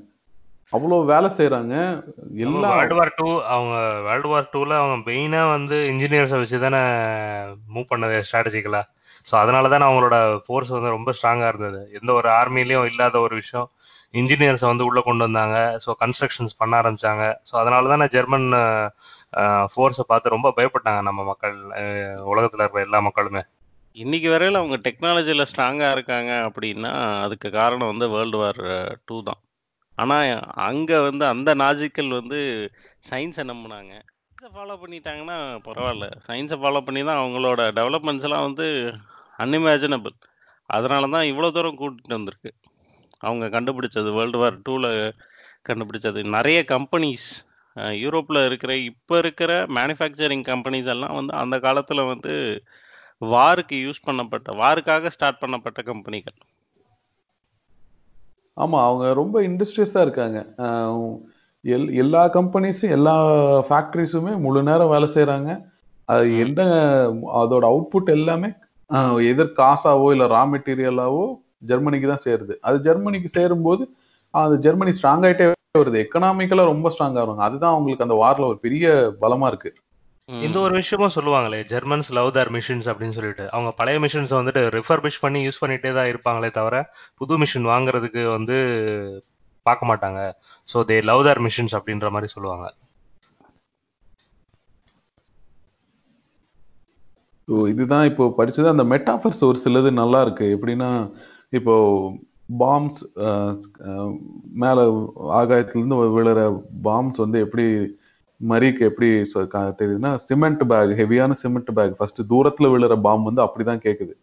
[0.72, 1.74] அவ்வளோ வேலை செய்யறாங்க
[2.46, 6.80] எல்லா வேர்ல்டு வார் டூ அவங்க வேர்ல்டு வார் டூல அவங்க மெயினா வந்து இன்ஜினியர்ஸை வச்சு தானே
[7.74, 8.82] மூவ் பண்ணது ஸ்ட்ராட்டஜிக்கலா
[9.26, 11.80] ஸோ அதனால தானே அவங்களோட ஃபோர்ஸ் வந்து ரொம்ப ஸ்ட்ராங்கா இருந்தது.
[11.98, 13.66] எந்த ஒரு ஆர்மிலையும் இல்லாத ஒரு விஷயம்.
[14.14, 15.56] இன்ஜினியர்ஸை வந்து உள்ள கொண்டு வந்தாங்க.
[15.84, 17.24] ஸோ கன்ஸ்ட்ரக்ஷன்ஸ் பண்ண ஆரம்பிச்சாங்க.
[17.48, 18.46] ஸோ அதனால தானே ஜெர்மன்
[19.72, 21.56] ஃபோர்ஸை பார்த்து ரொம்ப பயப்பட்டாங்க நம்ம மக்கள்
[22.32, 23.42] உலகத்துல இருக்கிற எல்லா மக்களுமே.
[23.96, 26.92] இன்னைக்கு வரையில அவங்க டெக்னாலஜில ஸ்ட்ராங்கா இருக்காங்க அப்படின்னா
[27.24, 28.62] அதுக்கு காரணம் வந்து வேர்ல்டு வார்
[29.08, 29.40] டூ தான்.
[30.02, 30.16] ஆனா
[30.68, 32.38] அங்க வந்து அந்த நாஜிக்கல் வந்து
[33.08, 33.92] சயின்ஸை நம்பினாங்க.
[34.32, 35.38] சயின்ஸை ஃபாலோ பண்ணிட்டாங்கன்னா
[35.68, 36.06] பரவாயில்ல.
[36.26, 38.66] சயின்ஸை ஃபாலோ பண்ணி தான் அவங்களோட டெவலப்மெண்ட்ஸ் எல்லாம் வந்து
[39.44, 40.16] அன்இமேஜினபிள்
[40.70, 42.50] அதனால தான் இவ்வளோ தூரம் கூட்டிட்டு வந்திருக்கு.
[43.26, 44.90] அவங்க கண்டுபிடிச்சது வேர்ல்டு வார் டூவில்
[45.68, 46.20] கண்டுபிடிச்சது.
[46.36, 47.28] நிறைய கம்பெனிஸ்
[48.02, 52.32] யூரோப்பில் இருக்கிற இப்போ இருக்கிற மேனுஃபேக்சரிங் கம்பெனிஸ் எல்லாம் வந்து அந்த காலத்தில் வந்து
[53.34, 56.36] வாருக்கு யூஸ் பண்ணப்பட்ட வாருக்காக ஸ்டார்ட் பண்ணப்பட்ட கம்பெனிகள்
[58.58, 60.38] ஆமா அவங்க ரொம்ப இண்டஸ்ட்ரியஸா இருக்காங்க.
[61.64, 63.14] எல் எல்லா கம்பெனிஸும் எல்லா
[63.68, 65.50] ஃபேக்டரிஸுமே முழு நேரம் வேலை செய்றாங்க.
[66.08, 66.60] அது எந்த
[67.40, 68.50] அதோட அவுட்புட் எல்லாமே
[69.30, 71.24] எதர் காசாவோ இல்ல ரா மெட்டீரியலாவோ
[71.70, 72.54] ஜெர்மனிக்கு தான் சேருது.
[72.66, 73.82] அது ஜெர்மனிக்கு சேரும்போது
[74.34, 75.46] அது ஜெர்மனி ஸ்ட்ராங் ஆயிட்டே
[75.82, 75.98] வருது.
[76.04, 78.86] எக்கனாமிக்கலா ரொம்ப ஸ்ட்ராங் ஆகுறாங்க அதுதான் அவங்களுக்கு அந்த வார்ல ஒரு பெரிய
[79.22, 79.70] பலமா இருக்கு.
[80.28, 83.44] இந்த ஒரு விஷயமும் சொல்லுவாங்களே ஜெர்மன்ஸ் லவ் தர் மிஷின்ஸ் அப்படின்னு சொல்லிட்டு.
[83.54, 86.76] அவங்க பழைய மிஷின்ஸ் வந்துட்டு ரிஃபர்பிஷ் பண்ணி யூஸ் பண்ணிட்டே தான் இருப்பாங்களே தவிர
[87.20, 88.56] புது மிஷின் வாங்குறதுக்கு வந்து
[89.66, 90.20] பார்க்க மாட்டாங்க.
[90.72, 92.66] So they love their machines அப்படின்ற மாதிரி சொல்லுவாங்க.
[97.48, 98.68] ஸோ இதுதான் இப்போ படிச்சது.
[98.74, 100.46] அந்த மெட்டாஃபர்ஸ் ஒரு சிலது நல்லா இருக்கு.
[100.56, 100.90] எப்படின்னா
[101.58, 101.74] இப்போ
[102.62, 103.00] பாம்ஸ்
[104.64, 104.78] மேல
[105.40, 106.42] ஆகாயத்துல இருந்து விழுற
[106.88, 107.66] பாம்ஸ் வந்து எப்படி
[108.40, 109.08] மரிக்கு எப்படி
[109.78, 114.14] தெரியுதுன்னா சிமெண்ட் பேக் ஹெவியான சிமெண்ட் பேக் ஃபர்ஸ்ட் தூரத்துல விழுற பாம் வந்து அப்படிதான் கேக்குது.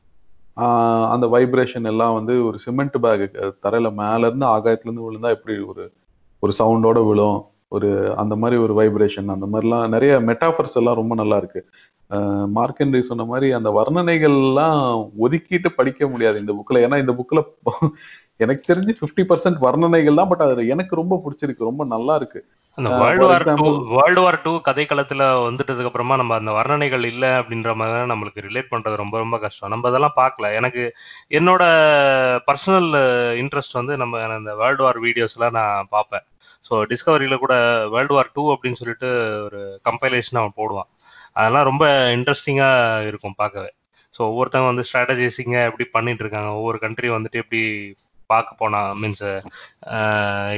[0.57, 3.25] ஆஹ் அந்த வைப்ரேஷன் எல்லாம் வந்து ஒரு சிமெண்ட் பேக்
[3.65, 5.83] தரையில மேல இருந்து ஆகாயத்துல இருந்து விழுந்தா எப்படி ஒரு
[6.43, 7.39] ஒரு சவுண்டோட விழும்?
[7.71, 7.89] ஒரு
[8.21, 11.61] அந்த மாதிரி ஒரு வைப்ரேஷன் அந்த மாதிரிலாம் நிறைய மெட்டாஃபர்ஸ் எல்லாம் ரொம்ப நல்லா இருக்கு.
[12.57, 14.81] மார்க்கெண்டரி சொன்ன மாதிரி அந்த வர்ணனைகள்லாம்
[15.23, 17.39] ஒதுக்கிட்டு படிக்க முடியாது இந்த புக்ல ஏன்னா இந்த புக்ல
[18.39, 22.39] எனக்கு தெரிஞ்சு 50% பர்சன்ட் வர்ணனைகள் தான் பட் அது எனக்கு ரொம்ப பிடிச்சிருக்கு ரொம்ப நல்லா இருக்கு.
[22.77, 27.71] அந்த world war two world war two கதைக்களத்துல வந்துட்டதுக்கு அப்புறமா நம்ம அந்த வர்ணனைகள் இல்ல அப்படின்ற
[27.79, 29.71] மாதிரி தான் நம்மளுக்கு ரிலேட் பண்றது ரொம்ப ரொம்ப கஷ்டம்.
[29.73, 30.49] நம்ம அதெல்லாம் பார்க்கல.
[30.59, 30.83] எனக்கு
[31.39, 31.63] என்னோட
[32.49, 32.89] பர்சனல்
[33.43, 36.25] இன்ட்ரெஸ்ட் வந்து நம்ம அந்த வேர்ல்டு வார் வீடியோஸ்லாம் நான் பார்ப்பேன்.
[36.67, 37.55] ஸோ டிஸ்கவரியில கூட
[37.95, 39.09] வேர்ல்டு வார் டூ அப்படின்னு சொல்லிட்டு
[39.47, 40.89] ஒரு கம்பைலேஷன் அவன் போடுவான்.
[41.33, 41.85] அதெல்லாம் ரொம்ப
[42.17, 42.69] இன்ட்ரெஸ்டிங்கா
[43.09, 43.71] இருக்கும் பார்க்கவே.
[44.13, 47.61] ஸோ ஒவ்வொருத்தவங்க வந்து ஸ்ட்ராட்டஜைசிங்க எப்படி பண்ணிட்டு இருக்காங்க ஒவ்வொரு கண்ட்ரி வந்துட்டு எப்படி
[48.27, 49.41] பார்க்க போனா மீன்ஸ்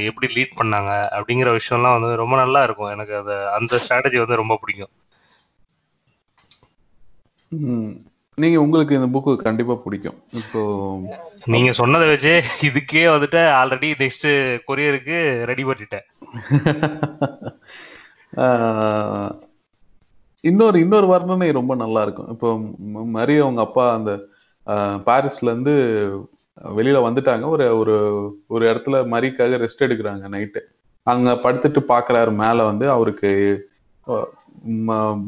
[0.05, 2.89] எப்படி லீட் பண்ணாங்க அப்படிங்கிற விஷயம்லாம் வந்து ரொம்ப நல்லா இருக்கும்.
[2.89, 4.89] எனக்கு அது அந்த ஸ்ட்ராட்டஜி வந்து ரொம்ப பிடிக்கும்.
[8.35, 10.23] நீங்க உங்களுக்கு இந்த புக்கு கண்டிப்பா பிடிக்கும்.
[10.29, 10.99] இப்போ
[11.45, 16.31] நீங்க சொன்னதை வச்சு இதுக்கே வந்துட்டு ஆல்ரெடி நெக்ஸ்ட் கொரியருக்கு ரெடி பண்ணிட்டேன்.
[20.41, 22.27] இன்னொரு இன்னொரு வர்ணனை ரொம்ப நல்லா இருக்கும்.
[22.27, 24.21] இப்போ ம- மரி அவங்க அப்பா அந்த
[24.65, 25.73] ஆஹ் பாரிஸ்ல இருந்து
[26.77, 27.45] வெளியில வந்துட்டாங்க.
[27.53, 27.95] ஒரு ஒரு
[28.47, 30.61] ஒரு இடத்துல மரிக்காக ரெஸ்ட் எடுக்கிறாங்க நைட்டு
[31.07, 32.31] அங்க படுத்துட்டு பாக்குறாரு.
[32.43, 33.31] மேல வந்து அவருக்கு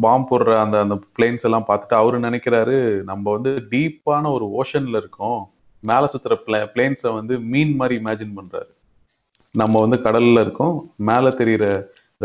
[0.03, 2.77] பாம்பு போடுற அந்த அந்த பிளேன்ஸ் எல்லாம் பார்த்துட்டு அவரு நினைக்கிறாரு
[3.09, 5.41] நம்ம வந்து டீப்பான ஒரு ஓஷன்ல இருக்கோம்.
[5.83, 8.69] மேல சுத்துற பிளே பிளேன்ஸை வந்து மீன் மாதிரி இமேஜின் பண்றாரு.
[9.55, 10.75] நம்ம வந்து கடல்ல இருக்கோம்.
[11.09, 11.65] மேல தெரியிற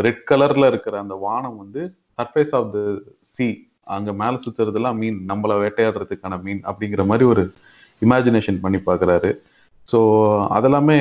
[0.06, 1.82] ரெட் கலர்ல இருக்கிற அந்த வானம் வந்து
[2.16, 2.80] சர்ஃபேஸ் ஆஃப் த
[3.34, 3.46] சி
[3.96, 5.20] அங்க மேல சுத்துறதெல்லாம் மீன்.
[5.28, 7.44] நம்மள வேட்டையாடுறதுக்கான மீன் அப்படிங்கிற மாதிரி ஒரு
[8.02, 9.30] இமேஜினேஷன் பண்ணி பாக்குறாரு.
[9.88, 9.98] சோ
[10.56, 10.98] அதெல்லாமே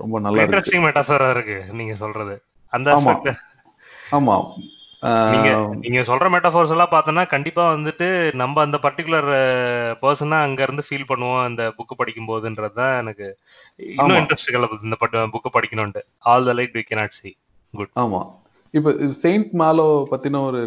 [0.00, 2.34] ரொம்ப நல்லா இன்ட்ரெஸ்டிங் மெட்டாஃபரா இருக்கு நீங்க சொல்றது.
[2.72, 2.88] அந்த
[4.18, 4.36] ஆமா.
[5.32, 5.50] நீங்க
[5.82, 8.06] நீங்க சொல்ற மெட்டாஃபோர்ஸ் எல்லாம் பார்த்தோன்னா கண்டிப்பா வந்துட்டு
[8.40, 9.28] நம்ம அந்த பர்டிகுலர்
[10.02, 13.26] பர்சனா அங்க இருந்து ஃபீல் பண்ணுவோம் அந்த புக் படிக்கும் போதுன்றது தான் எனக்கு
[13.92, 14.18] இன்னும்.
[14.20, 14.98] இன்ட்ரெஸ்ட் கிளப்புது இந்த
[15.34, 16.02] book படிக்கணும்ட்டு
[16.32, 17.30] all the light we cannot see
[17.74, 18.20] good ஆமா.
[18.70, 20.58] இப்ப செயின்ட் மாலோ பத்தின ஒரு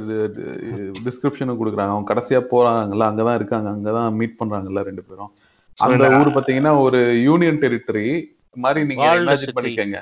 [1.05, 1.87] டிஸ்கிரிப்ஷன் கொடுக்குறாங்க.
[1.87, 3.69] அவங்க கடைசியா போறாங்கல்ல அங்கதான் இருக்காங்க.
[3.69, 5.31] அங்கதான் மீட் பண்றாங்கல்ல ரெண்டு பேரும்.
[5.77, 8.23] அந்த ஊர் பாத்தீங்கன்னா ஒரு யூனியன் டெரிட்டரி
[8.53, 9.57] மாதிரி நீங்க இமேஜின்.
[9.59, 9.97] பண்ணிக்கங்க.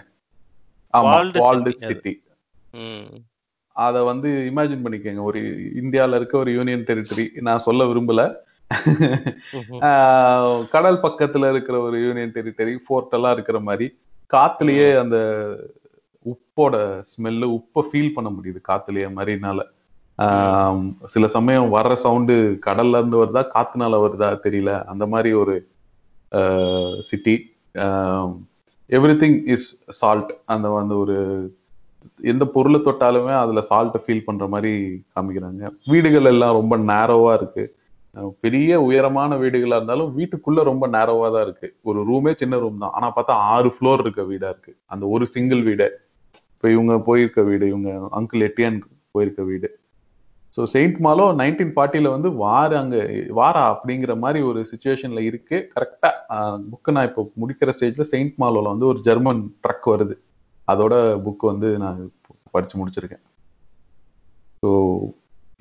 [0.94, 1.74] ஆமா வால்டு.
[1.74, 2.24] சிட்டி
[3.74, 4.04] அத.
[4.04, 5.22] வந்து இமேஜின் பண்ணிக்கங்க.
[5.22, 5.40] ஒரு
[5.82, 8.34] இந்தியால இருக்க ஒரு யூனியன் டெரிட்டரி நான் சொல்ல விரும்பல.
[9.82, 13.88] ஆஹ் கடல் பக்கத்துல இருக்கிற ஒரு யூனியன் டெரிட்டரி ஃபோர்ட் எல்லாம் இருக்கிற மாதிரி.
[14.34, 15.18] காத்துலயே அந்த
[16.26, 16.76] உப்போட
[17.12, 19.60] ஸ்மெல்லு உப்பை ஃபீல் பண்ண முடியுது காத்துலயே மரினால
[20.20, 20.82] ஆஹ்
[21.14, 24.72] சில சமயம் வர்ற சவுண்டு கடல்ல இருந்து வருதா காத்துனால வருதா தெரியல.
[24.92, 25.56] அந்த மாதிரி ஒரு
[27.10, 27.36] city
[28.90, 29.68] everything is
[30.02, 31.16] salt அந்த அந்த ஒரு
[32.32, 34.72] எந்த பொருளை தொட்டாலுமே அதுல சால்ட்டை ஃபீல் பண்ற மாதிரி
[35.16, 35.64] காமிக்கிறாங்க.
[35.92, 37.64] வீடுகள் எல்லாம் ரொம்ப நேரோவா இருக்கு.
[38.44, 41.68] பெரிய உயரமான வீடுகளா இருந்தாலும் வீட்டுக்குள்ள ரொம்ப நேரோவா தான் இருக்கு.
[41.90, 42.96] ஒரு ரூமே சின்ன ரூம் தான்.
[42.98, 44.74] ஆனா பார்த்தா ஆறு ஃப்ளோர் இருக்க வீடா இருக்கு.
[44.94, 45.88] அந்த ஒரு சிங்கிள் வீடை.
[46.62, 48.76] இப்போ இவங்க போயிருக்க வீடு இவங்க அங்கிள் எட்டியான்
[49.16, 49.70] போயிருக்க வீடு.
[50.58, 52.98] ஸோ செயின்ட் மாலோ நைன்டீன் ஃபார்ட்டியில் வந்து வார் அங்க
[53.40, 55.58] வாரா அப்படிங்கிற மாதிரி ஒரு சுச்சுவேஷன்ல இருக்கு.
[55.76, 56.10] கரெக்டா
[56.72, 60.16] புக்கு நான் இப்போ முடிக்கிற ஸ்டேஜ்ல செயின்ட் மாலோல வந்து ஒரு ஜெர்மன் ட்ரக் வருது.
[60.68, 60.94] அதோட
[61.26, 62.00] புக் வந்து நான்
[62.56, 63.24] படிச்சு முடிச்சிருக்கேன்.
[64.64, 64.70] ஸோ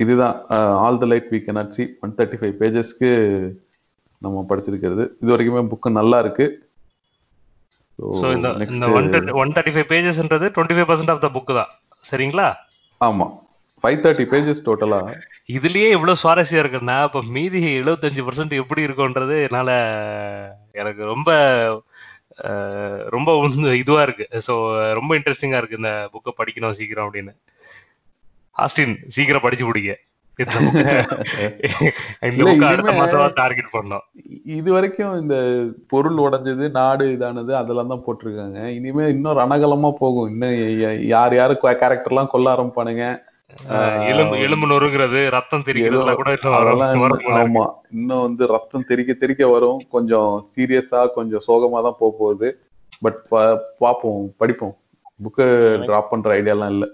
[0.05, 0.37] இதுதான்
[0.85, 3.13] all the light we cannot see one thirty five பேஜஸ்க்கு
[4.23, 5.07] நம்ம படிச்சிருக்கிறது.
[5.23, 6.49] இது வரைக்குமே புக்கு நல்லா இருக்கு.
[8.21, 9.09] ஸோ இந்த இந்த one
[9.43, 11.71] one thirty five பேஜஸ்ன்றது twenty five percent of the book தான்.
[12.05, 12.49] சரிங்களா?
[13.01, 13.27] ஆமா.
[13.85, 15.01] ஃபைவ் தேர்ட்டி பேஜஸ் டோட்டலா
[15.57, 19.71] இதுலயே இவ்வளவு சுவாரஸ்யம் இருக்குன்னா அப்ப மீதி எழுபத்தஞ்சு பர்சன்ட் எப்படி இருக்கும்ன்றது என்னால
[20.81, 21.31] எனக்கு ரொம்ப
[23.15, 23.31] ரொம்ப
[23.83, 24.27] இதுவா இருக்கு.
[24.47, 24.53] ஸோ
[24.99, 27.33] ரொம்ப இன்ட்ரெஸ்டிங்கா இருக்கு இந்த புக்கை படிக்கணும் சீக்கிரம் அப்படின்னு.
[28.57, 29.95] ஆஸ்டின் சீக்கிரம் படிச்சு முடிங்க.
[34.59, 35.37] இது வரைக்கும் இந்த
[35.89, 38.67] பொருள் உடைஞ்சது நாடு இதானது அதெல்லாம் தான் போட்டிருக்காங்க.
[38.69, 40.31] இனிமே இன்னும் ரணகலமா போகும்.
[40.31, 40.55] இன்னும்
[41.07, 43.29] யார் யாரு கேரக்டர்லாம் கொல்ல ஆரம்பிப்பானுங்க.
[44.09, 47.39] எலும்பு எலும்பு நொறுங்கிறது ரத்தம் தெரிக்கிறதுல கூட இன்னும்.
[47.41, 47.65] ஆமா.
[48.21, 49.81] வந்து ரத்தம் தெறிக்க தெறிக்க வரும்.
[49.91, 52.61] கொஞ்சம் சீரியஸா கொஞ்சம் சோகமா தான் போக போகுது.
[53.01, 53.21] பட்
[53.79, 54.75] பார்ப்போம் படிப்போம்.
[55.25, 55.47] புக்கு
[55.85, 56.87] டிராப் பண்ற ஐடியாலாம் இல்ல.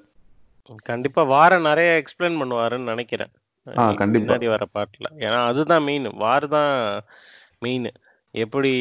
[0.84, 3.32] கண்டிப்பா வார நிறைய எக்ஸ்பிளைன் பண்ணுவாருன்னு நினைக்கிறேன்.
[3.66, 4.24] ஆ, கண்டிப்பா.
[4.24, 5.06] முன்னாடி வர பாட்டுல.
[5.18, 7.02] ஏன்னா அதுதான் மெயின் வார் தான்
[7.58, 7.88] மெயின்
[8.34, 8.72] எப்படி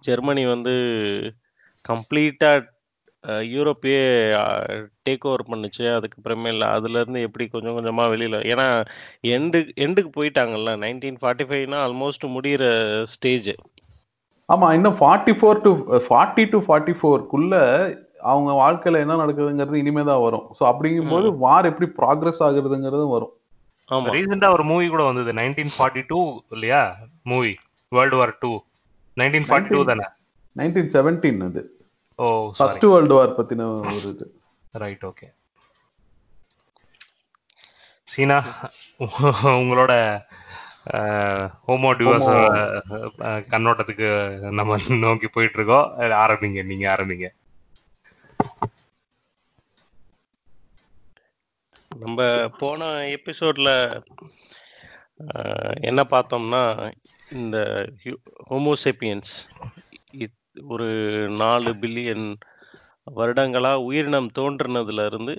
[0.00, 0.74] ஜெர்மனி வந்து
[1.84, 2.50] கம்ப்ளீட்டா
[3.24, 4.02] யூரோப்பையே
[5.06, 5.84] டேக் ஓவர் பண்ணுச்சு.
[5.96, 8.66] அதுக்கப்புறமே இல்லை அதுல இருந்து எப்படி கொஞ்சம் கொஞ்சமா வெளியில ஏன்னா
[9.22, 10.72] எண்டு எண்டுக்கு போயிட்டாங்கல்ல.
[10.76, 12.64] நைன்டீன் ஃபார்ட்டி ஃபைவ்னா ஆல்மோஸ்ட் முடியிற
[13.04, 13.50] ஸ்டேஜ்
[14.48, 15.70] ஆமா இன்னும் forty four to
[16.08, 17.54] forty two forty ஃபோர்க்குள்ள
[18.32, 20.46] அவங்க வாழ்க்கையில என்ன நடக்குதுங்கிறது இனிமே தான் வரும்.
[20.58, 23.32] ஸோ அப்படிங்கும்போது வார் எப்படி ப்ராக்ரஸ் ஆகுறதுங்கிறதும் வரும்.
[23.90, 24.12] ஆமா.
[24.16, 26.20] ரீசெண்டா ஒரு மூவி கூட வந்தது நைன்டீன் ஃபார்ட்டி டூ
[26.56, 26.82] இல்லையா?
[27.32, 27.52] Movie
[27.92, 28.52] world war two
[29.16, 30.06] nineteen forty two தானே?
[30.56, 31.62] நைன்டீன் செவன்டீன் அது.
[32.18, 32.26] ஓ
[32.58, 34.26] ஃபர்ஸ்ட் வேர்ல்டு வார் பத்தின ஒரு இது.
[34.84, 35.28] ரைட் ஓகே
[38.08, 38.36] சீனா
[39.60, 39.92] உங்களோட
[41.68, 42.28] ஹோமோ டிவோர்ஸ்
[43.52, 44.08] கண்ணோட்டத்துக்கு
[44.58, 45.86] நம்ம நோக்கி போயிட்டு இருக்கோம்.
[46.24, 47.28] ஆரம்பிங்க நீங்க ஆரம்பிங்க.
[52.00, 52.20] நம்ம
[52.58, 53.70] போன எபிசோட்ல
[55.80, 56.62] என்ன பார்த்தோம்னா
[57.32, 57.56] இந்த
[58.50, 59.32] ஹோமோசெப்பியன்ஸ்
[60.68, 60.88] ஒரு
[61.42, 62.26] நாலு பில்லியன்
[63.16, 65.34] வருடங்களா உயிரினம் தோன்றுனதுல இருந்து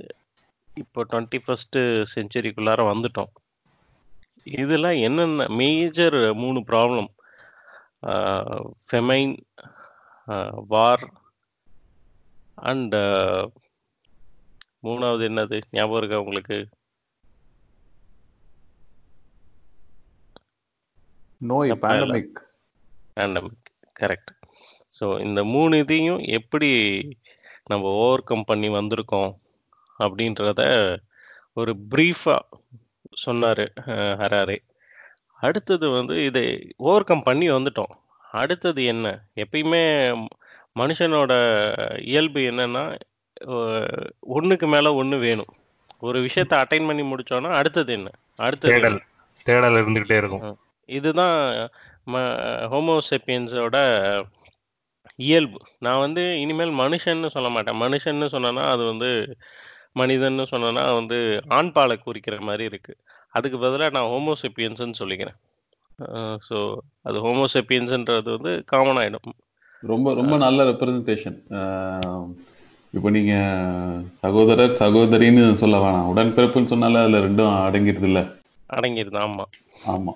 [0.73, 1.81] இப்போ டுவெண்ட்டி ஃபஸ்ட்டு
[2.15, 3.31] செஞ்சுரிக்குள்ளார வந்துட்டோம்.
[4.61, 7.09] இதில் என்னென்ன மேஜர் மூணு ப்ராப்ளம்
[8.85, 9.33] ஃபெமைன்
[10.67, 11.05] வார்
[12.69, 12.95] அண்ட்
[14.87, 15.57] மூணாவது என்னது?
[15.71, 16.57] ஞாபகம் இருக்கா உங்களுக்கு?
[21.41, 21.71] நோய்.
[21.83, 22.37] பேண்டமிக்
[23.17, 23.61] பேண்டமிக்
[23.99, 24.31] கரெக்ட்
[24.97, 26.69] ஸோ இந்த மூணு இதையும் எப்படி
[27.71, 29.31] நம்ம ஓவர் கம் பண்ணி வந்திருக்கோம்
[29.99, 30.61] அப்படின்றத
[31.53, 32.41] ஒரு ப்ரீஃபாக
[33.23, 33.63] சொன்னார்
[34.21, 34.57] ஹராரே.
[35.41, 36.45] அடுத்தது வந்து இதை
[36.87, 37.93] ஓவர் கம் பண்ணி வந்துட்டோம்.
[38.31, 39.07] அடுத்தது என்ன?
[39.43, 39.83] எப்பயுமே
[40.79, 41.33] மனுஷனோட
[42.09, 42.83] இயல்பு என்னன்னா
[44.37, 45.51] ஒன்றுக்கு மேலே ஒன்று வேணும்.
[46.07, 48.09] ஒரு விஷயத்தை அட்டைன் பண்ணி முடிச்சோன்னா அடுத்தது என்ன?
[48.47, 48.73] அடுத்தது?
[48.73, 48.99] தேடல்.
[49.47, 50.57] தேடல் இருந்துகிட்டே இருக்கும்.
[50.89, 51.37] இதுதான்
[52.73, 53.77] ஹோமோசெப்பியன்ஸோட
[55.27, 55.59] இயல்பு.
[55.85, 57.79] நான் வந்து இனிமேல் மனுஷன்னு சொல்ல மாட்டேன்.
[57.81, 59.09] மனுஷன்னு சொன்னேன்னா அது வந்து
[60.01, 61.17] மனிதன்னு சொன்னேன்னா வந்து
[61.57, 62.93] ஆண் பாலை குறிக்கிற மாதிரி இருக்கு.
[63.37, 65.37] அதுக்கு பதிலாக நான் ஹோமோசெப்பியன்ஸ்னு சொல்லிக்கிறேன்.
[66.47, 66.57] ஸோ
[67.01, 69.35] அது ஹோமோசெப்பியன்ஸ்ன்றது வந்து காமன் ஆயிடும்.
[69.83, 71.37] ரொம்ப ரொம்ப நல்ல ரெப்ரசன்டேஷன்
[72.93, 73.33] இப்போ நீங்க
[74.19, 76.11] சகோதரர் சகோதரின்னு சொல்ல வேணாம்.
[76.15, 78.19] உடன்பிறப்புன்னு சொன்னால அதுல ரெண்டும் அடங்கிடுது இல்ல
[78.69, 79.43] அடங்கிருது ஆமா.
[79.87, 80.13] ஆமா.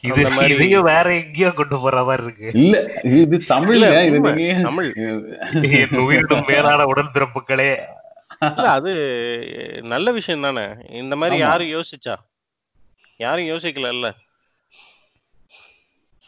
[0.00, 2.50] இது அந்த மாதிரி- இதையும் வேற எங்கேயோ கொண்டு போற மாதிரி இருக்கு.
[2.54, 4.32] இல்ல இது தமிழ்ல இல்ல, இது உண்மை.
[4.32, 4.92] நீங்க தமிழ்.
[5.70, 7.70] என் உயிரிடும் மேலான உடன்பிறப்புகளே.
[8.40, 8.92] இல்ல அது
[9.82, 10.64] நல்ல விஷயம் தானே.
[10.90, 11.40] இந்த மாதிரி ஆமா.
[11.40, 12.14] யாரும் யோசிச்சா?
[13.16, 14.12] யாரும் யோசிக்கல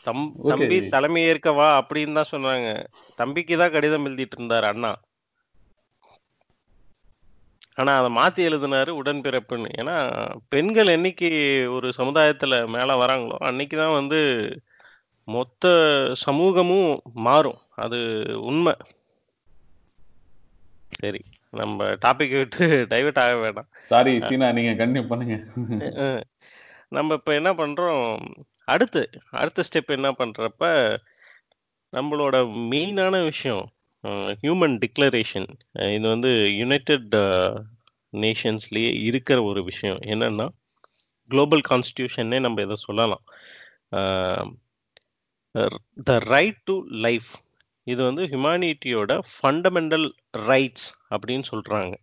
[0.05, 0.33] தம்.
[0.47, 2.87] தம்பி தலைமை ஏற்கவா அப்படின்னு தான் சொன்னாங்க.
[3.16, 4.97] தம்பிக்கு தான் கடிதம் எழுதிட்டு இருந்தாரு அண்ணா.
[7.79, 9.68] ஆனா அதை மாத்தி எழுதினாரு உடன்பிறப்புன்னு.
[9.81, 9.97] ஏன்னா
[10.53, 11.31] பெண்கள் என்னைக்கு
[11.77, 14.21] ஒரு சமுதாயத்துல மேல வராங்களோ அன்னைக்கு தான் வந்து
[15.29, 15.73] மொத்த
[16.25, 16.93] சமூகமும்
[17.27, 17.61] மாறும்.
[17.85, 18.01] அது
[18.51, 18.75] உண்மை.
[21.01, 21.23] சரி
[21.61, 23.68] நம்ம டாபிக் விட்டு டைவர்ட் ஆக வேண்டாம்.
[23.93, 25.37] சாரி சீனா நீங்க கண்டினியூ பண்ணுங்க.
[26.97, 28.07] நம்ம இப்ப என்ன பண்றோம்?
[28.75, 29.03] அடுத்து
[29.41, 30.64] அடுத்த ஸ்டெப் என்ன பண்றப்ப
[31.93, 32.37] நம்மளோட
[32.73, 33.64] மெயினான விஷயம்
[34.42, 35.48] ஹியூமன் டிக்ளரேஷன்
[35.96, 36.30] இது வந்து
[36.61, 37.14] யுனைடெட்
[38.12, 40.01] நேஷன்ஸ்லேயே இருக்கிற ஒரு விஷயம்.
[40.12, 40.46] என்னன்னா
[41.30, 43.24] குளோபல் கான்ஸ்டியூஷன்னே நம்ம இதை சொல்லலாம்.
[46.09, 46.76] த ரைட் டு
[47.07, 47.30] லைஃப்
[47.86, 50.09] இது வந்து ஹியூமானிட்டியோட ஃபண்டமெண்டல்
[50.51, 51.94] ரைட்ஸ் அப்படின்னு சொல்கிறாங்க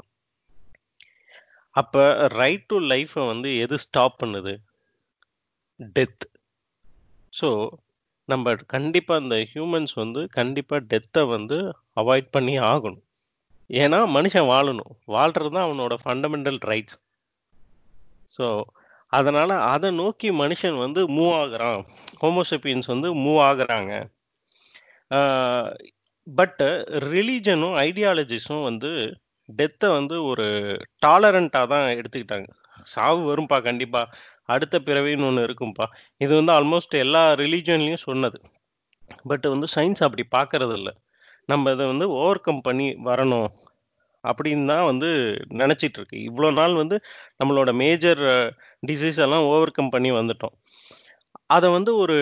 [1.76, 2.04] அப்போ
[2.42, 4.54] ரைட் டு லைஃப்பை வந்து எது ஸ்டாப் பண்ணுது?
[5.98, 6.26] டெத்
[7.34, 7.50] ஸோ
[8.32, 11.58] நம்ம கண்டிப்பா இந்த ஹியூமன்ஸ் வந்து கண்டிப்பா டெத்தை வந்து
[12.02, 13.04] அவாய்ட் பண்ணி ஆகணும்.
[13.70, 14.92] ஏன்னா மனுஷன் வாழணும்.
[15.16, 16.98] வாழ்றது தான் அவனோட ஃபண்டமெண்டல் ரைட்ஸ்
[18.36, 18.48] ஸோ
[19.14, 21.82] அதனால அதை நோக்கி மனுஷன் வந்து மூவ் ஆகுறான்.
[22.24, 23.94] ஹோமோசெப்பியன்ஸ் வந்து மூவ் ஆகுறாங்க.
[26.28, 26.64] பட்
[27.12, 28.92] ரிலீஜனும் ஐடியாலஜிஸும் வந்து
[29.50, 30.48] டெத்தை வந்து ஒரு
[31.06, 32.50] டாலரண்ட்டாக தான் எடுத்துக்கிட்டாங்க.
[32.94, 34.12] சாவு வரும்பா கண்டிப்பாக
[34.54, 35.86] அடுத்த பிறவின்னு ஒன்று இருக்கும்பா.
[36.24, 38.40] இது வந்து ஆல்மோஸ்ட் எல்லா ரிலீஜன்லையும் சொன்னது.
[39.32, 40.94] பட் வந்து சயின்ஸ் அப்படி பார்க்கறது இல்லை
[41.52, 43.50] நம்ம இதை வந்து ஓவர் கம் பண்ணி வரணும்
[44.24, 45.10] அப்படின்னு தான் வந்து
[45.62, 46.18] நினச்சிட்டு இருக்கு.
[46.30, 46.98] இவ்வளோ நாள் வந்து
[47.40, 48.24] நம்மளோட மேஜர்
[48.90, 50.56] டிசீஸ் எல்லாம் ஓவர் கம் பண்ணி வந்துட்டோம்.
[51.56, 52.18] அதை வந்து ஒரு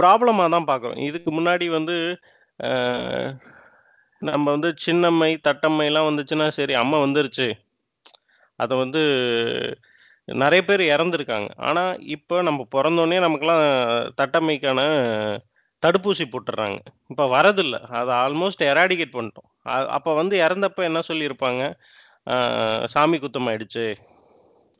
[0.00, 1.96] ப்ராப்ளமாக தான் பார்க்குறோம் இதுக்கு முன்னாடி வந்து
[4.22, 7.46] நம்ம வந்து சின்னம்மை தட்டம்மைலாம் வந்துச்சுன்னா சரி அம்மா வந்துருச்சு.
[8.58, 9.02] அதை வந்து
[10.42, 11.48] நிறைய பேர் இறந்துருக்காங்க.
[11.68, 11.82] ஆனா
[12.16, 13.64] இப்போ நம்ம பிறந்தோடனே நமக்கெல்லாம்
[14.20, 14.80] தட்டமைக்கான
[15.82, 16.78] தடுப்பூசி போட்டுடுறாங்க
[17.10, 17.76] இப்போ வரதில்ல.
[17.98, 19.48] அதை ஆல்மோஸ்ட் எராடிகேட் பண்ணிட்டோம்.
[19.96, 21.62] அப்போ வந்து இறந்தப்ப என்ன சொல்லியிருப்பாங்க?
[22.94, 23.86] சாமி குத்தம் ஆயிடுச்சு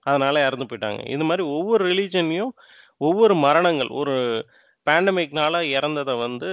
[0.06, 1.00] அதனால இறந்து போயிட்டாங்க.
[1.14, 2.52] இது மாதிரி ஒவ்வொரு ரிலீஜன்லையும்
[3.08, 3.90] ஒவ்வொரு மரணங்கள்.
[4.00, 4.14] ஒரு
[4.86, 6.50] பேண்டமிக்னால இறந்ததை வந்து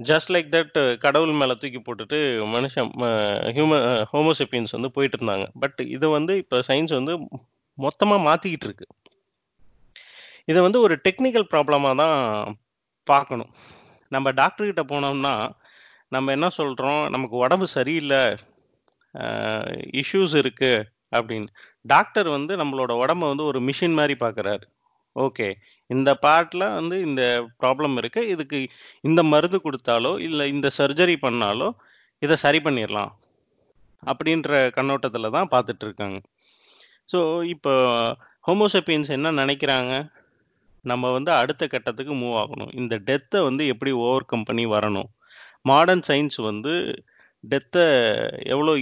[0.00, 2.18] ஜஸ்ட் லைக் தட் கடவுள் மேலே தூக்கி போட்டுட்டு
[2.54, 2.90] மனுஷன்
[3.56, 5.46] ஹியூமன் ஹோமோசெப்பியன்ஸ் வந்து போயிட்டு இருந்தாங்க.
[5.62, 7.14] பட் இது வந்து இப்போ சயின்ஸ் வந்து
[7.84, 8.86] மொத்தமாக மாற்றிக்கிட்டு இருக்கு
[10.50, 12.18] இதை வந்து ஒரு டெக்னிக்கல் ப்ராப்ளமாக தான்
[13.06, 13.50] பார்க்கணும்.
[14.12, 15.34] நம்ம டாக்டர்கிட்ட போனோம்னா
[16.14, 18.22] நம்ம என்ன சொல்கிறோம் நமக்கு உடம்பு சரியில்லை
[20.02, 21.48] இஷ்யூஸ் இருக்குது அப்படின்னு.
[21.92, 24.64] டாக்டர் வந்து நம்மளோட உடம்ப வந்து ஒரு மிஷின் மாதிரி பார்க்கறாரு.
[25.16, 25.48] ஓகே
[25.90, 27.22] இந்த பார்ட்டில் வந்து இந்த
[27.60, 28.58] ப்ராப்ளம் இருக்குது இதுக்கு
[29.08, 31.68] இந்த மருந்து கொடுத்தாலோ இல்லை இந்த சர்ஜரி பண்ணாலோ
[32.22, 33.12] இதை சரி பண்ணிடலாம்
[34.02, 36.18] அப்படின்ற கண்ணோட்டத்தில் தான் பார்த்துட்ருக்காங்க
[37.12, 37.20] ஸோ
[37.54, 37.72] இப்போ
[38.48, 39.92] ஹோமோசெப்பியன்ஸ் என்ன நினைக்கிறாங்க?
[40.84, 42.72] நம்ம வந்து அடுத்த கட்டத்துக்கு மூவ் ஆகணும்.
[42.80, 45.08] இந்த டெத்தை வந்து எப்படி ஓவர் கம் பண்ணி வரணும்?
[45.70, 46.72] மாடர்ன் சயின்ஸ் வந்து
[47.44, 47.84] டெத்தை
[48.54, 48.72] எவ்வளோ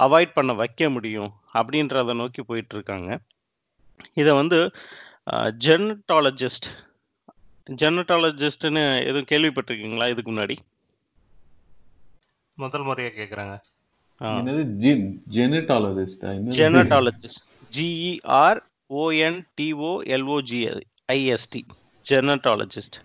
[0.00, 3.10] அவாய்ட் பண்ண வைக்க முடியும் அப்படின்றத நோக்கி போயிட்டு இருக்காங்க
[4.20, 4.58] இதை வந்து
[5.66, 6.68] ஜெனட்டாலஜிஸ்ட்
[7.66, 10.56] ஜெனட்டாலஜிஸ்ட்னு எதுவும் கேள்விப்பட்டிருக்கீங்களா இதுக்கு முன்னாடி?
[12.58, 13.54] முதல் முறையாக கேட்குறாங்க
[14.20, 14.62] என்னது?
[14.82, 18.60] ஜின் ஜெனட்டாலஜிஸ்டா gerontologist G E R
[19.00, 19.92] O N T O
[21.14, 21.62] I S T
[22.06, 22.98] gerontologist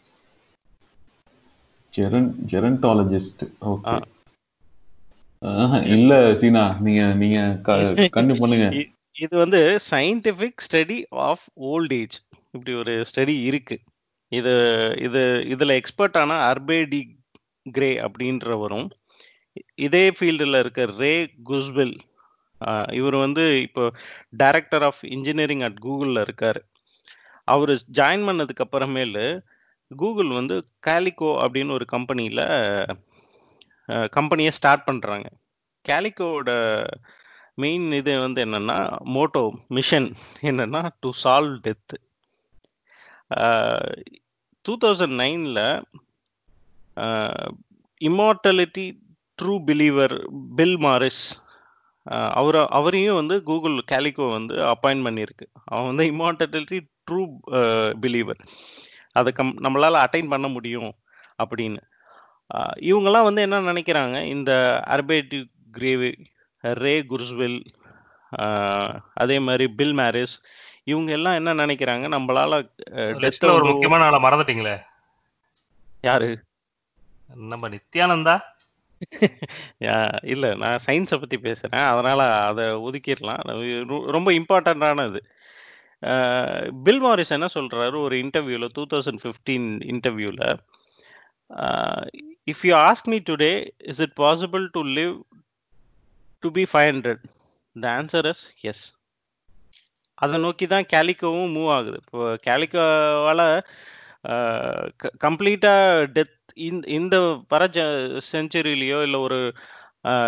[1.94, 3.96] ஜெரன் gerontologist okay
[5.96, 7.38] இல்ல சீனா நீங்க நீங்க
[8.16, 8.66] கண்டு பண்ணுங்க.
[9.16, 12.16] இது வந்து scientific study of old age
[12.54, 13.76] இப்படி ஒரு ஸ்டடி இருக்கு.
[14.32, 14.54] இது
[15.06, 15.22] இது
[15.54, 17.02] இதுல எக்ஸ்பர்ட் ஆன அர்பேடி
[17.66, 18.88] கிரே அப்படின்றவரும்
[19.86, 21.14] இதே ஃபீல்டில் இருக்க ரே
[21.50, 21.96] குஸ்வெல்
[22.92, 23.84] இவர் வந்து இப்போ
[24.38, 26.60] டைரக்டர் ஆஃப் இன்ஜினியரிங் அட் கூகுளில் இருக்கார்.
[27.48, 29.26] அவர் ஜாயின் பண்ணதுக்கு அப்புறமேலு
[29.92, 32.44] கூகுள் வந்து கேலிகோ அப்படின்னு ஒரு கம்பெனியில்
[34.10, 35.28] கம்பெனியை ஸ்டார்ட் பண்ணுறாங்க
[35.86, 36.52] கேலிகோவோட
[37.56, 38.78] மெயின் இது வந்து என்னென்னா
[39.16, 40.10] மோட்டோ மிஷன்
[40.42, 41.96] என்னென்னா to solve death
[44.66, 45.64] two thousand நைனில்
[48.02, 48.86] immortality
[49.42, 50.16] true believer
[50.60, 51.24] Bill Maris
[52.40, 55.46] அவர் அவரையும் வந்து கூகுள் கேலிகோ வந்து அப்பாயின்ட் பண்ணியிருக்கு.
[55.72, 57.24] அவன் வந்து இம்மார்டலிட்டி ட்ரூ
[58.04, 58.42] பிலீவர்
[59.20, 60.92] அதை கம் நம்மளால அட்டைன் பண்ண முடியும்
[61.44, 61.82] அப்படின்னு.
[62.90, 64.18] இவங்கெல்லாம் வந்து என்ன நினைக்கிறாங்க?
[64.36, 64.52] இந்த
[64.96, 65.40] அர்பேட்டி
[65.78, 66.12] கிரேவி
[66.84, 67.60] ரே குர்ஸ்வெல்
[69.24, 70.36] அதே மாதிரி பில் மேரிஸ்
[70.92, 72.06] இவங்க எல்லாம் என்ன நினைக்கிறாங்க?
[72.16, 72.62] நம்மளால
[73.58, 74.78] ஒரு முக்கியமான ஆளை மறந்துட்டீங்களே.
[76.10, 76.30] யாரு?
[77.52, 78.36] நம்ம நித்யானந்தா?
[80.24, 81.88] இல்ல நான் சயின்ஸை பத்தி பேசுறேன்.
[81.88, 83.40] அதனால அதை ஒதுக்கிடலாம்.
[83.42, 84.34] ரொம்ப ரொ- ரொம்ப
[86.84, 88.02] பில் மாரிஸ் என்ன சொல்றாரு?
[88.02, 90.58] ஒரு இன்டர்வியூல டூ தௌசண்ட் ஃபிஃப்டீன் இன்டர்வியூல
[92.52, 95.20] if you ask me today is it possible to live
[96.40, 97.24] to be five hundred
[97.80, 99.00] the answer is yes
[100.14, 102.00] அதை நோக்கி தான் கேலிக்கோவும் மூவ் ஆகுது.
[102.06, 103.64] இப்போ கேலிக்கோவால்
[105.24, 106.41] கம்ப்ளீட்டாக டெத்
[106.98, 107.16] இந்த
[107.48, 107.64] வர
[108.32, 109.40] செஞ்சுரியிலையோ இல்லை ஒரு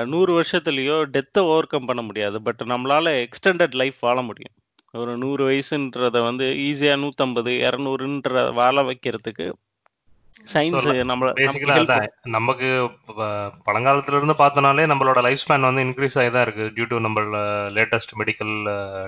[0.05, 2.37] நூறு வருஷத்துலயோ டெத்தை ஓவர் கம் பண்ண முடியாது.
[2.41, 4.55] பட் நம்மளால எக்ஸ்டெண்டட் லைஃப் வாழ முடியும்.
[4.93, 9.45] ஒரு நூறு வயசுன்றத வந்து ஈஸியா நூத்தம்பது இரநூறுன்ற வாழ வைக்கிறதுக்கு
[10.47, 11.29] சயின்ஸ் நம்மள
[12.33, 12.69] நமக்கு
[13.65, 17.21] பழங்காலத்துல இருந்து பார்த்தனாலே நம்மளோட லைஃப் ஸ்பேன் வந்து இன்க்ரீஸ் ஆகி தான் இருக்கு டியூ டு நம்ம
[17.77, 18.53] லேட்டஸ்ட் மெடிக்கல்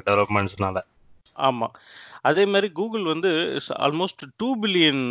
[0.07, 0.81] டெவலப்மெண்ட்ஸ்னால
[1.41, 1.67] ஆமா.
[2.21, 3.31] அதே மாதிரி கூகுள் வந்து
[3.79, 5.03] almost two billion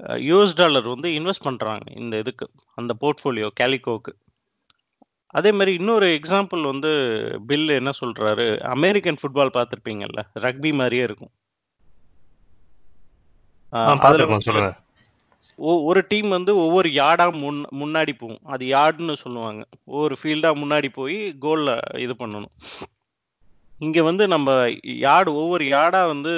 [0.00, 4.12] US dollar வந்து இன்வெஸ்ட் பண்றாங்க இந்த இதுக்கு அந்த போர்ட்ஃபோலியோ கேலிகோக்கு
[5.34, 6.90] அதே மாதிரி இன்னொரு எக்ஸாம்பிள் வந்து
[7.46, 8.46] பில் என்ன சொல்றாரு?
[8.76, 11.32] அமெரிக்கன் ஃபுட்பால் பார்த்துருப்பீங்கல்ல ரக்பி மாதிரியே இருக்கும்.
[15.88, 18.42] ஒரு டீம் வந்து ஒவ்வொரு யார்டா முன் முன்னாடி போகும்.
[18.54, 19.62] அது யார்டுன்னு சொல்லுவாங்க.
[19.84, 21.74] ஒவ்வொரு ஃபீல்டா முன்னாடி போய் கோல்ல
[22.04, 22.54] இது பண்ணணும்.
[23.78, 24.54] இங்க வந்து நம்ம
[25.06, 26.32] யார்டு ஒவ்வொரு யார்டா வந்து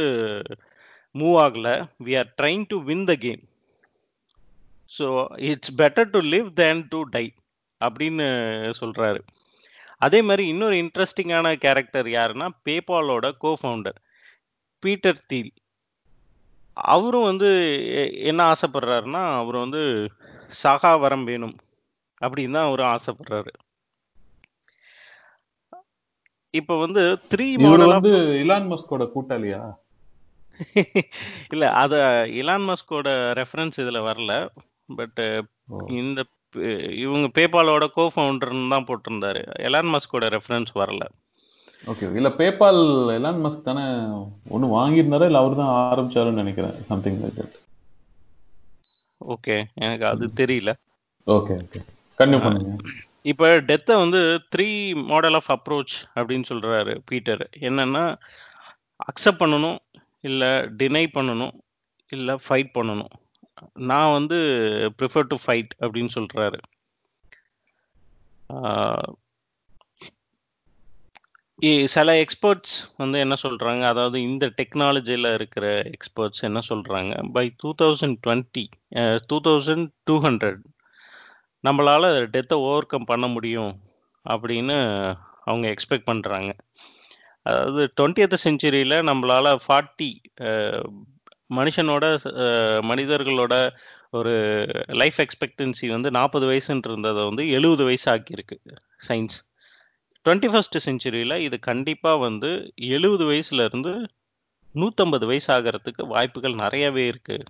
[1.14, 1.68] மூவ் ஆகல.
[2.06, 3.42] We are trying to win the game
[4.92, 5.06] so
[5.50, 7.26] it's better to live than to die
[7.80, 8.26] அப்படின்னு
[8.80, 9.20] சொல்றாரு.
[10.06, 13.98] அதே மாதிரி இன்னொரு இன்ட்ரெஸ்டிங்கான கேரக்டர் யாருன்னா பேபாலோட கோ ஃபவுண்டர்
[14.82, 15.52] பீட்டர் தீல்
[16.76, 17.48] அவரும் வந்து
[18.30, 19.82] என்ன ஆசைப்படுறாருன்னா அவர் வந்து
[20.62, 21.56] சகா வரம் வேணும்
[22.20, 23.52] அப்படின்னு தான் அவரும் ஆசைப்படுறாரு.
[26.54, 27.02] இப்போ வந்து
[27.32, 29.61] த்ரீ மாடல் வந்து இலான் மஸ்கோட கூட்டாளியா?
[31.54, 31.94] இல்ல அத
[32.40, 33.08] இலான் மஸ்கோட
[33.40, 34.34] ரெஃபரன்ஸ் இதுல வரல.
[34.98, 35.20] பட்
[36.00, 36.20] இந்த
[37.04, 39.42] இவங்க பேபாலோட கோ ஃபவுண்டர்னு தான் போட்டிருந்தாரு.
[39.66, 41.04] எலான் மஸ்கோட ரெஃபரன்ஸ் வரல.
[41.90, 42.82] ஓகே இல்ல பேபால்
[43.18, 43.84] எலான் மஸ்க் தானே
[44.54, 45.28] ஒண்ணு வாங்கியிருந்தாரா?
[45.30, 46.74] இல்ல அவர் தான் ஆரம்பிச்சாருன்னு நினைக்கிறேன்.
[46.90, 47.56] சம்திங் லைக் தட்
[49.34, 50.72] ஓகே எனக்கு அது தெரியல.
[51.36, 51.80] ஓகே ஓகே
[52.18, 52.74] கண்டினியூ பண்ணுங்க.
[53.30, 54.20] இப்போ டெத்தை வந்து
[54.54, 54.68] த்ரீ
[55.12, 58.04] மாடல் ஆஃப் அப்ரோச் அப்படின்னு சொல்றாரு பீட்டர் என்னன்னா
[59.11, 59.78] அக்செப்ட் பண்ணணும்
[60.24, 60.48] இல்லை
[60.78, 61.54] டினை பண்ணணும்
[62.12, 63.12] இல்லை ஃபைட் பண்ணணும்.
[63.84, 64.36] நான் வந்து
[64.98, 66.58] ப்ரிஃபர் டு ஃபைட் அப்படின்னு சொல்கிறாரு
[71.62, 77.74] இ- சில எக்ஸ்பர்ட்ஸ் வந்து என்ன சொல்கிறாங்க அதாவது இந்த டெக்னாலஜியில் இருக்கிற எக்ஸ்பர்ட்ஸ் என்ன சொல்கிறாங்க by two
[77.82, 78.64] thousand twenty
[79.26, 80.62] two thousand two hundred
[81.64, 83.72] நம்மளால் டெத்தை ஓவர் கம் பண்ண முடியும்
[84.26, 84.76] அப்படின்னு
[85.44, 86.50] அவங்க எக்ஸ்பெக்ட் பண்ணுறாங்க
[87.47, 90.11] அதாவது டுவெண்ட்டியத் செஞ்சுரியில் நம்மளால ஃபார்ட்டி
[91.51, 92.05] மனுஷனோட
[92.80, 93.55] மனிதர்களோட
[94.12, 94.32] ஒரு
[94.93, 98.57] லைஃப் எக்ஸ்பெக்டன்சி வந்து நாற்பது வயசுன்ட்டு இருந்ததை வந்து எழுபது வயசு ஆக்கியிருக்கு
[99.07, 99.38] சயின்ஸ்
[100.26, 102.51] டுவெண்ட்டி ஃபஸ்ட் செஞ்சுரியில் இது கண்டிப்பாக வந்து
[102.88, 103.93] எழுபது வயசுலேருந்து
[104.74, 107.47] நூற்றம்பது வயசு ஆகிறதுக்கு வாய்ப்புகள் நிறையவே இருக்குது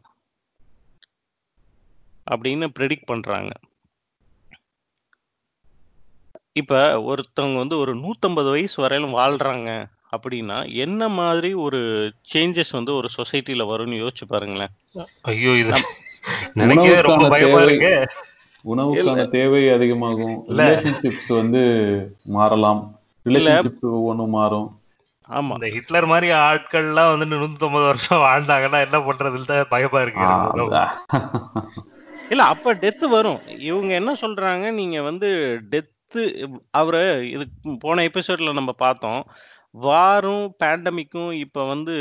[2.26, 3.52] அப்படின்னு ப்ரெடிக்ட் பண்ணுறாங்க
[6.60, 6.74] இப்ப
[7.10, 9.70] ஒருத்தவங்க வந்து ஒரு நூத்தம்பது வயசு வரையிலும் வாழ்றாங்க
[10.12, 11.80] அப்படின்னா என்ன மாதிரி ஒரு
[12.32, 14.72] சேஞ்சஸ் வந்து ஒரு சொசைட்டில வரும்னு யோசிச்சு பாருங்களேன்.
[15.22, 15.72] ஐயோ இது
[16.54, 17.92] நினைக்கவே ரொம்ப பயமா தேவை இருக்கு.
[18.64, 20.34] உணவுக்கான தேவை அதிகமாகும்.
[20.50, 21.62] ரிலேஷன்ஷிப்ஸ் வந்து
[22.28, 22.82] மாறலாம்.
[23.26, 24.68] ரிலேஷன்ஷிப்ஸ் ஒவ்வொன்றும் மாறும்.
[25.28, 25.54] ஆமா.
[25.54, 30.26] இந்த ஹிட்லர் மாதிரி ஆட்கள்லாம் வந்து நூத்தி ஐம்பது வருஷம் வாழ்ந்தாங்கன்னா என்ன பண்றதுன்னு தான் பயமா இருக்கு.
[32.30, 33.40] இல்ல அப்ப டெத் வரும்.
[33.68, 34.66] இவங்க என்ன சொல்றாங்க?
[34.70, 35.28] நீங்க வந்து
[36.10, 37.46] அடுத்து அவரு இது
[37.78, 39.26] போன எபிசோட்ல நம்ம பார்த்தோம்.
[39.70, 41.94] வாரும் பேண்டமிக்கும் இப்போ வந்து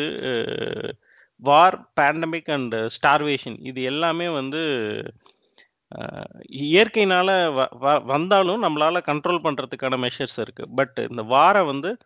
[1.36, 4.58] வார் பேண்டமிக் அண்ட் ஸ்டார்வேஷன் இது எல்லாமே வந்து
[6.52, 10.70] இயற்கையினால வ- வ- வந்தாலும் நம்மளால கண்ட்ரோல் பண்றதுக்கான மெஷர்ஸ் இருக்கு.
[10.70, 11.98] பட் இந்த வாரை வந்து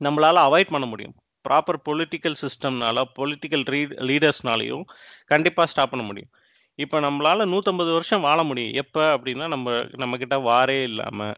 [0.00, 1.14] நம்மளால அவாய்ட் பண்ண முடியும்.
[1.48, 4.84] ப்ராப்பர் பொலிட்டிக்கல் சிஸ்டம்னால பொலிட்டிக்கல் ரீ லீடர்ஸ்னாலையும்
[5.26, 6.30] கண்டிப்பாக ஸ்டாப் பண்ண முடியும்.
[6.78, 8.76] இப்போ நம்மளால நூற்றம்பது வருஷம் வாழ முடியும்.
[8.82, 9.70] எப்போ அப்படின்னா நம்ம
[10.02, 11.34] நம்மக்கிட்ட வாரே இல்லாமல்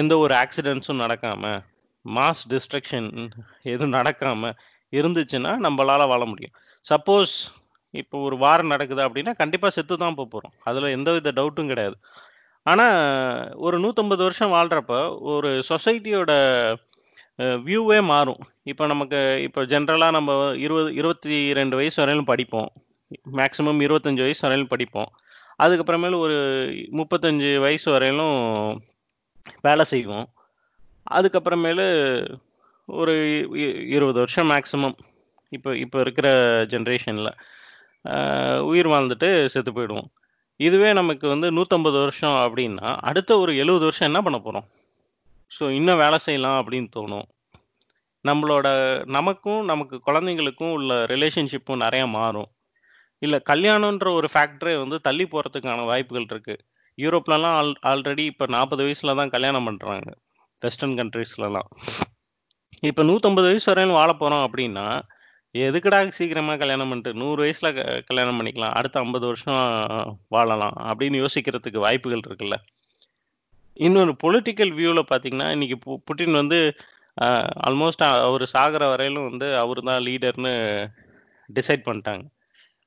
[0.00, 1.60] எந்த ஒரு ஆக்சிடென்ட்ஸும் நடக்காமல்
[2.04, 3.08] மாஸ் டிஸ்ட்ரக்ஷன்
[3.72, 4.56] எதுவும் நடக்காமல்
[4.92, 6.54] இருந்துச்சுன்னா நம்மளால வாழ முடியும்.
[6.86, 7.34] சப்போஸ்
[7.94, 11.96] இப்போ ஒரு வாரம் நடக்குது அப்படின்னா கண்டிப்பாக செத்து தான் போக போகிறோம் அதில் எந்த வித டவுட்டும் கிடையாது.
[12.66, 12.98] ஆனால்
[13.66, 14.94] ஒரு நூற்றம்பது வருஷம் வாழ்கிறப்ப
[15.34, 16.32] ஒரு சொசைட்டியோட
[17.66, 18.42] வியூவே மாறும்.
[18.70, 20.32] இப்போ நமக்கு இப்போ ஜென்ரலாக நம்ம
[20.64, 22.70] இருபது இருபத்தி ரெண்டு வயசு வரையிலும் படிப்போம்.
[23.38, 25.10] மேக்ஸிமம் இருபத்தஞ்சு வயசு வரையிலும் படிப்போம்.
[25.60, 26.38] அதுக்கப்புறமேலு ஒரு
[26.98, 28.38] முப்பத்தஞ்சு வயசு வரையிலும்
[29.66, 30.26] வேலை செய்வோம்.
[31.16, 31.86] அதுக்கப்புறமேலு
[32.88, 33.14] ஒரு
[33.96, 34.96] இருபது வருஷம் மேக்ஸிமம்
[35.52, 36.28] இப்போ இப்போ இருக்கிற
[36.72, 37.30] ஜென்ரேஷனில்
[38.70, 40.08] உயிர் வாழ்ந்துட்டு செத்து போயிடுவோம்.
[40.60, 44.66] இதுவே நமக்கு வந்து நூற்றம்பது வருஷம் அப்படின்னா அடுத்த ஒரு எழுபது வருஷம் என்ன பண்ண போகிறோம்
[45.52, 47.26] ஸோ இன்னும் வேலை செய்யலாம் அப்படின்னு தோணும்.
[48.24, 48.66] நம்மளோட
[49.16, 52.48] நமக்கும் நமக்கு குழந்தைங்களுக்கும் உள்ள ரிலேஷன்ஷிப்பும் நிறையா மாறும்.
[53.22, 56.56] இல்லை கல்யாணம்ன்ற ஒரு ஃபேக்டரே வந்து தள்ளி போகிறதுக்கான வாய்ப்புகள் இருக்கு.
[56.98, 60.10] யூரோப்லலாம் ஆல் ஆல்ரெடி இப்போ நாற்பது வயசுல தான் கல்யாணம் பண்ணுறாங்க
[60.62, 61.68] வெஸ்டர்ன் கண்ட்ரீஸ்லலாம்
[62.80, 64.86] இப்போ நூற்றம்பது வயசு வரையும் வாழ போகிறோம் அப்படின்னா
[65.54, 69.60] எதுக்குடா சீக்கிரமா கல்யாணம் பண்ணிட்டு நூறு வயசுல க- கல்யாணம் பண்ணிக்கலாம் அடுத்த ஐம்பது வருஷம்
[70.28, 72.56] வாழலாம் அப்படின்னு யோசிக்கிறதுக்கு வாய்ப்புகள் இருக்குல்ல.
[73.74, 76.58] இன்னொரு பொலிட்டிக்கல் வியூவில் பார்த்தீங்கன்னா இன்னைக்கு பு- புட்டின் வந்து
[77.66, 80.54] ஆல்மோஸ்ட் அவர் சாகிற வரையிலும் வந்து அவர் தான் லீடர்னு
[81.54, 82.24] டிசைட் பண்ணிட்டாங்க.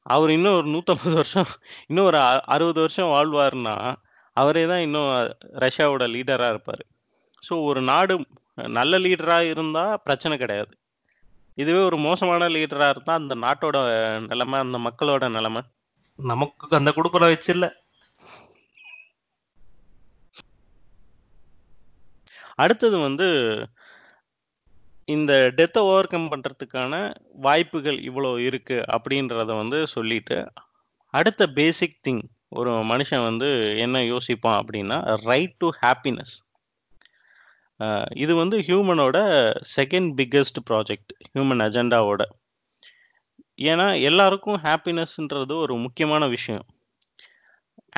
[0.09, 1.51] அவர் இன்னும் ஒரு நூற்றம்பது வருஷம்
[1.87, 3.75] இன்னும் ஒரு அ- அறுபது வருஷம் வாழ்வாருன்னா
[4.37, 5.09] அவரே தான் இன்னும்
[5.63, 6.83] ரஷ்யாவோட லீடராக இருப்பார்.
[7.43, 8.15] ஸோ ஒரு நாடு
[8.77, 10.73] நல்ல லீடராக இருந்தால் பிரச்சனை கிடையாது.
[11.57, 13.77] இதுவே ஒரு மோசமான லீடராக இருந்தால் அந்த நாட்டோட
[14.31, 15.63] நிலைமை அந்த மக்களோட நிலைமை.
[16.19, 17.67] நமக்கு அந்த குடுப்பனை வச்சில்ல
[22.59, 23.27] அடுத்தது வந்து
[25.09, 26.93] இந்த டெத்தை ஓவர் கம் பண்ணுறதுக்கான
[27.37, 30.37] வாய்ப்புகள் இவ்வளோ இருக்குது அப்படின்றத வந்து சொல்லிட்டு
[31.13, 36.35] அடுத்த பேசிக் திங் ஒரு மனுஷன் வந்து என்ன யோசிப்பான் அப்படின்னா ரைட் டு ஹாப்பினஸ்
[38.15, 39.17] இது வந்து ஹியூமனோட
[39.77, 42.23] செகண்ட் பிக்கஸ்ட் ப்ராஜெக்ட் ஹியூமன் அஜெண்டாவோட
[43.61, 46.65] ஏன்னா எல்லாருக்கும் ஹாப்பினஸ்ன்றது ஒரு முக்கியமான விஷயம்.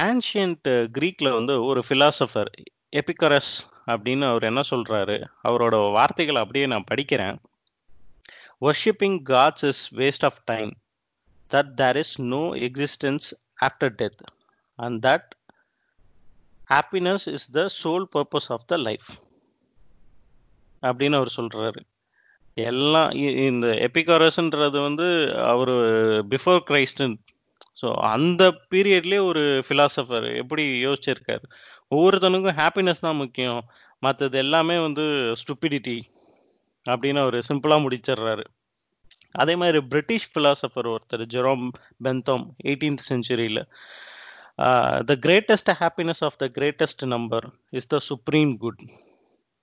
[0.01, 2.49] ஆன்ஷியன்ட் க்ரீக்கில் வந்து ஒரு ஃபிலாசபர்
[2.95, 3.53] எபிகரஸ்
[3.87, 5.17] அப்படின்னு அவர் என்ன சொல்றாரு?
[5.47, 7.37] அவரோட வார்த்தைகளை அப்படியே நான் படிக்கிறேன்.
[8.61, 10.71] Worshipping gods is waste of time
[11.51, 13.27] that there is no existence
[13.61, 14.21] after death
[14.79, 15.29] and that
[16.69, 19.09] happiness is the sole purpose of the life
[20.81, 21.81] அப்படின்னு அவர் சொல்றாரு.
[22.53, 23.11] எல்லாம்
[23.47, 25.07] இந்த எபிகாரஸ்ன்றது வந்து
[25.45, 25.73] அவர்
[26.33, 27.15] பிஃபோர் கிரைஸ்டன்
[27.81, 31.45] ஸோ அந்த பீரியட்லேயே ஒரு ஃபிலாசபர் எப்படி யோசிச்சிருக்காரு?
[31.91, 33.61] ஒவ்வொருத்தனுக்கும் ஹாப்பினஸ் தான் முக்கியம்.
[34.05, 35.03] மற்றது எல்லாமே வந்து
[35.41, 35.97] ஸ்டுப்பிடிட்டி
[36.85, 38.45] அப்படின்னு அவர் சிம்பிளாக முடிச்சிடுறாரு.
[39.41, 41.65] அதே மாதிரி பிரிட்டிஷ் ஃபிலாசபர் ஒருத்தர் Jerome
[42.05, 43.61] Bentham eighteenth செஞ்சுரியில்
[45.09, 47.45] the greatest happiness of the greatest number
[47.79, 48.83] is the supreme good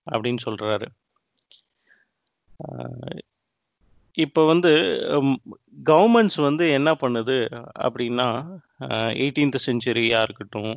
[0.07, 0.89] அப்படின்னு சொல்கிறாரு
[4.17, 4.73] இப்போ வந்து
[5.91, 7.37] கவர்மெண்ட்ஸ் வந்து என்ன பண்ணுது
[7.87, 8.29] அப்படின்னா
[9.25, 10.73] எயிட்டீன்த் செஞ்சுரியாக இருக்கட்டும்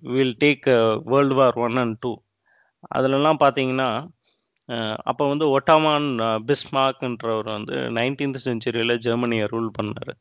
[0.00, 2.22] will take world war one and two
[2.94, 4.08] அதுலலாம் பார்த்தீங்கன்னா
[4.68, 6.06] uh, அப்போ வந்து ஒட்டாமான்
[6.46, 10.12] பிஸ்மார்க்ன்றவர் uh, வந்து நைன்டீன்த் செஞ்சுரியில் ஜெர்மனியை ரூல் பண்ணார்.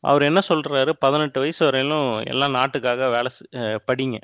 [0.00, 4.18] அவர் என்ன சொல்கிறாரு பதினெட்டு வயசு வரையிலும் எல்லாம் நாட்டுக்காக வேலை செ- uh, படிங்க.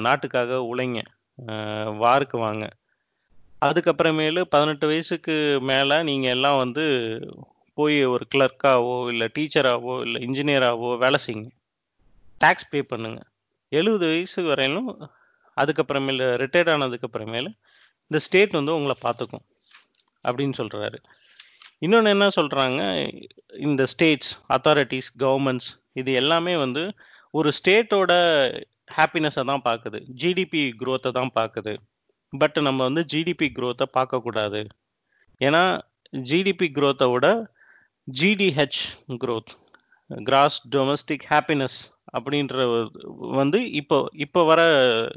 [0.00, 1.00] நாட்டுக்காக உழைங்க.
[2.02, 2.68] வாருக்கு வாங்க.
[3.64, 6.84] அதுக்கப்புறமேலு பதினெட்டு வயசுக்கு மேலே நீங்கள் எல்லாம் வந்து
[7.74, 11.48] போய் ஒரு கிளர்க்காவோ இல்லை டீச்சராகவோ இல்லை இன்ஜினியராகவோ வேலை செய்யுங்க.
[12.42, 13.20] டேக்ஸ் பே பண்ணுங்க.
[13.72, 14.90] எழுபது வயசு வரையிலும்
[15.56, 17.48] அதுக்கப்புறமேல ரிட்டையர்ட் ஆனதுக்கப்புறமேல
[18.10, 19.44] இந்த ஸ்டேட் வந்து உங்களை பார்த்துக்கும்
[20.24, 20.98] அப்படின்னு சொல்கிறாரு
[21.84, 22.80] இன்னொன்று என்ன சொல்கிறாங்க
[23.66, 25.70] இந்த ஸ்டேட்ஸ் அத்தாரிட்டிஸ் கவர்மெண்ட்ஸ்
[26.00, 26.82] இது எல்லாமே வந்து
[27.38, 28.12] ஒரு ஸ்டேட்டோட
[28.96, 29.98] ஹாப்பினஸை தான் பார்க்குது.
[30.22, 31.72] ஜிடிபி க்ரோத்தை தான் பார்க்குது.
[32.32, 34.60] பட் நம்ம வந்து ஜிடிபி க்ரோத்தை பார்க்கக்கூடாது
[35.40, 35.62] ஏன்னா
[36.30, 37.26] ஜிடிபி க்ரோத்தை விட
[38.08, 38.80] GDH
[39.24, 39.52] growth
[40.24, 41.78] gross domestic happiness
[42.18, 42.56] அப்படின்ற
[43.30, 44.62] வந்து இப்போ இப்போ வர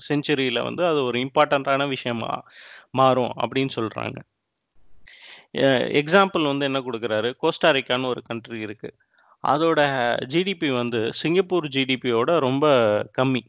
[0.09, 2.43] செஞ்சுரியில் வந்து அது ஒரு இம்பார்ட்டண்ட்டான விஷயமா
[2.91, 4.17] மாறும் அப்படின்னு சொல்கிறாங்க
[6.01, 7.34] எக்ஸாம்பிள் வந்து என்ன கொடுக்குறாரு?
[7.41, 8.97] கோஸ்டாரிக்கான்னு ஒரு கண்ட்ரி இருக்குது
[9.47, 9.80] அதோட
[10.26, 12.65] ஜிடிபி வந்து சிங்கப்பூர் ஜிடிபியோட ரொம்ப
[13.17, 13.41] கம்மி.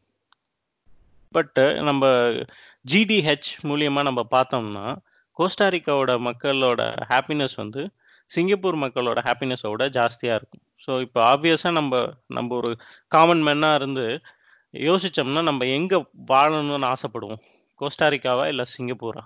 [1.31, 2.07] பட் நம்ம
[2.93, 4.97] ஜிடிஹெச் மூலியமாக நம்ம பார்த்தோம்னா
[5.39, 7.91] கோஸ்டாரிக்காவோட மக்களோட ஹாப்பினஸ் வந்து
[8.31, 10.63] சிங்கப்பூர் மக்களோட ஹாப்பினஸோட ஜாஸ்தியா இருக்கும்.
[10.85, 12.01] ஸோ இப்போ ஆப்வியஸா நம்ம
[12.37, 12.71] நம்ம ஒரு
[13.15, 14.07] காமன் மேனா இருந்து
[14.75, 15.95] யோசிச்சோம்னா நம்ம எங்க
[16.33, 17.43] வாழணும்னு ஆசைப்படுவோம்?
[17.81, 19.23] கோஸ்டாரிக்காவா இல்ல சிங்கப்பூரா?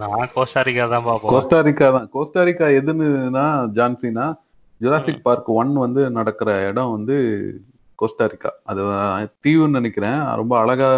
[0.00, 1.32] நான் கோஸ்டாரிக்கா தான் பார்ப்போம்.
[1.34, 2.06] கோஸ்டாரிக்கா தான்.
[2.14, 3.46] Costa Rica எதுன்னுனா
[3.78, 4.26] John Cena
[4.80, 7.16] Jurassic Park one வந்து நடக்கிற இடம் வந்து
[7.98, 8.82] கோஸ்டாரிக்கா அது
[9.44, 10.18] தீவுன்னு நினைக்கிறேன்.
[10.40, 10.90] ரொம்ப அழகா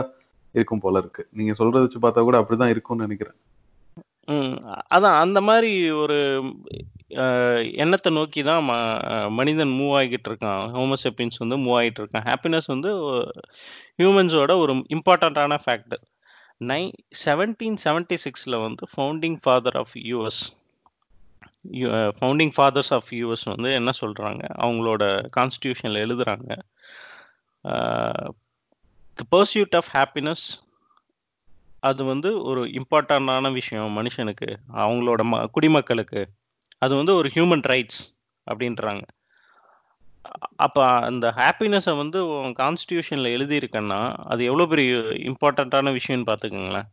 [0.55, 1.23] இருக்கும் போல இருக்கு.
[1.39, 3.37] நீங்க சொல்றத வச்சு பார்த்தா கூட அப்படிதான் இருக்கும்னு நினைக்கிறேன்.
[4.29, 4.69] ம்.
[4.95, 6.43] அதான் அந்த மாதிரி ஒரு
[7.73, 10.71] எண்ணத்தை நோக்கி தான் ம- மனிதன் மூவ் ஆகிட்டு இருக்கான்.
[10.71, 12.35] ஹோமோசெப்பின்ஸ் வந்து மூவ் ஆகிட்டு இருக்கான்.
[12.35, 12.95] ஹாப்பினஸ் வந்து
[13.99, 16.03] ஹியூமன்ஸோட ஒரு இம்பார்ட்டண்ட்டான ஃபேக்டர்
[16.57, 16.93] நை
[17.25, 20.41] செவன்டீன் செவன்டி சிக்ஸில் வந்து founding father of US
[21.71, 26.59] founding fathers of US வந்து என்ன சொல்கிறாங்க அவங்களோட கான்ஸ்டியூஷனில் எழுதுறாங்க.
[29.15, 30.68] தி பர்சியூட் ஆஃப் ஹாப்பினஸ்
[31.83, 36.23] அது வந்து ஒரு இம்பார்ட்டண்டான விஷயம் மனுஷனுக்கு அவங்களோட ம குடிமக்களுக்கு.
[36.79, 38.01] அது வந்து ஒரு ஹியூமன் ரைட்ஸ்
[38.47, 39.05] அப்படின்றாங்க.
[40.57, 42.19] அப்போ அந்த ஹாப்பினஸை வந்து
[42.61, 44.97] கான்ஸ்டியூஷனில் எழுதியிருக்கேன்னா அது எவ்வளோ பெரிய
[45.31, 46.89] இம்பார்ட்டண்ட்டான விஷயம்னு பார்த்துக்கோங்களேன்.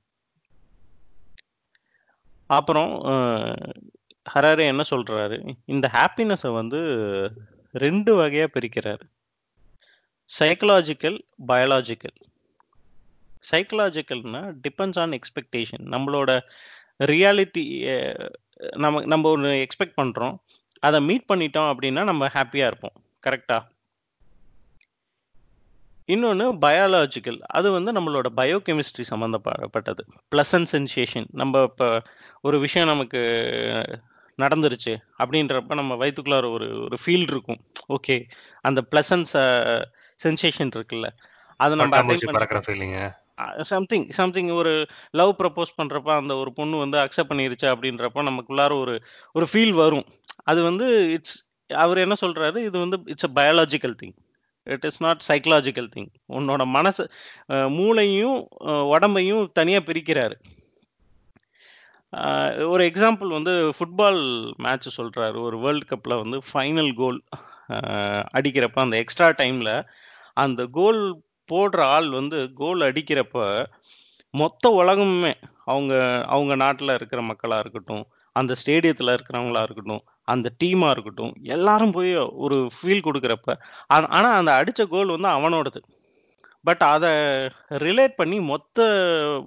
[2.49, 2.91] அப்புறம்
[4.25, 6.79] ஹராரே என்ன சொல்கிறாரு இந்த ஹாப்பினஸை வந்து
[7.75, 9.03] ரெண்டு வகையாக பிரிக்கிறார்.
[10.29, 11.17] சைக்கலாஜிக்கல்
[11.47, 12.17] பயாலாஜிக்கல்
[13.51, 16.39] சைக்கலாஜிக்கல்னா டிபெண்ட்ஸ் ஆன் எக்ஸ்பெக்டேஷன் நம்மளோட
[17.11, 17.65] ரியாலிட்டி
[18.83, 20.35] நம்ம நம்ம ஒன்று எக்ஸ்பெக்ட் பண்ணுறோம்
[20.79, 22.95] அதை மீட் பண்ணிட்டோம் அப்படின்னா நம்ம ஹாப்பியாக இருப்போம்.
[23.27, 23.57] கரெக்டா
[26.13, 30.03] இன்னொன்று பயாலஜிக்கல் அது வந்து நம்மளோட பயோகெமிஸ்ட்ரி சம்மந்தப்பட்டது
[30.33, 31.87] ப்ளசன்ட் சென்சேஷன் நம்ம இப்போ
[32.41, 33.21] ஒரு விஷயம் நமக்கு
[34.39, 37.59] நடந்துருச்சு அப்படின்றப்ப நம்ம வயிற்றுக்குள்ளார ஒரு ஒரு ஃபீல் இருக்கும்.
[37.95, 38.15] ஓகே
[38.61, 39.33] அந்த ப்ளசன்ஸ்
[40.19, 41.09] சென்சேஷன் இருக்குல்ல.
[41.59, 41.95] அது நம்ம
[43.71, 44.73] சம்திங் சம்திங் ஒரு
[45.19, 48.93] லவ் ப்ரப்போஸ் பண்றப்ப அந்த ஒரு பொண்ணு வந்து அக்செப்ட் பண்ணிருச்சு அப்படின்றப்ப நமக்குள்ளார ஒரு
[49.35, 50.05] ஒரு ஃபீல் வரும்.
[50.43, 51.37] அது வந்து இட்ஸ்
[51.69, 52.57] அவர் என்ன சொல்றாரு?
[52.67, 54.15] இது வந்து it's a biological thing
[54.67, 57.03] it is not psychological thing உன்னோட மனசு
[57.69, 58.37] மூளையும்
[58.93, 60.37] உடம்பையும் தனியா பிரிக்கிறாரு.
[62.73, 64.21] ஒரு எக்ஸாம்பிள் வந்து ஃபுட்பால்
[64.65, 65.37] மேட்ச் சொல்றாரு.
[65.47, 67.19] ஒரு வேர்ல்ட் கப்ல வந்து ஃபைனல் கோல்
[68.37, 69.71] அடிக்கிறப்ப அந்த எக்ஸ்ட்ரா டைம்ல
[70.43, 71.01] அந்த கோல்
[71.51, 73.65] போடுற ஆள் வந்து கோல் அடிக்கிறப்ப
[74.33, 75.93] மொத்த உலகமுமே அவங்க
[76.27, 82.69] அவங்க நாட்டில் இருக்கிற மக்களாக இருக்கட்டும் அந்த ஸ்டேடியத்தில் இருக்கிறவங்களா இருக்கட்டும் அந்த டீமாக இருக்கட்டும் எல்லாரும் போய் ஒரு
[82.75, 83.53] ஃபீல் கொடுக்குறப்ப
[83.87, 85.81] ஆனால் அந்த அடித்த கோல் வந்து அவனோடது.
[86.63, 87.09] பட் அதை
[87.85, 88.85] ரிலேட் பண்ணி மொத்த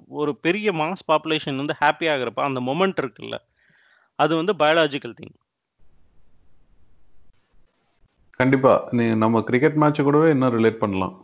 [0.07, 3.39] ஒரு பெரிய மாஸ் பாப்புலேஷன் வந்து ஹாப்பி ஆகுறப்ப அந்த மொமெண்ட் இருக்குல்ல
[4.16, 5.37] அது வந்து பயாலஜிக்கல் திங்
[8.41, 11.15] கண்டிப்பா நீ நம்ம கிரிக்கெட் மேட்ச் கூடவே இன்னும் ரிலேட் பண்ணலாம்.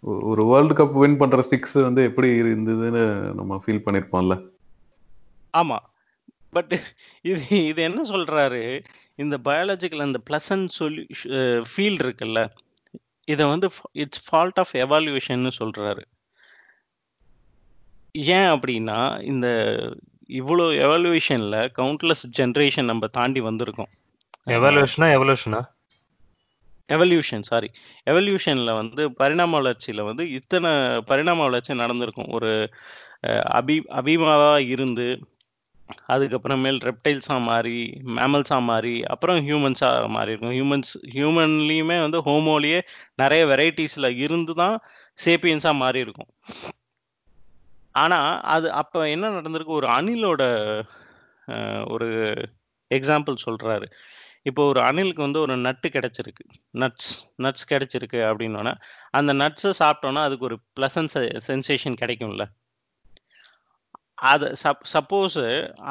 [0.00, 3.04] ஒரு வேர்ல்டு கப் வின் பண்ற சிக்ஸ் வந்து எப்படி இருந்ததுன்னு
[3.34, 4.34] நம்ம ஃபீல் பண்ணிருப்போம்ல.
[5.52, 5.78] ஆமா.
[6.50, 6.72] பட்
[7.22, 8.84] இது இது என்ன சொல்றாரு?
[9.14, 11.06] இந்த பயாலஜிக்கல் அந்த பிளசன்ட் சொல்லி
[11.70, 12.50] ஃபீல் இருக்குல்ல
[13.24, 16.04] இதை வந்து இட்ஸ் ஃபால்ட் ஆஃப் எவாலுவேஷன்னு சொல்றாரு.
[18.12, 19.48] ஏன் அப்படின்னா இந்த
[20.28, 23.92] இவ்வளோ எவாலுவேஷன்ல கவுண்ட்லெஸ் ஜென்ரேஷன் நம்ம தாண்டி வந்திருக்கோம்.
[24.46, 25.60] எவல்யூஷனா எவல்யூஷனா
[26.88, 27.68] எவல்யூஷன் சாரி
[28.06, 30.70] எவல்யூஷன்ல வந்து பரிணாம வளர்ச்சியில வந்து இத்தனை
[31.10, 32.30] பரிணாம வளர்ச்சி நடந்திருக்கும்.
[32.36, 32.50] ஒரு
[33.28, 35.06] அஹ், அபி அபிமாவா இருந்து
[36.12, 37.76] அதுக்கப்புறமேல் ரெப்டைல்ஸா மாறி
[38.16, 40.54] மேமல்ஸா மாறி அப்புறம் ஹியூமன்ஸா மாறி இருக்கும்.
[40.56, 42.80] ஹியூமன்ஸ் ஹியூமன்லயுமே வந்து ஹோமோலயே
[43.16, 44.76] நிறைய வெரைட்டிஸ்ல இருந்து தான்
[45.18, 46.30] சேப்பியன்ஸாக மாறி இருக்கும்.
[47.94, 48.18] ஆனா
[48.54, 49.78] அது அப்ப என்ன நடந்திருக்கு?
[49.80, 50.42] ஒரு அணிலோட
[51.48, 52.08] அஹ், ஒரு
[52.90, 53.86] எக்ஸாம்பிள் சொல்றாரு.
[54.46, 56.44] இப்போ ஒரு அணிலுக்கு வந்து ஒரு நட்டு கிடைச்சிருக்கு.
[56.82, 57.10] நட்ஸ்
[57.44, 58.72] நட்ஸ் கிடைச்சிருக்கு அப்படின்னோன்னா
[59.18, 61.14] அந்த நட்ஸை சாப்பிட்டோன்னா அதுக்கு ஒரு ப்ளசன்ட்
[61.48, 62.44] சென்சேஷன் கிடைக்கும்ல.
[64.30, 65.40] அது சப் சப்போஸ்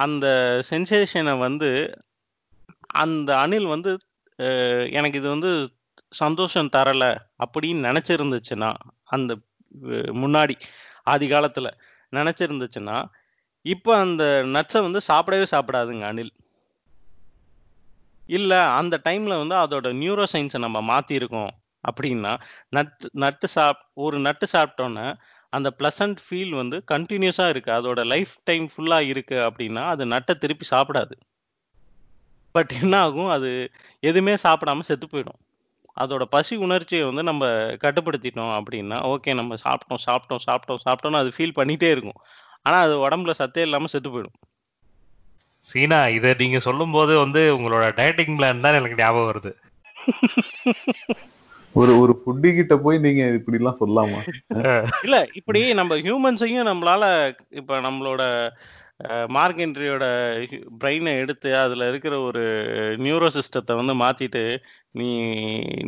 [0.03, 0.25] அந்த
[0.69, 1.69] சென்சேஷனை வந்து
[3.03, 3.91] அந்த அணில் வந்து
[4.97, 5.51] எனக்கு இது வந்து
[6.13, 7.11] சந்தோஷம் தரலை
[7.43, 8.71] அப்படின்னு நினச்சிருந்துச்சுன்னா
[9.15, 9.31] அந்த
[10.23, 10.55] முன்னாடி
[11.13, 11.77] ஆதி காலத்தில்
[12.13, 12.97] நினச்சிருந்துச்சுன்னா
[13.65, 14.23] இப்போ அந்த
[14.55, 16.33] நட்ஸை வந்து சாப்பிடவே சாப்பிடாதுங்க அணில்.
[18.29, 21.51] இல்லை அந்த டைம்ல வந்து அதோட நியூரோ சயின்ஸை நம்ம மாத்திருக்கோம்.
[21.83, 22.33] அப்படின்னா
[22.69, 25.07] நட்டு நட்டு சாப் ஒரு நட்டு சாப்பிட்டோன்னே
[25.53, 27.71] அந்த ப்ளசன்ட் ஃபீல் வந்து கண்டினியூஸாக இருக்கு.
[27.71, 31.15] அதோட லைஃப் டைம் ஃபுல்லாக இருக்கு அப்படின்னா அது நட்டை திருப்பி சாப்பிடாது.
[32.55, 33.29] பட் என்ன ஆகும்?
[33.29, 33.49] அது
[34.03, 35.39] எதுவுமே சாப்பிடாம செத்து போயிடும்.
[35.97, 37.45] அதோட பசி உணர்ச்சியை வந்து நம்ம
[37.83, 42.19] கட்டுப்படுத்திட்டோம் அப்படின்னா ஓகே நம்ம சாப்பிட்டோம் சாப்பிட்டோம் சாப்பிட்டோம் சாப்பிட்டோம்னு அது ஃபீல் பண்ணிகிட்டே இருக்கும்.
[42.65, 44.37] ஆனால் அது உடம்புல சத்தே இல்லாமல் செத்து போயிடும்.
[45.68, 49.52] சீனா இதை நீங்க சொல்லும்போது வந்து உங்களோட டயட்டிங் பிளான் தான் எனக்கு ஞாபகம் வருது.
[51.76, 54.19] ஒரு ஒரு ஃபுட்டி கிட்ட போய் நீங்க இப்படி எல்லாம் சொல்லாமா
[54.99, 57.03] இல்ல இப்படி நம்ம ஹியூமன்ஸையும் நம்மளால
[57.60, 58.22] இப்ப நம்மளோட
[59.35, 60.06] மார்க் என்ட்ரியோட
[60.81, 62.44] பிரெயினை எடுத்து அதுல இருக்கிற ஒரு
[63.03, 64.44] நியூரோ சிஸ்டத்தை வந்து மாத்திட்டு
[64.95, 65.10] நீ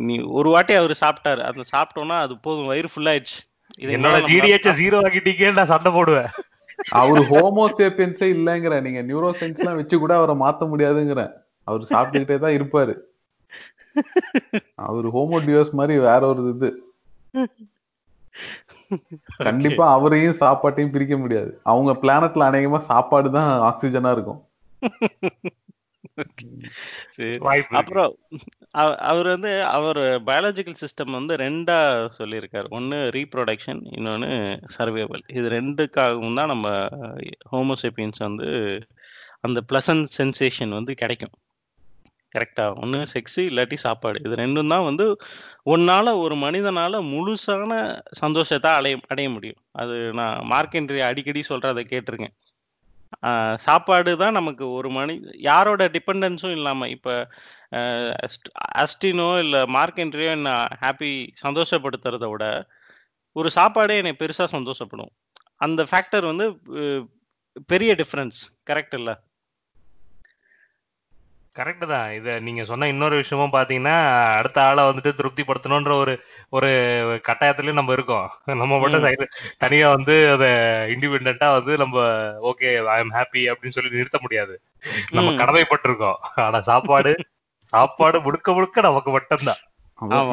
[0.06, 1.42] நீ ஒரு வாட்டி அவர் சாப்பிட்டாரு.
[1.48, 2.70] அதுல சாப்பிட்டோம்னா அது போதும்.
[2.72, 3.38] வயிறு ஃபுல் ஆயிடுச்சு.
[3.78, 6.30] இதுக்கு என்னோட ஜிடிஹெச் ஜீரோ ஆக்கிட்டீங்க நான் சண்டை போடுவேன்.
[6.88, 8.80] அவரு ஹோமோசேப்பியன்ஸே இல்லைங்கிற.
[8.80, 11.32] நீங்க நியூரோ சயின்ஸ் எல்லாம் வச்சு கூட அவரை மாத்த முடியாதுங்கிற.
[11.64, 12.94] அவர் சாப்பிட்டுக்கிட்டே தான் இருப்பாரு.
[14.74, 16.70] அவர் ஹோமோடியோஸ் மாதிரி வேற ஒரு இது.
[19.36, 21.60] கண்டிப்பா அவரையும் சாப்பாட்டையும் பிரிக்க முடியாது.
[21.62, 24.40] அவங்க பிளானட்ல அநேகமா சாப்பாடு தான் ஆக்சிஜனா இருக்கும்.
[27.08, 27.38] சரி.
[27.78, 28.16] அப்புறம்
[28.70, 32.68] அவ- அவர் வந்து அவர் பயாலஜிக்கல் சிஸ்டம் வந்து ரெண்டா சொல்லியிருக்காரு.
[32.68, 36.88] ஒன்னு ரீப்ரொடக்ஷன் இன்னொன்னு சர்வைவல் இது ரெண்டுக்காகவும் தான் நம்ம
[37.52, 38.80] ஹோமோசேப்பியன்ஸ் வந்து
[39.40, 41.30] அந்த பிளசன்ட் சென்சேஷன் வந்து கிடைக்கும்.
[42.38, 44.20] கரெக்டா ஒன்று செக்ஸு இல்லாட்டி சாப்பாடு.
[44.24, 45.16] இது ரெண்டும் தான் வந்து
[45.66, 49.56] ஒன்னால ஒரு மனிதனால முழுசான சந்தோஷத்தை அடைய அடைய முடியும்.
[49.72, 52.34] அது நான் மார்க்கெண்ட்ரி அடிக்கடி சொல்றதை கேட்டிருக்கேன்.
[53.58, 55.14] சாப்பாடு தான் நமக்கு ஒரு மணி
[55.48, 57.14] யாரோட டிபெண்டன்ஸும் இல்லாம இப்போ
[58.82, 60.50] அஸ்டினோ இல்லை அஸ்டினோ என்ட்ரியோ என்ன
[60.82, 61.12] ஹாப்பி
[61.42, 62.44] சந்தோஷப்படுத்துறத விட
[63.36, 65.10] ஒரு சாப்பாடே என்னை பெருசா சந்தோஷப்படும்.
[65.56, 66.46] அந்த ஃபேக்டர் வந்து
[67.66, 68.38] பெரிய டிஃப்ரென்ஸ்
[68.70, 69.10] கரெக்ட் இல்ல?
[71.56, 72.10] கரெக்ட் தான்.
[72.10, 73.94] இத நீங்க சொன்ன இன்னொரு விஷயமும் பாத்தீங்கன்னா
[74.36, 76.12] அடுத்த ஆளை வந்துட்டு திருப்திப்படுத்தணும்ன்ற ஒரு
[76.50, 76.68] ஒரு
[77.28, 78.28] கட்டாயத்திலயும் நம்ம இருக்கோம்.
[78.54, 79.02] நம்ம மட்டும்.
[79.02, 79.24] சைடு
[79.58, 80.44] தனியா வந்து அத
[80.94, 81.96] இண்டிபெண்டா வந்து நம்ம
[82.50, 84.54] ஓகே ஐ எம் ஹாப்பி அப்படின்னு சொல்லி நிறுத்த முடியாது.
[85.10, 85.32] நம்ம.
[85.40, 86.18] கடமைப்பட்டிருக்கோம்.
[86.46, 87.12] ஆனா சாப்பாடு
[87.72, 89.60] சாப்பாடு முழுக்க முழுக்க நமக்கு மட்டும்தான்.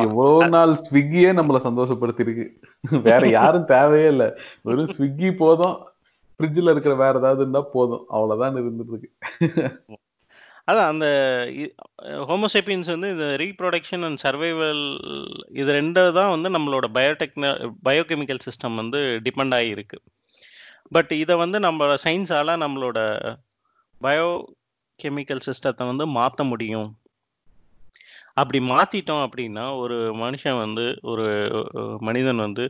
[0.05, 2.45] எவ்வளவு நாள் ஸ்விக்கியே நம்மள சந்தோஷப்படுத்தி இருக்கு
[3.03, 4.25] வேற யாரும் தேவையே இல்ல.
[4.61, 5.75] வெறும் ஸ்விக்கி போதும்.
[6.39, 8.05] ஃப்ரிட்ஜ்ல இருக்கிற வேற ஏதாவது இருந்தா போதும்.
[8.09, 9.09] அவ்வளவுதான் இருந்துட்டு இருக்கு.
[10.67, 11.07] அதான் அந்த
[12.29, 14.83] ஹோமோசேப்பியன்ஸ் வந்து இந்த ரீப்ரொடக்ஷன் அண்ட் சர்வைவல்
[15.59, 17.51] இது ரெண்டு தான் வந்து நம்மளோட பயோடெக்ன
[17.87, 19.97] பயோகெமிக்கல் சிஸ்டம் வந்து டிபெண்ட் ஆகியிருக்கு.
[20.95, 22.99] பட் இதை வந்து நம்ம சயின்ஸால நம்மளோட
[24.01, 24.29] பயோ
[24.99, 26.89] கெமிக்கல் சிஸ்டத்தை வந்து மாற்ற முடியும்.
[28.41, 31.25] அப்படி மாத்திட்டோம் அப்படின்னா ஒரு மனுஷன் வந்து ஒரு
[32.07, 32.63] மனிதன் வந்து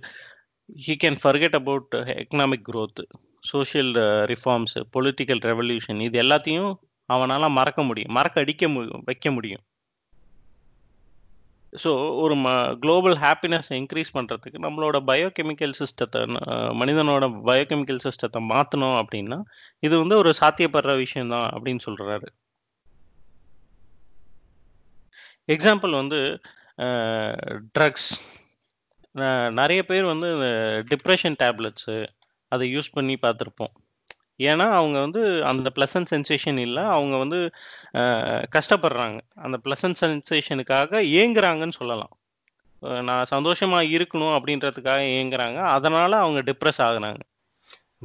[0.86, 3.02] he can forget about economic growth
[3.52, 3.92] social
[4.32, 6.72] reforms political revolution இது எல்லாத்தையும்
[7.10, 8.14] அவனால மறக்க முடியும்.
[8.18, 8.68] மறக்க அடிக்க
[9.10, 9.64] வைக்க முடியும்.
[11.84, 11.92] ஸோ
[12.24, 12.50] ஒரு ம
[12.84, 16.22] குளோபல் ஹாப்பினஸ் இன்க்ரீஸ் பண்ணுறதுக்கு நம்மளோட பயோகெமிக்கல் சிஸ்டத்தை
[16.82, 19.40] மனிதனோட பயோகெமிக்கல் சிஸ்டத்தை மாற்றணும் அப்படின்னா
[19.86, 22.30] இது வந்து ஒரு சாத்தியப்படுற விஷயம்தான் அப்படின்னு சொல்கிறாரு
[25.56, 26.20] எக்ஸாம்பிள் வந்து
[27.76, 28.10] ட்ரக்ஸ்
[29.60, 30.30] நிறைய பேர் வந்து
[30.92, 31.98] டிப்ரெஷன் டேப்லெட்ஸு
[32.52, 33.74] அதை யூஸ் பண்ணி பார்த்துருப்போம்.
[34.40, 36.84] ஏன்னா அவங்க வந்து அந்த ப்ளசன்ட் சென்சேஷன் இல்லை.
[36.96, 37.40] அவங்க வந்து
[38.56, 39.18] கஷ்டப்படுறாங்க.
[39.46, 42.14] அந்த ப்ளசன்ட் சென்சேஷனுக்காக ஏங்குறாங்கன்னு சொல்லலாம்.
[43.08, 45.60] நான் சந்தோஷமா இருக்கணும் அப்படின்றதுக்காக ஏங்குறாங்க.
[45.76, 47.22] அதனால அவங்க டிப்ரெஸ் ஆகுறாங்க.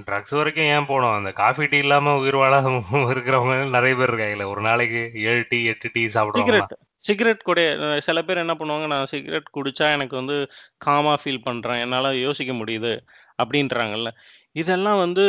[0.06, 1.16] ட்ரக்ஸ் வரைக்கும் ஏன் போனோம்?
[1.16, 2.68] அந்த காஃபி டீ இல்லாம உயிர் வாழாத
[3.14, 7.60] இருக்கிறவங்க நிறைய பேர் இருக்காங்கல்ல ஒரு நாளைக்கு ஏழு டீ எட்டு டீ சாப்பிடுவாங்க சிகரெட் கூட
[8.00, 8.86] சில பேர் என்ன பண்ணுவாங்க?
[8.86, 10.36] நான் சிகரெட் குடிச்சா எனக்கு வந்து
[10.76, 11.80] காமா ஃபீல் பண்றேன்.
[11.80, 12.92] என்னால யோசிக்க முடியுது
[13.42, 14.10] அப்படின்றாங்கல்ல.
[14.52, 15.24] இதெல்லாம் வந்து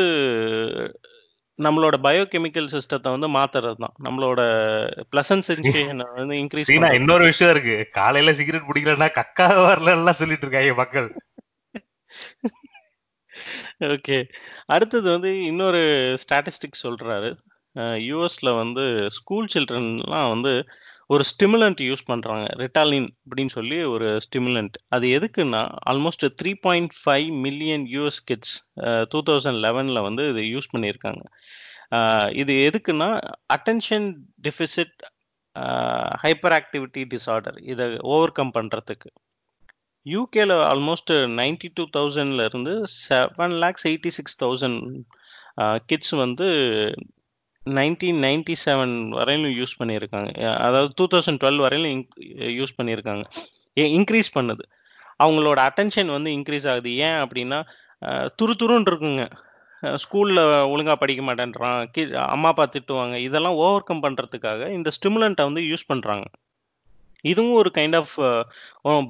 [1.60, 4.42] நம்மளோட பயோகெமிக்கல் சிஸ்டத்தை வந்து மாத்துறது தான் நம்மளோட
[5.16, 7.90] பிளசன்ட் சென்சேஷனை வந்து இன்க்ரீஸ் இன்னொரு விஷயம் இருக்கு.
[7.92, 11.10] காலையில சிகரெட் பிடிக்கலன்னா கக்கா வரலாம் சொல்லிட்டு இருக்காங்க மக்கள்.
[13.80, 14.18] ஓகே
[14.66, 15.82] அடுத்தது வந்து இன்னொரு
[16.24, 17.30] ஸ்டாட்டிஸ்டிக்ஸ் சொல்றாரு.
[18.10, 20.66] யூஎஸ்ல வந்து ஸ்கூல் சில்ட்ரன்லாம் வந்து
[21.10, 25.62] ஒரு ஸ்டிமுலண்ட் யூஸ் பண்ணுறாங்க ரிட்டாலின் அப்படின்னு சொல்லி ஒரு ஸ்டிமுலண்ட் அது எதுக்குன்னா
[25.92, 28.54] almost three point five million US kids
[29.10, 31.24] two thousand லெவனில் வந்து இது யூஸ் பண்ணியிருக்காங்க.
[32.34, 33.10] இது எதுக்குன்னா
[33.54, 34.08] attention
[34.48, 34.96] deficit
[36.24, 39.10] hyperactivity disorder இதை ஓவர் கம் பண்ணுறதுக்கு
[40.06, 42.74] யூகேல ஆல்மோஸ்ட் நைன்டி டூ தௌசண்ட்ல இருந்து
[43.08, 44.80] seven lakhs eighty six thousand
[45.86, 46.48] kids வந்து
[47.78, 50.30] நைன்டீன் நைன்டி செவன் வரையிலும் யூஸ் பண்ணியிருக்காங்க.
[50.68, 52.04] அதாவது டூ தௌசண்ட் டுவெல் வரையிலும்
[52.60, 53.24] யூஸ் பண்ணியிருக்காங்க.
[53.98, 54.64] இன்க்ரீஸ் பண்ணுது.
[55.24, 56.92] அவங்களோட அட்டென்ஷன் வந்து இன்க்ரீஸ் ஆகுது.
[57.08, 57.60] ஏன் அப்படின்னா
[58.40, 59.26] துரு துருன்னு இருக்குங்க.
[60.04, 60.42] ஸ்கூலில்
[60.74, 61.80] ஒழுங்காக படிக்க மாட்டேன்றான்.
[61.96, 62.02] கி
[62.36, 63.16] அம்மா அப்பா திட்டுவாங்க.
[63.28, 66.26] இதெல்லாம் ஓவர் கம் பண்ணுறதுக்காக இந்த ஸ்டிமுலண்ட்டை வந்து யூஸ் பண்ணுறாங்க
[67.32, 68.14] இதுவும் ஒரு கைண்ட் ஆஃப்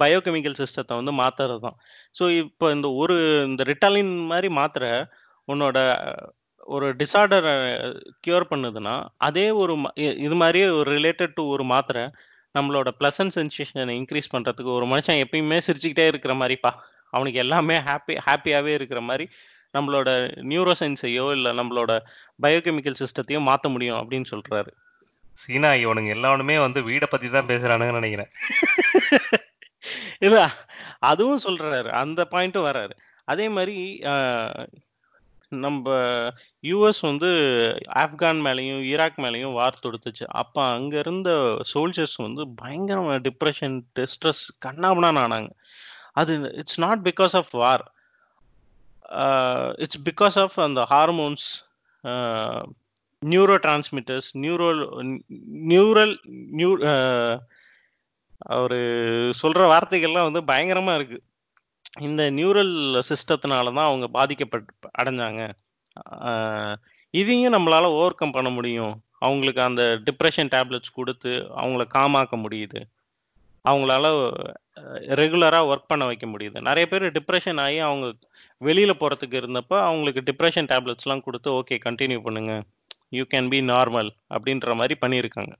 [0.02, 1.78] பயோகெமிக்கல் சிஸ்டத்தை வந்து மாத்துறது தான்
[2.18, 3.16] ஸோ இப்போ இந்த ஒரு
[3.48, 4.90] இந்த ரிட்டாலின் மாதிரி மாத்திரை
[5.48, 5.78] உன்னோட
[6.68, 7.54] ஒரு டிசார்டரை
[8.24, 8.94] கியூர் பண்ணுதுன்னா
[9.28, 9.74] அதே ஒரு
[10.24, 12.04] இது மாதிரியே ஒரு ரிலேட்டட் டு ஒரு மாத்திரை
[12.54, 16.70] நம்மளோட ப்ளசன்ட் சென்சேஷனை இன்க்ரீஸ் பண்றதுக்கு ஒரு மனுஷன் எப்பயுமே சிரிச்சுக்கிட்டே இருக்கிற மாதிரிப்பா.
[17.12, 19.26] அவனுக்கு எல்லாமே ஹாப்பி ஹாப்பியாவே இருக்கிற மாதிரி
[19.74, 20.08] நம்மளோட
[20.50, 21.92] நியூரோ சயின்ஸையோ இல்லை நம்மளோட
[22.38, 24.70] பயோகெமிக்கல் சிஸ்டத்தையும் மாற்ற முடியும் அப்படின்னு சொல்றாரு.
[25.38, 28.30] சீனா இவனுங்க எல்லாருமே வந்து வீடை பத்தி தான் பேசுறானுங்கன்னு நினைக்கிறேன்.
[30.26, 30.38] இல்ல
[31.10, 31.90] அதுவும் சொல்றாரு.
[32.02, 32.94] அந்த பாயிண்ட்டும் வராரு
[33.28, 33.76] அதே மாதிரி
[34.12, 34.62] ஆஹ்,
[35.58, 35.96] நம்ம
[36.62, 37.30] யூஎஸ் வந்து
[37.94, 40.26] ஆப்கான் மேலேயும் ஈராக் மேலேயும் வார் தொடுத்துச்சு.
[40.42, 41.30] அப்போ அங்கே இருந்த
[41.74, 43.76] சோல்ஜர்ஸ் வந்து பயங்கர டிப்ரெஷன்
[44.14, 45.50] ஸ்ட்ரெஸ் கண்ணாபனான் ஆனாங்க.
[46.12, 47.84] அது it's not because of war
[49.76, 51.46] it's because of அந்த hormones
[53.66, 54.68] neurotransmitters neuro
[55.72, 56.16] neural
[56.60, 56.70] new
[58.54, 58.78] அவர்
[59.30, 61.24] சொல்கிற வார்த்தைகள்லாம் வந்து பயங்கரமாக இருக்குது
[62.06, 62.72] இந்த நியூரல்
[63.08, 65.42] சிஸ்டத்தினால தான் அவங்க பாதிக்கப்பட்டு அடைஞ்சாங்க.
[67.10, 68.94] இதையும் நம்மளால ஓவர் கம் பண்ண முடியும்.
[69.18, 72.80] அவங்களுக்கு அந்த டிப்ரெஷன் டேப்லெட்ஸ் கொடுத்து அவங்கள காமாக்க முடியுது.
[73.64, 74.06] அவங்களால
[75.20, 76.60] ரெகுலராக ஒர்க் பண்ண வைக்க முடியுது.
[76.68, 78.06] நிறைய பேர் டிப்ரெஷன் ஆகி அவங்க
[78.58, 82.54] வெளியில் போகிறதுக்கு இருந்தப்போ அவங்களுக்கு டிப்ரெஷன் டேப்லெட்ஸ்லாம் கொடுத்து ஓகே கண்டினியூ பண்ணுங்க.
[83.10, 85.54] யூ கேன் பி நார்மல் அப்படின்ற மாதிரி பண்ணியிருக்காங்க.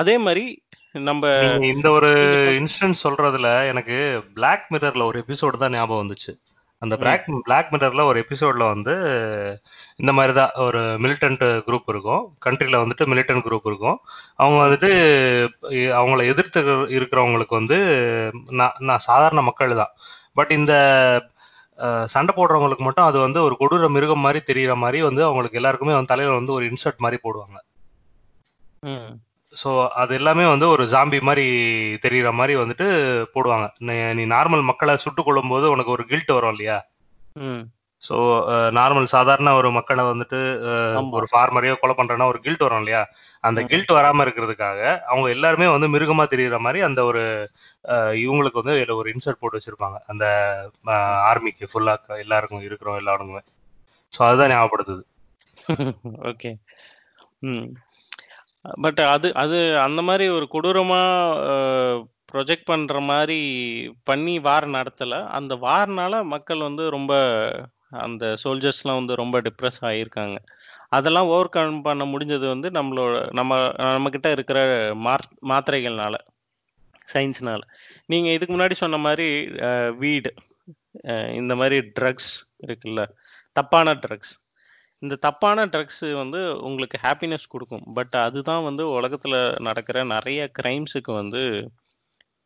[0.00, 0.62] அதே மாதிரி
[1.06, 1.30] நம்ம
[1.70, 2.10] இந்த ஒரு
[2.58, 3.96] இன்ஸ்டன்ஸ் சொல்றதுல எனக்கு
[4.36, 6.32] Black மிரர்ல ஒரு எபிசோடு தான் ஞாபகம் வந்துச்சு.
[6.82, 8.94] அந்த Black Black மிரர்ல ஒரு எபிசோட்ல வந்து
[9.96, 12.22] இந்த மாதிரி தான் ஒரு மிலிட்டன்ட் குரூப் இருக்கும்.
[12.46, 13.98] கண்ட்ரில வந்துட்டு மிலிட்டன்ட் குரூப் இருக்கும்.
[14.36, 14.90] அவங்க வந்துட்டு
[16.00, 16.60] அவங்கள எதிர்த்து
[16.98, 17.78] இருக்கிறவங்களுக்கு வந்து
[18.60, 19.92] நான் நான் சாதாரண மக்கள் தான்.
[20.34, 20.72] பட் இந்த
[22.14, 26.12] சண்டை போடுறவங்களுக்கு மட்டும் அது வந்து ஒரு கொடூர மிருகம் மாதிரி தெரியுற மாதிரி வந்து அவங்களுக்கு எல்லாருக்குமே வந்து
[26.14, 27.58] தலையில வந்து ஒரு இன்சர்ட் மாதிரி போடுவாங்க.
[29.64, 31.44] ஸோ அது எல்லாமே வந்து ஒரு ஜாம்பி மாதிரி
[32.06, 32.86] தெரியுற மாதிரி வந்துட்டு
[33.34, 33.66] போடுவாங்க.
[33.80, 36.78] நீ- நார்மல் மக்களை சுட்டு கொள்ளும்போது உனக்கு ஒரு கில்ட் வரும் இல்லையா?
[38.02, 38.16] ஸோ
[38.70, 40.40] நார்மல் சாதாரண ஒரு மக்களை வந்துட்டு.
[41.10, 43.00] ஒரு ஃபார்மரையோ கொலை பண்றேன்னா ஒரு கில்ட் வரும் இல்லையா?
[43.40, 43.60] அந்த.
[43.66, 47.50] கில்ட் வராம இருக்கிறதுக்காக அவங்க எல்லாருமே வந்து மிருகமா தெரியுற மாதிரி அந்த ஒரு
[48.18, 49.96] இவங்களுக்கு வந்து இதுல ஒரு இன்சர்ட் போட்டு வச்சிருப்பாங்க.
[50.06, 50.26] அந்த
[51.30, 53.40] ஆர்மிக்கு ஃபுல்லா எல்லாருக்கும் இருக்கிறோம் எல்லாருக்குமே.
[54.12, 55.02] ஸோ அதுதான் ஞாபகப்படுத்துது.
[56.30, 56.50] ஓகே
[57.38, 57.66] ம்.
[58.64, 61.00] பட் அது அது அந்த மாதிரி ஒரு கொடூரமா
[62.32, 63.38] ப்ரொஜெக்ட் பண்ற மாதிரி
[64.04, 65.14] பண்ணி வார் நடத்தல.
[65.28, 67.12] அந்த வார்னால மக்கள் வந்து ரொம்ப
[67.98, 70.38] அந்த சோல்ஜர்ஸ்லாம் வந்து ரொம்ப டிப்ரெஸ் ஆகியிருக்காங்க
[70.90, 73.54] அதெல்லாம் ஓவர் கம் பண்ண முடிஞ்சது வந்து நம்மளோட நம்ம
[73.88, 74.58] நம்மகிட்ட இருக்கிற
[75.06, 76.16] மாத் மாத்திரைகள்னால
[77.08, 77.62] சயின்ஸ்னால
[78.06, 79.26] நீங்க இதுக்கு முன்னாடி சொன்ன மாதிரி
[79.98, 80.30] வீடு
[81.34, 82.32] இந்த மாதிரி ட்ரக்ஸ்
[82.66, 83.02] இருக்குல்ல
[83.52, 84.34] தப்பான ட்ரக்ஸ்
[85.02, 87.84] இந்த தப்பான ட்ரக்ஸ் வந்து உங்களுக்கு ஹாப்பினஸ் கொடுக்கும்.
[87.94, 91.42] பட் அதுதான் வந்து உலகத்துல நடக்கிற நிறைய கிரைம்ஸுக்கு வந்து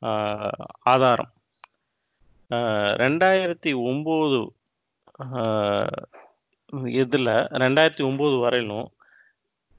[0.03, 1.33] ஆஹ், ஆதாரம்.
[2.51, 4.39] ஆஹ், ரெண்டாயிரத்தி ஒம்பது
[6.97, 7.31] இதில்
[7.63, 8.89] ரெண்டாயிரத்தி ஒம்பது வரையிலும்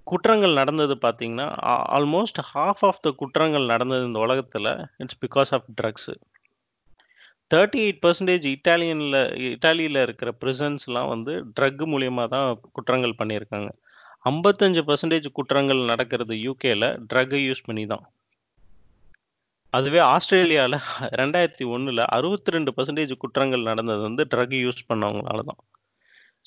[0.08, 1.48] குற்றங்கள் நடந்தது பார்த்தீங்கன்னா
[1.94, 6.14] ஆல்மோஸ்ட் ஹாஃப் ஆஃப் த குற்றங்கள் நடந்தது இந்த உலகத்தில் it's because of drugs
[7.52, 9.18] thirty eight percentage இட்டாலியனில்
[9.52, 13.70] இட்டாலியில் இருக்கிற பிரிசன்ஸ்லாம் வந்து ட்ரக் மூலியமாக தான் குற்றங்கள் பண்ணியிருக்காங்க.
[14.32, 18.06] ஐம்பத்தஞ்சு பர்சன்டேஜ் குற்றங்கள் நடக்கிறது யூகேல ட்ரக்கை யூஸ் பண்ணி தான்
[19.74, 20.78] அதுவே ஆஸ்திரேலியாவில்
[21.22, 25.62] ரெண்டாயிரத்தி ஒன்றில் அறுபத்தி ரெண்டு பர்சன்டேஜ் குற்றங்கள் நடந்தது வந்து ட்ரக் யூஸ் பண்ணவங்களால தான்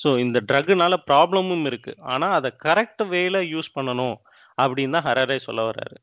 [0.02, 1.92] ஸோ இந்த ட்ரக்குனால ப்ராப்ளமும் இருக்கு.
[2.12, 4.16] ஆனால் அதை கரெக்ட் வேல யூஸ் பண்ணணும்
[4.62, 5.96] அப்படின்னு தான் ஹரரே சொல்ல வர்றாரு.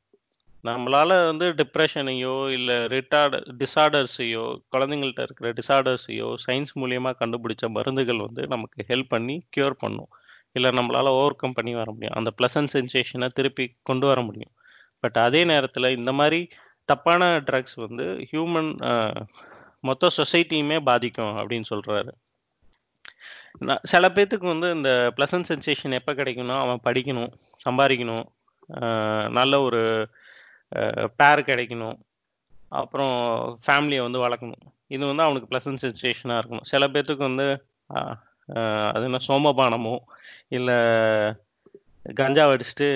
[0.64, 8.86] நம்மளால வந்து டிப்ரெஷனையோ இல்லை ரிட்டார்டு டிசார்டர்ஸையோ குழந்தைங்கள்ட்ட இருக்கிற டிசார்டர்ஸையோ சயின்ஸ் மூலியமாக கண்டுபிடிச்ச மருந்துகள் வந்து நமக்கு
[8.92, 10.12] ஹெல்ப் பண்ணி க்யூர் பண்ணும்.
[10.58, 12.16] இல்லை நம்மளால் ஓவர் கம் பண்ணி வர முடியும்.
[12.20, 14.54] அந்த ப்ளசன்ட் சென்சேஷனை திருப்பி கொண்டு வர முடியும்.
[15.04, 16.40] பட் அதே நேரத்தில் இந்த மாதிரி
[16.90, 18.72] தப்பான ட்ரக்ஸ் வந்து ஹியூமன்
[19.90, 22.12] மொத்த சொசைட்டியுமே பாதிக்கும் அப்படின்னு சொல்கிறாரு
[23.68, 27.32] நான் சில பேர்த்துக்கு வந்து இந்த ப்ளசன்ட் சென்சேஷன் எப்போ கிடைக்கணும் அவன் படிக்கணும்
[27.66, 28.26] சம்பாதிக்கணும்.
[29.40, 29.82] நல்ல ஒரு
[31.20, 31.98] பேர் கிடைக்கணும்.
[32.72, 33.16] அப்புறம்
[33.66, 34.64] ஃபேமிலியை வந்து வளர்க்கணும்.
[34.88, 36.68] இது வந்து அவனுக்கு ப்ளசன்ட் சென்சேஷனாக இருக்கணும்.
[36.72, 37.48] சில பேர்த்துக்கு வந்து
[38.94, 39.96] அது என்ன சோமபானமோ
[40.50, 40.78] இல்லை
[42.16, 42.90] கஞ்சா அடிச்சுட்டு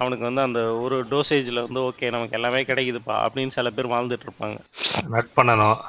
[0.00, 4.58] அவனுக்கு வந்து அந்த ஒரு டோசேஜில் வந்து ஓகே நமக்கு எல்லாமே கிடைக்குதுப்பா அப்படின்னு சில பேர் வாழ்ந்துட்டு இருப்பாங்க.
[5.08, 5.80] நட் பண்ணணும்.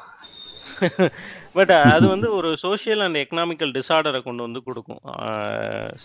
[1.52, 5.00] பட் அது வந்து ஒரு சோஷியல் அண்ட் எக்கனாமிக்கல் டிசார்டரை கொண்டு வந்து கொடுக்கும்.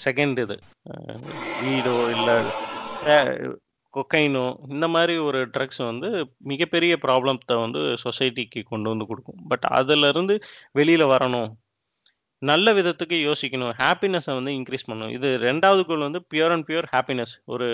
[0.06, 0.58] செகண்ட் இது.
[1.64, 2.36] வீடோ இல்லை
[3.96, 6.10] கொக்கைனோ இந்த மாதிரி ஒரு ட்ரக்ஸ் வந்து
[6.52, 9.42] மிகப்பெரிய ப்ராப்ளத்தை வந்து சொசைட்டிக்கு கொண்டு வந்து கொடுக்கும்.
[9.52, 10.36] பட் அதுலேருந்து
[10.80, 11.52] வெளியில் வரணும்.
[12.52, 13.74] நல்ல விதத்துக்கு யோசிக்கணும்.
[13.82, 15.14] ஹாப்பினஸை வந்து இன்க்ரீஸ் பண்ணணும்.
[15.18, 17.68] இது ரெண்டாவது கோல் வந்து பியூர் அண்ட் பியூர் ஹாப்பினஸ் ஒரு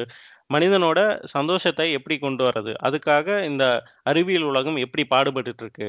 [0.53, 0.99] மனிதனோட
[1.35, 2.73] சந்தோஷத்தை எப்படி கொண்டு வர்றது?
[2.87, 3.65] அதுக்காக இந்த
[4.11, 5.87] அறிவியல் உலகம் எப்படி பாடுபட்டு இருக்கு?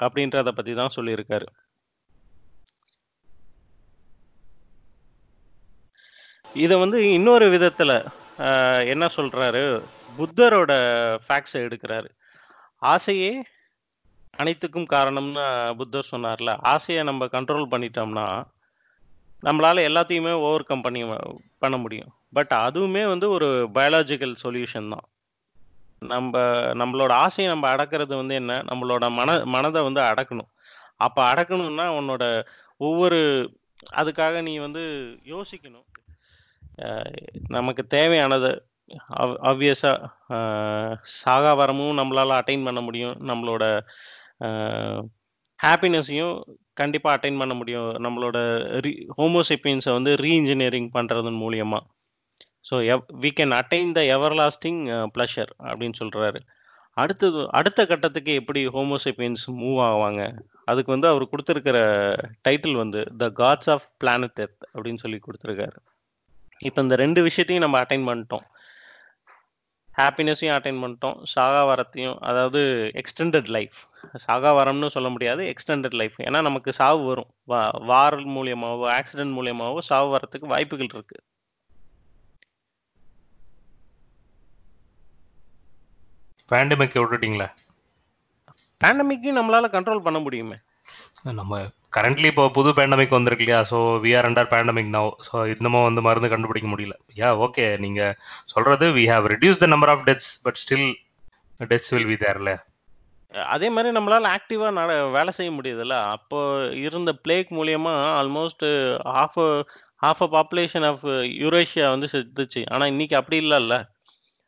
[0.00, 1.48] அப்படின்றத பற்றி தான் சொல்லியிருக்காரு.
[6.64, 7.94] இதை வந்து இன்னொரு விதத்தில்
[8.92, 9.64] என்ன சொல்றாரு?
[10.18, 10.72] புத்தரோட
[11.28, 12.08] ஃபேக்ட்ஸை எடுக்கிறாரு.
[12.82, 13.32] ஆசையே
[14.36, 16.50] அனைத்துக்கும் காரணம்னு புத்தர் சொன்னார்ல.
[16.60, 18.26] ஆசையை நம்ம கண்ட்ரோல் பண்ணிட்டோம்னா
[19.42, 21.02] நம்மளால எல்லாத்தையுமே ஓவர் கம் பண்ணி
[21.58, 22.12] பண்ண முடியும்.
[22.32, 25.06] பட் அதுவுமே வந்து ஒரு பயாலாஜிக்கல் சொல்யூஷன் தான்.
[25.98, 26.38] நம்ம
[26.80, 28.52] நம்மளோட ஆசையை நம்ம அடக்கிறது வந்து என்ன?
[28.62, 30.50] நம்மளோட மன மனதை வந்து அடக்கணும்.
[30.96, 32.24] அப்போ அடக்கணும்னா உன்னோட
[32.76, 33.20] ஒவ்வொரு
[33.92, 34.82] அதுக்காக நீ வந்து
[35.24, 35.86] யோசிக்கணும்.
[37.56, 38.50] நமக்கு தேவையானது
[39.50, 40.08] ஆப்வியஸாக
[41.18, 43.16] சாகாவரமும் நம்மளால் நம்மளால அட்டைன் பண்ண முடியும்.
[43.30, 43.64] நம்மளோட
[45.60, 46.34] ஹாப்பினஸையும்
[46.80, 47.90] கண்டிப்பாக அட்டைன் பண்ண முடியும்.
[48.04, 48.38] நம்மளோட
[49.18, 51.84] ஹோமோசெப்பியன்ஸை வந்து ரீஇன்ஜினியரிங் பண்ணுறதன் மூலியமாக
[52.68, 54.00] ஸோ எவ் we can attain the
[54.40, 54.80] everlasting
[55.14, 56.40] pleasure அப்படின்னு சொல்கிறாரு
[56.96, 60.22] அடுத்தது அடுத்த கட்டத்துக்கு எப்படி ஹோமோசெப்பியன்ஸ் மூவ் ஆவாங்க?
[60.70, 61.78] அதுக்கு வந்து அவர் கொடுத்துருக்கிற
[62.48, 65.78] டைட்டில் வந்து the gods of planet earth அப்படின்னு சொல்லி கொடுத்துருக்காரு.
[66.68, 68.46] இப்போ இந்த ரெண்டு விஷயத்தையும் நம்ம அட்டைன் பண்ணிட்டோம்.
[69.96, 71.16] ஹாப்பினஸையும் அட்டைன் பண்ணிட்டோம்.
[71.34, 72.60] சாகா வரத்தையும் அதாவது
[73.00, 73.78] எக்ஸ்டெண்டட் லைஃப்
[74.26, 77.30] சாகா வரம்னு சொல்ல முடியாது எக்ஸ்டெண்டட் லைஃப் ஏன்னா நமக்கு சாவு வரும்.
[77.52, 77.60] வா
[77.90, 81.18] வார் மூலியமாவோ ஆக்சிடென்ட் மூலியமாவோ சாவு வரத்துக்கு வாய்ப்புகள் இருக்கு.
[86.52, 87.48] பேண்டமிக் விட்டுட்டீங்களே?
[88.84, 90.56] பேண்டமிக்கையும் நம்மளால கண்ட்ரோல் பண்ண முடியுமே.
[91.22, 91.58] நம்ம
[91.92, 93.60] கரண்ட்லி இப்போ புது பேண்டமிக் வந்திருக்கு இல்லையா?
[93.70, 96.94] So we are under pandemic now so இன்னமும் வந்து மருந்து கண்டுபிடிக்க முடியல.
[97.20, 98.00] யா ஓகே நீங்க
[98.52, 100.88] சொல்றது we have reduce the number of deaths but still
[101.60, 102.52] deaths will be தேர்ல
[103.54, 105.96] அதே மாதிரி நம்மளால ஆக்டிவா நட வேலை செய்ய முடியுதுல்ல?
[106.14, 106.38] அப்போ
[106.86, 108.64] இருந்த பிளேக் மூலியமா almost
[109.22, 109.38] of
[110.02, 111.04] half a population of
[111.42, 112.62] Eurasia வந்து செத்துச்சு.
[112.74, 113.76] ஆனா இன்னைக்கு அப்படி இல்லைல்ல.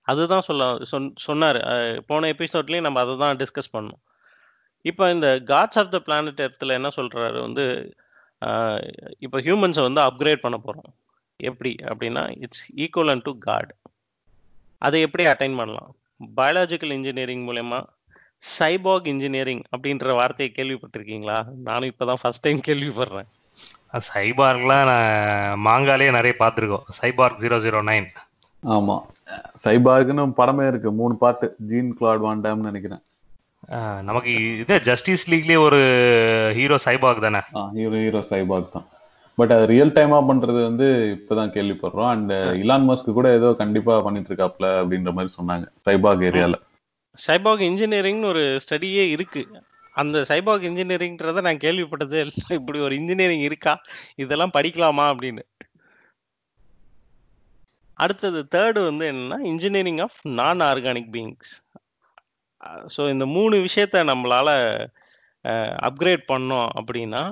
[0.07, 1.61] அதுதான் சொல்ல சொன் சொன்னாரு.
[2.11, 4.01] போன எபிசோட்லயும் நம்ம அதை தான் டிஸ்கஸ் பண்ணோம்.
[4.91, 7.39] இப்போ இந்த காட்ஸ் ஆஃப் த பிளானட் இடத்துல என்ன சொல்றாரு?
[7.47, 7.65] வந்து
[9.25, 10.91] இப்போ ஹியூமன்ஸை வந்து அப்கிரேட் பண்ண போறோம்.
[11.49, 11.73] எப்படி?
[11.93, 13.73] அப்படின்னா இட்ஸ் ஈக்குவலன் டு காட்
[14.87, 15.91] அதை எப்படி அட்டைன் பண்ணலாம்?
[16.39, 17.81] பயாலஜிக்கல் இன்ஜினியரிங் மூலயமா
[18.59, 21.39] சைபாக் இன்ஜினியரிங் அப்படின்ற வார்த்தையை கேள்விப்பட்டிருக்கீங்களா?
[21.69, 23.29] நானும் இப்பதான் ஃபர்ஸ்ட் டைம் கேள்விப்படுறேன்.
[24.11, 26.87] சைபார்க்லாம் நான் மாங்காலே நிறைய பார்த்துருக்கோம்.
[27.01, 28.09] சைபார்க் ஜீரோ ஜீரோ நைன்
[28.75, 28.97] ஆமா.
[29.65, 30.91] சைபார்க்னு படமே இருக்கு.
[31.01, 33.03] மூணு பாட்டு ஜீன் கிளாட் வான் டேம்னு நினைக்கிறேன்.
[34.09, 35.81] நமக்கு இது ஜஸ்டிஸ் லீக்லயே ஒரு
[36.55, 37.41] ஹீரோ சைபார்க் தானே?
[37.77, 38.87] ஹீரோ ஹீரோ சைபாக் தான்.
[39.39, 40.87] பட் அது ரியல் டைமா பண்றது வந்து
[41.19, 42.11] இப்பதான் கேள்விப்படுறோம்.
[42.15, 42.33] அண்ட்
[42.63, 46.59] இலான் மஸ்க் கூட ஏதோ கண்டிப்பா பண்ணிட்டு இருக்காப்ல அப்படின்ற மாதிரி சொன்னாங்க சைபாக் ஏரியால
[47.27, 49.43] சைபாக் இன்ஜினியரிங்னு ஒரு ஸ்டடியே இருக்கு.
[49.95, 53.75] அந்த சைபாக் இன்ஜினியரிங்ன்றத நான் கேள்விப்பட்டதே இப்படி ஒரு இன்ஜினியரிங் இருக்கா?
[54.17, 55.43] இதெல்லாம் படிக்கலாமா அப்படின்னு.
[57.95, 61.53] அடுத்தது தேர்டு வந்து என்னன்னா engineering of non organic beings
[62.95, 64.51] so இந்த மூணு விஷயத்த நம்மளால
[65.89, 67.23] அப்கிரேட் பண்ணோம் அப்படின்னா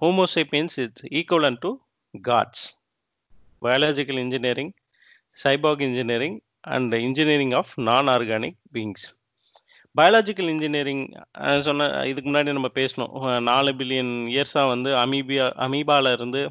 [0.00, 1.70] homo sapiens it's equivalent to
[2.14, 2.66] gods
[3.62, 4.72] biological engineering
[5.36, 6.36] cyborg engineering
[6.68, 9.06] and engineering of non organic beings
[9.96, 11.04] biological engineering
[11.60, 16.42] சொன்ன இதுக்கு முன்னாடி நம்ம பேசணும் நாலு பில்லியன் இயர்ஸாக வந்து அமீபியா அமீபால இருந்து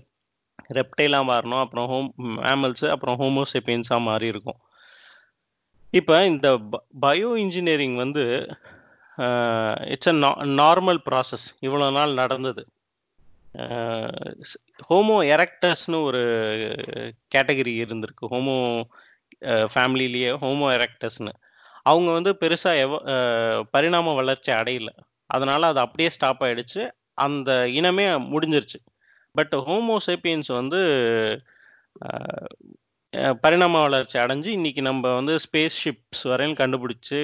[0.75, 2.09] ரெப்டைலாக மாறணும் அப்புறம் ஹோம்
[2.39, 4.59] மேமல்ஸ் அப்புறம் ஹோமோசெப்பியன்ஸாக மாறி இருக்கும்
[5.93, 6.47] இப்போ இந்த
[7.01, 8.23] பயோ இன்ஜினியரிங் வந்து
[9.93, 10.15] இட்ஸ் அ
[10.61, 12.63] நார்மல் ப்ராசஸ் இவ்வளோ நாள் நடந்தது.
[14.87, 16.21] ஹோமோ எரக்டஸ்னு ஒரு
[17.35, 18.25] கேட்டகரி இருந்திருக்கு.
[18.33, 18.57] ஹோமோ
[19.73, 21.33] ஃபேமிலிலேயே ஹோமோ எரக்டஸ்னு
[21.85, 22.93] அவங்க வந்து பெருசாக எவ
[23.73, 24.91] பரிணாம வளர்ச்சி அடையல.
[25.29, 26.81] அதனால அது அப்படியே ஸ்டாப் ஆயிடுச்சு.
[27.25, 27.49] அந்த
[27.79, 28.79] இனமே முடிஞ்சிருச்சு.
[29.35, 30.79] பட் ஹோமோ சேப்பியன்ஸ் வந்து
[33.43, 37.19] பரிணாம வளர்ச்சி அடைஞ்சு இன்னைக்கு நம்ம வந்து ஸ்பேஸ் ஷிப்ஸ் வரையும் கண்டுபிடிச்சு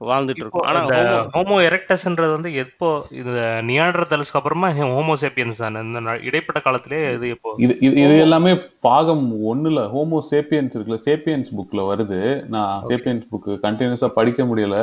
[0.00, 0.66] வாழ்ந்துட்டு இருக்கோம்.
[0.68, 2.88] ஆனா இந்த ஹோமோ ஹோமோ எரெக்டஸ்ன்றது வந்து எப்போ
[3.20, 3.32] இது
[3.70, 5.80] நியாண்டர்தல்ஸ்க்கு அப்புறமா ஹோமோசேப்பியன்ஸ் தானே?
[5.86, 7.74] இந்த இடைப்பட்ட காலத்திலே இது இப்போ இது
[8.04, 8.52] இது எல்லாமே
[8.88, 12.20] பாகம் ஒண்ணுல ஹோமோ சேப்பியன்ஸ் இருக்குல்ல சேப்பியன்ஸ் புக்ல வருது.
[12.54, 14.78] நான் சேப்பியன்ஸ் புக் கண்டினியூஸா படிக்க முடியல.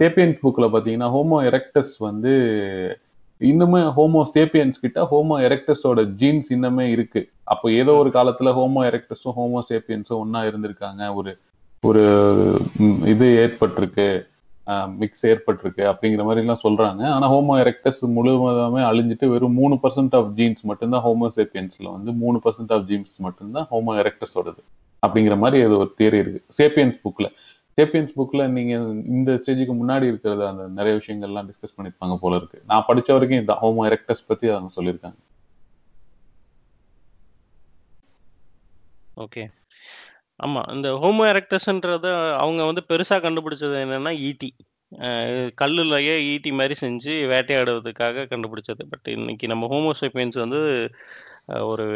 [0.00, 2.34] சேப்பியன்ஸ் புக்ல பாத்தீங்கன்னா ஹோமோ எரெக்டஸ் வந்து
[3.40, 7.20] இன்னுமே ஹோமோ சேப்பியன்ஸ் கிட்ட ஹோமோ எரக்டஸோட ஜீன்ஸ் இன்னுமே இருக்கு.
[7.52, 11.02] அப்போ ஏதோ ஒரு காலத்துல ஹோமோ எரெக்டஸும் ஹோமோ சேப்பியன்ஸும் ஒண்ணா இருந்திருக்காங்க.
[11.18, 11.32] ஒரு
[11.84, 12.02] ஒரு
[13.12, 14.08] இது ஏற்பட்டிருக்கு.
[15.00, 17.02] மிக்ஸ் ஏற்பட்டிருக்கு அப்படிங்கிற மாதிரி எல்லாம் சொல்றாங்க.
[17.16, 22.38] ஆனா ஹோமோ எரெக்டஸ் முழுவதுமே அழிஞ்சிட்டு வெறும் மூணு பர்சன்ட் ஆஃப் ஜீன்ஸ் மட்டும்தான் ஹோமோ சேப்பியன்ஸ்ல வந்து மூணு
[22.46, 24.62] பர்சன்ட் ஆஃப் ஜீன்ஸ் மட்டும்தான் ஹோமோ எரக்டஸோடது
[25.02, 26.40] அப்படிங்கிற மாதிரி அது ஒரு தியரி இருக்கு.
[26.60, 27.28] சேப்பியன்ஸ் புக்ல
[27.78, 28.74] சேப்பியன்ஸ் புக்ல நீங்க
[29.16, 32.58] இந்த ஸ்டேஜுக்கு முன்னாடி இருக்கிறத அந்த நிறைய விஷயங்கள்லாம் டிஸ்கஸ் பண்ணிருப்பாங்க போல இருக்கு.
[32.70, 35.18] நான் படிச்ச வரைக்கும் இந்த ஹோமோ எரெக்டஸ் பத்தி அவங்க சொல்லியிருக்காங்க
[39.24, 39.44] ஓகே
[40.40, 42.08] ஆமா இந்த ஹோமோ எரெக்டஸ்ன்றத
[42.42, 44.50] அவங்க வந்து பெருசா கண்டுபிடிச்சது என்னன்னா ஈட்டி.
[45.60, 48.82] கல்லுலயே ஈட்டி மாதிரி செஞ்சு வேட்டையாடுறதுக்காக கண்டுபிடிச்சது.
[48.92, 50.60] பட் இன்னைக்கு நம்ம ஹோமோசேப்பியன்ஸ் வந்து
[51.70, 51.86] ஒரு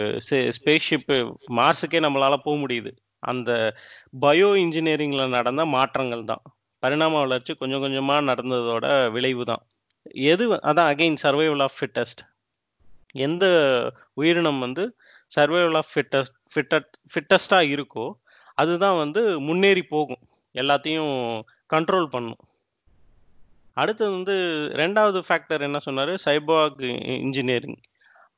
[0.58, 1.16] ஸ்பேஸ் ஷிப்பு
[1.60, 2.92] மார்ஸுக்கே நம்மளால போக முடியுது.
[3.30, 3.50] அந்த
[4.24, 6.42] பயோ இன்ஜினியரிங்கில் நடந்த மாற்றங்கள் தான்.
[6.82, 8.86] பரிணாம வளர்ச்சி கொஞ்சம் கொஞ்சமாக நடந்ததோட
[9.16, 9.62] விளைவு தான்.
[10.32, 12.22] எது அதான் அகெயின் சர்வைவல் ஆஃப் ஃபிட்டஸ்ட்
[13.26, 13.44] எந்த
[14.20, 14.84] உயிரினம் வந்து
[15.36, 18.06] சர்வைவல் ஆஃப் ஃபிட்டஸ்ட் ஃபிட்டட் ஃபிட்டஸ்டாக இருக்கோ
[18.62, 20.22] அதுதான் வந்து முன்னேறி போகும்.
[20.54, 21.14] எல்லாத்தையும்
[21.74, 22.42] கண்ட்ரோல் பண்ணும்.
[23.76, 24.34] அடுத்தது வந்து
[24.80, 26.12] ரெண்டாவது ஃபேக்டர் என்ன சொன்னார்?
[26.24, 26.80] சைபாக்
[27.24, 27.78] இன்ஜினியரிங்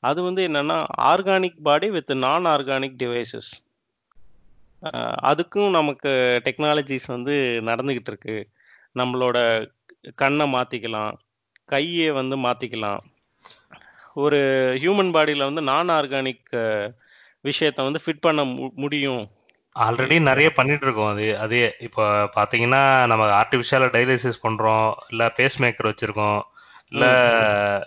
[0.08, 0.76] அது வந்து என்னென்னா
[1.12, 3.50] organic body with non organic devices
[5.30, 6.10] அதுக்கும் நமக்கு
[6.46, 7.34] டெக்னாலஜிஸ் வந்து
[7.68, 8.36] நடந்துகிட்டு இருக்கு
[8.96, 9.38] நம்மளோட
[10.22, 11.12] கண்ணை மாத்திக்கலாம்
[11.68, 13.00] கையை வந்து மாத்திக்கலாம்.
[14.16, 14.40] ஒரு
[14.82, 16.50] ஹியூமன் பாடியில வந்து நான் ஆர்கானிக்
[17.44, 18.40] விஷயத்த வந்து ஃபிட் பண்ண
[18.84, 19.24] முடியும்.
[19.76, 22.02] ஆல்ரெடி நிறைய பண்ணிட்டு இருக்கோம் அது அதே இப்போ
[22.36, 26.38] பாத்தீங்கன்னா நம்ம ஆர்டிஃபிஷியலா டயலிசிஸ் பண்றோம் இல்ல பேஸ் மேக்கர் வச்சிருக்கோம்
[26.92, 27.06] இல்ல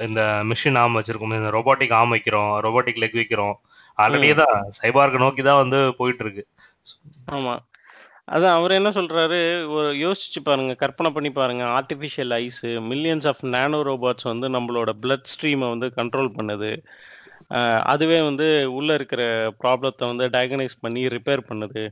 [0.06, 3.56] இந்த மிஷின் ஆர்ம் வச்சிருக்கோம் இந்த robotic ஆர்ம் வைக்கிறோம் robotic லெக் வைக்கிறோம்.
[3.98, 6.44] ஆல்ரெடி ம், தான் சைபார்க்கு நோக்கி தான் வந்து போயிட்டு இருக்கு
[7.38, 7.56] ஆமா.
[8.36, 9.40] அதான் அவர் என்ன சொல்றாரு?
[9.76, 11.64] ஒரு யோசிச்சு பாருங்க கற்பனை பண்ணி பாருங்க.
[11.78, 12.62] Artificial eyes
[12.92, 16.72] millions of nano robots வந்து நம்மளோட பிளட் ஸ்ட்ரீமை வந்து கண்ட்ரோல் பண்ணுது.
[17.84, 19.22] அதுவே வந்து உள்ள இருக்கிற
[19.64, 21.84] ப்ராப்ளத்தை வந்து டயக்னைஸ் பண்ணி ரிப்பேர் பண்ணுது.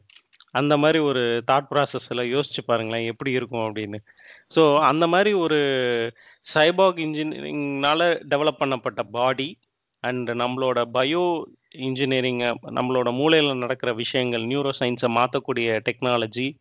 [0.52, 4.00] அந்த மாதிரி ஒரு தாட் ப்ராசஸ்ல யோசிச்சு பாருங்களேன் எப்படி இருக்கும் அப்படின்னு.
[4.56, 5.60] ஸோ அந்த மாதிரி ஒரு
[6.54, 8.02] சைபாக் இன்ஜினியரிங்னால
[8.34, 9.50] டெவலப் பண்ணப்பட்ட பாடி
[10.04, 11.26] அண்ட் நம்மளோட பயோ
[11.78, 16.56] இன்ஜினியரிங்கை நம்மளோட மூளையில் நடக்கிற விஷயங்கள் நியூரோ சயின்ஸை மாற்றக்கூடிய டெக்னாலஜி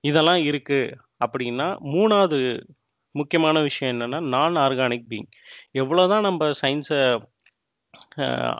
[0.00, 0.94] இதெல்லாம் இருக்குது
[1.24, 2.66] அப்படின்னா மூணாவது
[3.12, 5.28] முக்கியமான விஷயம் என்னென்னா நான் ஆர்கானிக் பீங்
[5.72, 7.22] எவ்வளோதான் நம்ம சயின்ஸை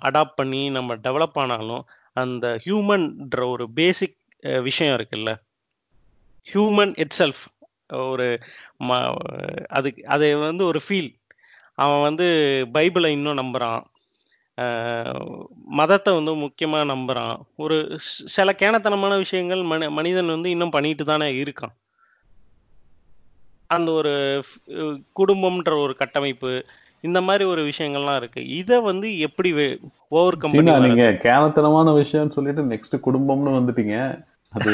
[0.03, 4.17] அடாப்ட் பண்ணி நம்ம டெவலப் ஆனாலும் அந்த ஹியூமன்ற ஒரு பேசிக்
[4.63, 5.33] விஷயம் இருக்குல்ல?
[6.47, 7.43] ஹியூமன் இட் செல்ஃப்
[7.89, 8.41] ஒரு
[8.79, 9.17] ம
[9.69, 11.11] அது அதை வந்து ஒரு ஃபீல்
[11.75, 12.27] அவன் வந்து
[12.73, 13.92] பைபிளை இன்னும் நம்புகிறான்
[15.79, 17.77] மதத்தை வந்து முக்கியமாக நம்புகிறான் ஒரு
[18.35, 21.75] சில கேனத்தனமான விஷயங்கள் மனி மனிதன் வந்து இன்னும் பண்ணிட்டு தானே இருக்கான்.
[23.67, 24.13] அந்த ஒரு
[25.21, 26.53] குடும்பம்ன்ற ஒரு கட்டமைப்பு
[27.01, 28.41] இந்த மாதிரி ஒரு விஷயங்கள்லாம் இருக்கு.
[28.61, 29.51] இதை வந்து எப்படி
[30.09, 30.53] ஓவர் கம்
[30.87, 33.97] நீங்க கேனத்தனமான விஷயம்னு சொல்லிட்டு நெக்ஸ்ட் குடும்பம்னு வந்துட்டீங்க.
[34.53, 34.71] அது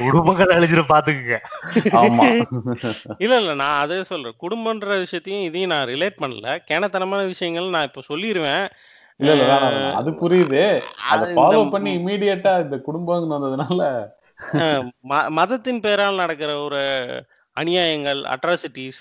[0.00, 1.36] குடும்பங்கள் அழிஞ்சிரும் பாத்துக்குங்க
[2.00, 2.24] ஆமா.
[3.18, 4.36] இல்ல இல்ல நான் அதே சொல்றேன்.
[4.42, 6.56] குடும்பம்ன்ற விஷயத்தையும் இதையும் நான் ரிலேட் பண்ணல.
[6.68, 8.64] கேனத்தனமான விஷயங்கள் நான் இப்ப சொல்லிடுவேன்
[9.20, 9.46] இல்ல இல்ல.
[9.98, 10.62] அது புரியுது.
[11.12, 13.80] அதை ஃபாலோ பண்ணி இமீடியட்டா இந்த குடும்பம் வந்ததுனால.
[15.32, 16.80] மதத்தின் பெயரால் நடக்கிற ஒரு
[17.56, 19.00] அநியாயங்கள் அட்ராசிட்டிஸ்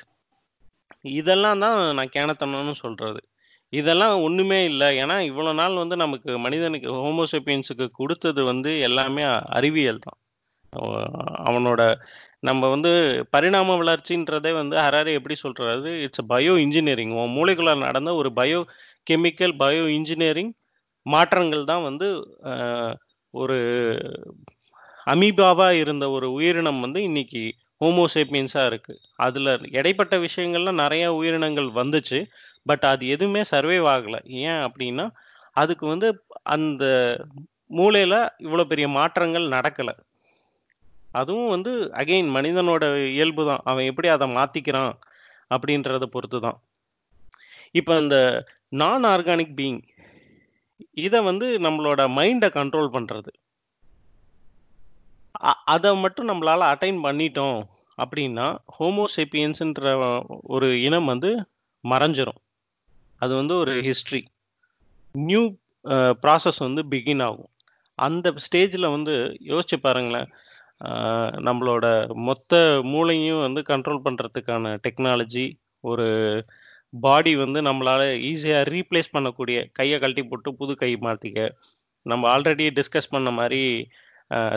[1.14, 3.22] இதெல்லாம் தான் நான் கேனத்தனம்னு சொல்றது.
[3.74, 4.88] இதெல்லாம் ஒண்ணுமே இல்லை.
[5.04, 9.24] ஏன்னா இவ்வளவு நாள் வந்து நமக்கு மனிதனுக்கு ஹோமோசெப்பியன்ஸுக்கு கொடுத்தது வந்து எல்லாமே
[9.60, 10.18] அறிவியல் தான்.
[11.50, 11.82] அவனோட
[12.50, 12.92] நம்ம வந்து
[13.36, 15.92] பரிணாம வளர்ச்சின்றதே வந்து ஹராரி எப்படி சொல்றாரு?
[16.06, 18.60] இட்ஸ் பயோ இன்ஜினியரிங் உன் மூளைக்குள்ள நடந்த ஒரு பயோ
[19.08, 20.52] கெமிக்கல் பயோ இன்ஜினியரிங்
[21.06, 22.08] மாற்றங்கள் தான் வந்து
[23.34, 23.58] ஒரு
[25.08, 27.42] அமீபாவா இருந்த ஒரு உயிரினம் வந்து இன்னைக்கு
[27.82, 28.94] ஹோமோசேப்பியன்ஸா இருக்கு.
[29.26, 32.20] அதுல இடைப்பட்ட விஷயங்கள்ல நிறைய உயிரினங்கள் வந்துச்சு.
[32.66, 34.20] பட் அது எதுவுமே சர்வைவ் ஆகலை.
[34.50, 35.06] ஏன் அப்படின்னா
[35.62, 36.08] அதுக்கு வந்து
[36.56, 36.84] அந்த
[37.78, 39.94] மூளையில் இவ்வளோ பெரிய மாற்றங்கள் நடக்கலை.
[41.20, 41.72] அதுவும் வந்து
[42.02, 42.84] அகைன் மனிதனோட
[43.16, 44.94] இயல்பு தான் அவன் எப்படி அதை மாற்றிக்கிறான்
[45.56, 46.60] அப்படின்றத பொறுத்து தான்
[47.80, 48.18] இப்போ இந்த
[48.82, 49.82] நான் ஆர்கானிக் பீயிங்
[51.06, 53.32] இதை வந்து நம்மளோட மைண்டை கண்ட்ரோல் பண்ணுறது
[55.74, 57.60] அதை மட்டும் நம்மளால் அட்டைன் பண்ணிட்டோம்
[57.98, 58.48] அப்படின்னா
[58.78, 59.92] ஹோமோசெப்பியன்ஸுன்ற
[60.56, 61.32] ஒரு இனம் வந்து
[61.84, 62.40] மறைஞ்சிரும்.
[63.22, 64.22] அது வந்து ஒரு ஹிஸ்ட்ரி
[65.16, 65.44] நியூ
[66.24, 67.52] ப்ராசஸ் வந்து பிகின் ஆகும்.
[68.00, 69.14] அந்த ஸ்டேஜில் வந்து
[69.52, 70.30] யோசிச்சு பாருங்களேன்.
[71.48, 71.86] நம்மளோட
[72.28, 72.60] மொத்த
[72.92, 75.46] மூளையும் வந்து கண்ட்ரோல் பண்ணுறதுக்கான டெக்னாலஜி
[75.92, 76.08] ஒரு
[76.94, 81.42] பாடி வந்து நம்மளால் ஈஸியாக ரீப்ளேஸ் பண்ணக்கூடிய கையை கழட்டி போட்டு புது கை மாற்றிக்க
[82.06, 83.64] நம்ம ஆல்ரெடி டிஸ்கஸ் பண்ண மாதிரி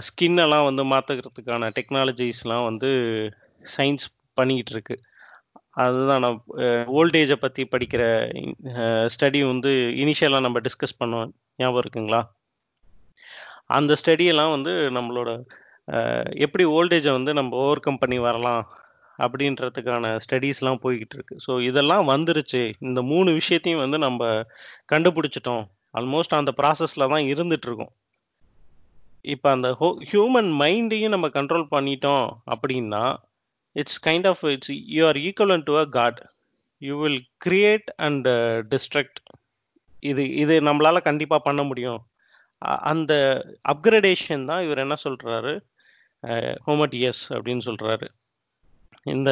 [0.07, 2.91] ஸ்கின்னெல்லாம் வந்து மாற்றுக்கிறதுக்கான டெக்னாலஜிஸ்லாம் வந்து
[3.77, 4.07] சயின்ஸ்
[4.39, 4.97] பண்ணிக்கிட்டு இருக்கு.
[5.77, 6.39] அதுதான் நான்
[6.99, 8.03] ஓல்டேஜை பற்றி படிக்கிற
[9.15, 9.71] ஸ்டடி வந்து
[10.03, 11.31] இனிஷியலாக நம்ம டிஸ்கஸ் பண்ணோம்
[11.63, 12.21] ஞாபகம் இருக்குங்களா?
[13.77, 15.31] அந்த ஸ்டடியெல்லாம் வந்து நம்மளோட
[16.45, 18.63] எப்படி ஓல்டேஜை வந்து நம்ம ஓவர் கம் பண்ணி வரலாம்
[19.19, 21.35] அப்படின்றதுக்கான ஸ்டடீஸ்லாம் போய்கிட்டு இருக்கு.
[21.47, 22.63] ஸோ இதெல்லாம் வந்துருச்சு.
[22.87, 24.31] இந்த மூணு விஷயத்தையும் வந்து நம்ம
[24.93, 25.65] கண்டுபிடிச்சிட்டோம்.
[25.99, 27.93] ஆல்மோஸ்ட் அந்த ப்ராசஸில் தான் இருந்துட்டு இருக்கோம்.
[29.35, 29.69] இப்போ அந்த
[30.11, 33.05] ஹியூமன் மைண்டையும் நம்ம கண்ட்ரோல் பண்ணிட்டோம் அப்படின்னா
[33.75, 36.21] it's kind of it's you are equivalent to a god
[36.79, 38.29] you will create and
[38.75, 39.21] destruct
[40.01, 42.01] இது இது நம்மளால கண்டிப்பா பண்ண முடியும்.
[42.67, 43.13] அ- அந்த
[43.69, 45.55] அப்கிரடேஷன் தான் இவர் என்ன சொல்றாரு?
[46.67, 48.07] ஹோமட்டியஸ் அப்படின்னு சொல்றாரு.
[49.03, 49.31] இந்த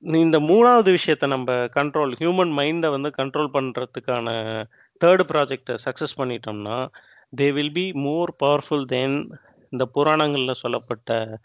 [0.00, 4.28] இந்த மூணாவது விஷயத்த நம்ம கண்ட்ரோல் ஹியூமன் மைண்டை வந்து கண்ட்ரோல் பண்றதுக்கான
[5.04, 6.78] தேர்ட் ப்ராஜெக்டை சக்ஸஸ் பண்ணிட்டோம்னா
[7.36, 9.38] they will be more powerful then
[9.70, 11.38] இந்த புராணங்கள்ல சொல்லப்பட்ட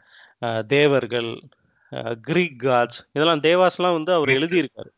[0.68, 1.30] தேவர்கள்
[2.28, 4.92] கிரீக் காட்ஸ் இதெல்லாம் தேவாஸ்லாம் வந்து அவர் எழுதியிருக்காரு.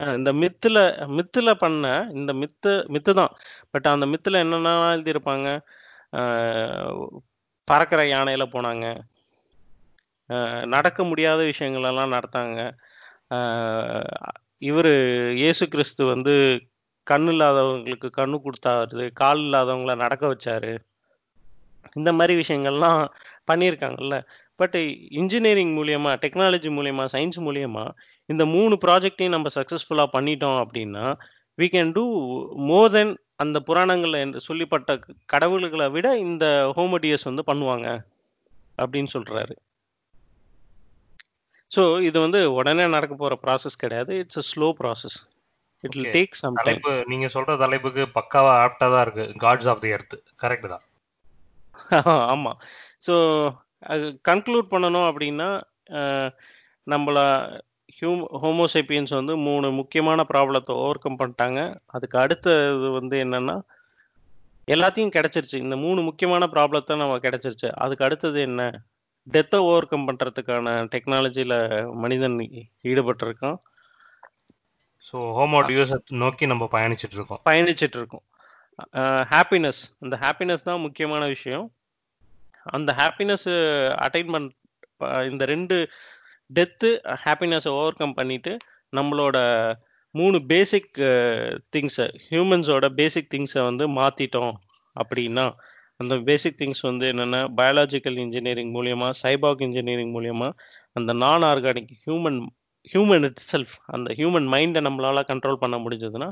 [0.00, 0.78] இந்த மித்துல
[1.18, 1.84] மித்துல பண்ண
[2.14, 3.32] இந்த மித்து மித்து தான்.
[3.70, 5.48] பட் அந்த மித்துல என்னென்ன எழுதியிருப்பாங்க?
[7.68, 8.86] பறக்கிற யானையில போனாங்க.
[10.74, 12.60] நடக்க முடியாத விஷயங்கள் எல்லாம் நடத்தாங்க
[14.62, 14.92] இவர்
[15.40, 16.34] இயேசு கிறிஸ்து வந்து
[17.06, 20.72] கண் இல்லாதவங்களுக்கு கண்ணு கொடுத்தாரு கால் இல்லாதவங்கள நடக்க வச்சாரு.
[21.92, 23.02] இந்த மாதிரி விஷயங்கள்லாம்
[23.50, 24.16] பண்ணியிருக்காங்கல்ல.
[24.58, 24.76] பட்
[25.20, 27.84] இன்ஜினியரிங் மூலியமா டெக்னாலஜி மூலியமா சயின்ஸ் மூலியமா
[28.28, 31.04] இந்த மூணு ப்ராஜெக்டையும் நம்ம சக்ஸஸ்ஃபுல்லாக பண்ணிட்டோம் அப்படின்னா
[31.58, 32.04] we can do
[32.70, 34.90] more then அந்த புராணங்கள்ல என்று சொல்லிப்பட்ட
[35.26, 36.44] கடவுள்களை விட இந்த
[36.78, 37.86] ஹோமோடியஸ் வந்து பண்ணுவாங்க
[38.78, 39.54] அப்படின்னு சொல்றாரு.
[41.70, 44.12] ஸோ இது வந்து உடனே நடக்க போற ப்ராசஸ் கிடையாது.
[44.22, 45.16] It's a slow process
[45.84, 45.96] it.
[46.16, 49.26] Take some தலைப்பு நீங்க சொல்ற தலைப்புக்கு பக்காவா ஆப்டா தான் இருக்கு.
[49.44, 50.84] Gods of the earth correct தான்.
[52.34, 52.52] ஆமா.
[53.06, 53.14] ஸோ
[53.82, 55.48] அது கன்க்ளூட் பண்ணணும் அப்படின்னா
[56.92, 57.18] நம்மள
[57.98, 61.60] ஹியூம் ஹோமோசேப்பியன்ஸ் வந்து மூணு முக்கியமான ப்ராப்ளத்தை ஓவர் கம் பண்ணிட்டாங்க.
[61.96, 63.56] அதுக்கு அடுத்தது வந்து என்னன்னா
[64.74, 65.58] எல்லாத்தையும் கிடைச்சிருச்சு.
[65.64, 67.68] இந்த மூணு முக்கியமான ப்ராப்ளத்தை நம்ம கிடைச்சிருச்சு.
[67.84, 68.62] அதுக்கு அடுத்தது என்ன?
[69.34, 71.54] டெத்தை ஓவர் கம் பண்றதுக்கான டெக்னாலஜியில
[72.04, 72.36] மனிதன்
[72.90, 73.58] ஈடுபட்டிருக்கான்.
[75.08, 77.42] ஸோ ஹோமோ டியூஸ் நோக்கி நம்ம பயணிச்சிட்டு இருக்கோம்.
[77.48, 78.24] பயணிச்சிட்டு இருக்கோம்.
[79.32, 79.82] ஹாப்பினஸ்.
[80.04, 81.66] அந்த ஹாப்பினஸ் தான் முக்கியமான விஷயம்.
[82.70, 83.48] அந்த ஹாப்பினஸ்
[84.06, 84.50] அட்டைன்மெண்ட்
[85.30, 85.88] இந்த ரெண்டு
[86.54, 86.90] டெத்து
[87.24, 88.56] ஹாப்பினஸை ஓவர் கம் பண்ணிட்டு
[88.96, 89.38] நம்மளோட
[90.10, 90.92] மூணு பேசிக்
[91.76, 94.54] திங்ஸை ஹியூமன்ஸோட பேசிக் திங்ஸை வந்து மாற்றிட்டோம்
[94.96, 95.46] அப்படின்னா
[95.96, 100.48] அந்த பேசிக் திங்ஸ் வந்து என்னென்னா பயாலாஜிக்கல் இன்ஜினியரிங் மூலியமா சைபாக் இன்ஜினியரிங் மூலியமா
[100.92, 102.40] அந்த non organic human
[102.94, 106.28] human itself அந்த ஹியூமன் மைண்டை நம்மளால கண்ட்ரோல் பண்ண முடிஞ்சதுன்னா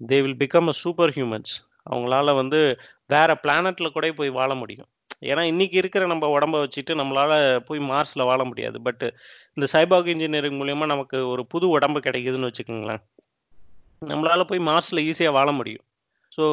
[0.00, 1.52] they will become a super humans
[1.90, 2.60] அவங்களால வந்து
[3.06, 4.88] வேற பிளானட்ல கூட போய் வாழ முடியும்.
[5.22, 7.32] ஏன்னா இன்னைக்கு இருக்கிற நம்ம உடம்ப வச்சுட்டு நம்மளால
[7.68, 8.78] போய் மார்ஸ்ல வாழ முடியாது.
[8.82, 9.04] பட்
[9.56, 13.02] இந்த சைபாக் இன்ஜினியரிங் மூலயமா நமக்கு ஒரு புது உடம்பு கிடைக்குதுன்னு வச்சுக்கோங்களேன்.
[14.12, 15.84] நம்மளால போய் மார்ஸ்ல ஈஸியா வாழ முடியும்.
[16.32, 16.44] ஸோ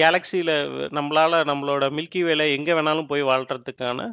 [0.00, 0.50] கேலக்சியில
[0.98, 4.06] நம்மளால நம்மளோட மில்கி வேலை எங்க வேணாலும் போய் வாழ்றதுக்கான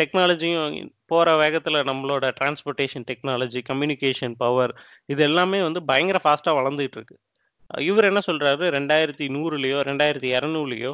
[0.00, 4.72] டெக்னாலஜியும் போற வேகத்துல நம்மளோட டிரான்ஸ்போர்ட்டேஷன் டெக்னாலஜி கம்யூனிகேஷன் பவர்
[5.12, 7.16] இது எல்லாமே வந்து பயங்கர ஃபாஸ்டா வளர்ந்துகிட்டு இருக்கு.
[7.70, 8.64] இவர் என்ன சொல்றாரு?
[8.76, 10.92] ரெண்டாயிரத்தி நூறுலயோ ரெண்டாயிரத்தி இரநூறுலயோ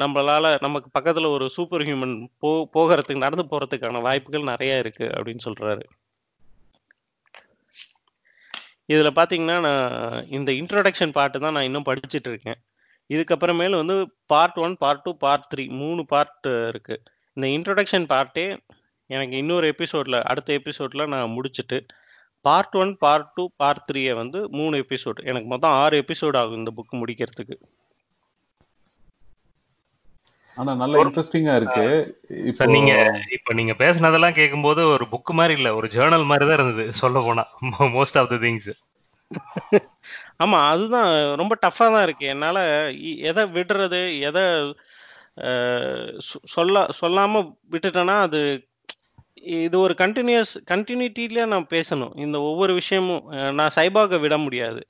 [0.00, 5.84] நம்மளால நமக்கு பக்கத்துல ஒரு சூப்பர் ஹியூமன் போ போகிறதுக்கு நடந்து போறதுக்கான வாய்ப்புகள் நிறைய இருக்கு அப்படின்னு சொல்றாரு.
[8.92, 12.58] இதுல பாத்தீங்கன்னா நான் இந்த இன்ட்ரோடக்ஷன் பாட்டு தான் நான் இன்னும் படிச்சுட்டு இருக்கேன்.
[13.10, 13.96] இதுக்கப்புறமேல வந்து
[14.26, 16.96] part one part two part three மூணு பார்ட் இருக்கு.
[17.36, 18.46] இந்த இன்ட்ரோடக்ஷன் பார்ட்டே
[19.10, 21.78] எனக்கு இன்னொரு எபிசோட்ல அடுத்த எபிசோட்ல நான் முடிச்சுட்டு
[22.44, 26.72] part one part two part த்ரீயை வந்து மூணு எபிசோட் எனக்கு மொத்தம் ஆறு எபிசோட் ஆகும் இந்த
[26.76, 27.56] புக் முடிக்கிறதுக்கு.
[30.56, 31.84] ஆனா நல்ல இன்ட்ரெஸ்டிங்கா இருக்கு.
[32.40, 32.92] இப்போ சார் நீங்க
[33.36, 37.44] இப்ப நீங்க பேசுனதெல்லாம் கேட்கும்போது ஒரு புக் மாதிரி இல்ல ஒரு ஜேர்னல் மாதிரி தான் இருந்தது சொல்ல போனா.
[37.96, 38.70] மோஸ்ட் ஆஃப் த திங்ஸ்
[40.44, 41.10] ஆமா அதுதான்.
[41.40, 42.24] ரொம்ப டஃபா தான் இருக்கு.
[42.34, 42.58] என்னால
[43.30, 44.44] எதை விடுறது எதை
[46.54, 47.42] சொல்ல சொல்லாம
[47.74, 48.40] விட்டுட்டேன்னா அது
[49.60, 52.12] இது ஒரு கண்டினியூஸ் கண்டினியூட்டில நான் பேசணும்.
[52.24, 53.24] இந்த ஒவ்வொரு விஷயமும்
[53.58, 54.82] நான் சைபாக விட முடியாது.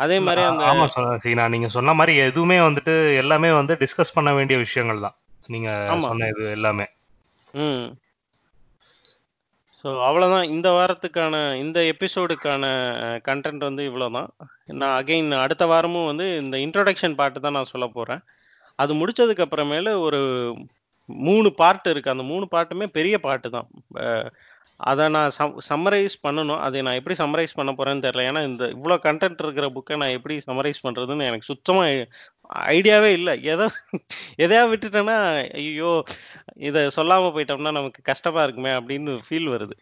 [0.00, 0.86] அதே மாதிரி அந்த ஆமா
[1.24, 5.16] சீனா நீங்க சொன்ன மாதிரி எதுவுமே வந்துட்டு எல்லாமே வந்து டிஸ்கஸ் பண்ண வேண்டிய விஷயங்கள் தான்.
[5.46, 5.70] நீங்க.
[6.06, 6.86] சொன்ன இது எல்லாமே.
[7.60, 7.86] ம்.
[9.78, 12.64] ஸோ அவ்வளோதான் இந்த வாரத்துக்கான இந்த எபிசோடுக்கான
[13.24, 14.30] கண்டென்ட் வந்து இவ்வளோதான்
[14.72, 18.22] நான் அகைன் அடுத்த வாரமும் வந்து இந்த இன்ட்ரோடக்ஷன் பார்ட்டு தான் நான் சொல்ல போகிறேன்
[18.78, 20.20] அது முடிச்சதுக்கு அப்புறமேல ஒரு
[21.08, 22.14] மூணு பார்ட் இருக்கு.
[22.14, 23.68] அந்த மூணு பாட்டுமே பெரிய பாட்டு தான்.
[24.90, 26.62] அதை நான் சம் சம்மரைஸ் பண்ணணும்.
[26.64, 28.24] அதை நான் எப்படி சம்மரைஸ் பண்ண போறேன்னு தெரியல.
[28.30, 32.08] ஏன்னா இந்த இவ்வளோ கண்டென்ட் இருக்கிற புக்கை நான் எப்படி சம்மரைஸ் பண்றதுன்னு எனக்கு சுத்தமாக
[32.76, 33.34] ஐடியாவே இல்லை.
[33.52, 33.66] எதை
[34.44, 35.16] எதையா விட்டுட்டேன்னா
[35.60, 35.92] ஐயோ
[36.70, 39.76] இதை சொல்லாம போயிட்டோம்னா நமக்கு கஷ்டமா இருக்குமே அப்படின்னு ஃபீல் வருது.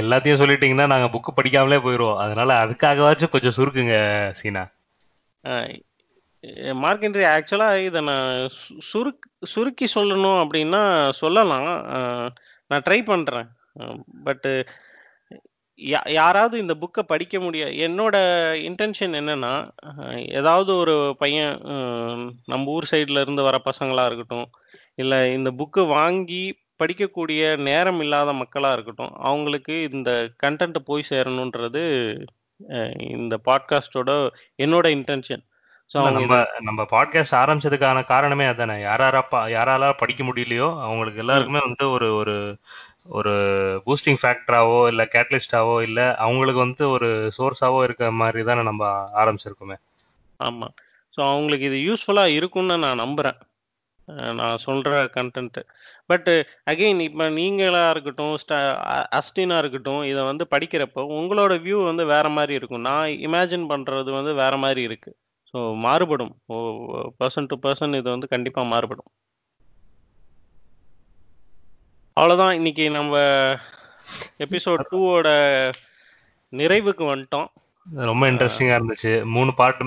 [0.00, 2.20] எல்லாத்தையும் சொல்லிட்டீங்கன்னா நாங்க புக் படிக்காமலே போயிருவோம்.
[2.24, 3.98] அதனால அதுக்காகவாச்சும் கொஞ்சம் சுருக்குங்க
[4.40, 4.64] சீனா.
[6.84, 8.32] மார்க்கெண்ட்ரி ஆக்சுவலாக இதை நான்
[8.90, 10.82] சுருக் சுருக்கி சொல்லணும் அப்படின்னா
[11.20, 11.68] சொல்லலாம்.
[12.70, 13.48] நான் ட்ரை பண்ணுறேன்
[14.24, 14.52] பட்டு
[16.08, 18.16] யாராவது இந்த புக்கை படிக்க முடியாது என்னோட
[18.62, 19.52] இன்டென்ஷன் என்னன்னா
[19.88, 21.54] அஹ் ஏதாவது ஒரு பையன்
[22.44, 24.48] நம்ம ஊர் சைடுல இருந்து வர பசங்களா இருக்கட்டும்
[24.94, 26.42] இல்லை இந்த புக்கு வாங்கி
[26.80, 30.10] படிக்கக்கூடிய நேரம் இல்லாத மக்களா இருக்கட்டும் அவங்களுக்கு இந்த
[30.42, 31.82] கண்டென்ட் போய் சேரணுன்றது
[32.60, 34.10] அஹ் இந்த பாட்காஸ்டோட
[34.58, 35.44] என்னோட இன்டென்ஷன்
[35.90, 38.80] ஸோ இல்ல, அவங்க நம்ம இதை நம்ம பாட்காஸ்ட் ஆரம்பிச்சதுக்கான காரணமே அதானே.
[38.80, 42.34] யாராரா பா- யாரால படிக்க முடியலையோ அவங்களுக்கு எல்லாருக்குமே வந்து ஒரு ஒரு
[43.18, 43.32] ஒரு
[43.84, 48.84] பூஸ்டிங் ஃபேக்டராவோ இல்லை கேட்டலிஸ்டாவோ இல்லை அவங்களுக்கு வந்து ஒரு சோர்ஸாவோ இருக்கிற மாதிரி தானே நம்ம
[49.22, 49.76] ஆரம்பிச்சிருக்கோமே.
[50.40, 50.74] ஆமாம்
[51.14, 53.38] ஸோ அவங்களுக்கு இது யூஸ்ஃபுல்லாக இருக்கும்னு நான் நம்புகிறேன்
[54.40, 55.62] நான் சொல்கிற கண்டென்ட்டு
[56.10, 56.28] பட்
[56.70, 58.60] அகெயின் இப்போ நீங்களாக இருக்கட்டும் ஸ்ட
[59.18, 62.84] அஸ்டினா இருக்கட்டும் இதை வந்து படிக்கிறப்போ உங்களோட வியூ வந்து வேறு மாதிரி இருக்கும்.
[62.90, 65.16] நான் இமேஜின் பண்ணுறது வந்து வேறு மாதிரி இருக்குது
[65.50, 66.32] ஸோ மாறுபடும்.
[67.20, 69.08] பர்சன் டு பர்சன் இது வந்து கண்டிப்பாக மாறுபடும்.
[72.18, 73.16] அவ்வளோதான் இன்னைக்கு நம்ம
[74.44, 75.28] எபிசோட் டூவோட
[76.52, 77.48] நிறைவுக்கு வந்துட்டோம்.
[77.86, 79.12] ரொம்ப இன்ட்ரெஸ்டிங்கா இருந்துச்சு.
[79.24, 79.84] மூணு பாட்டு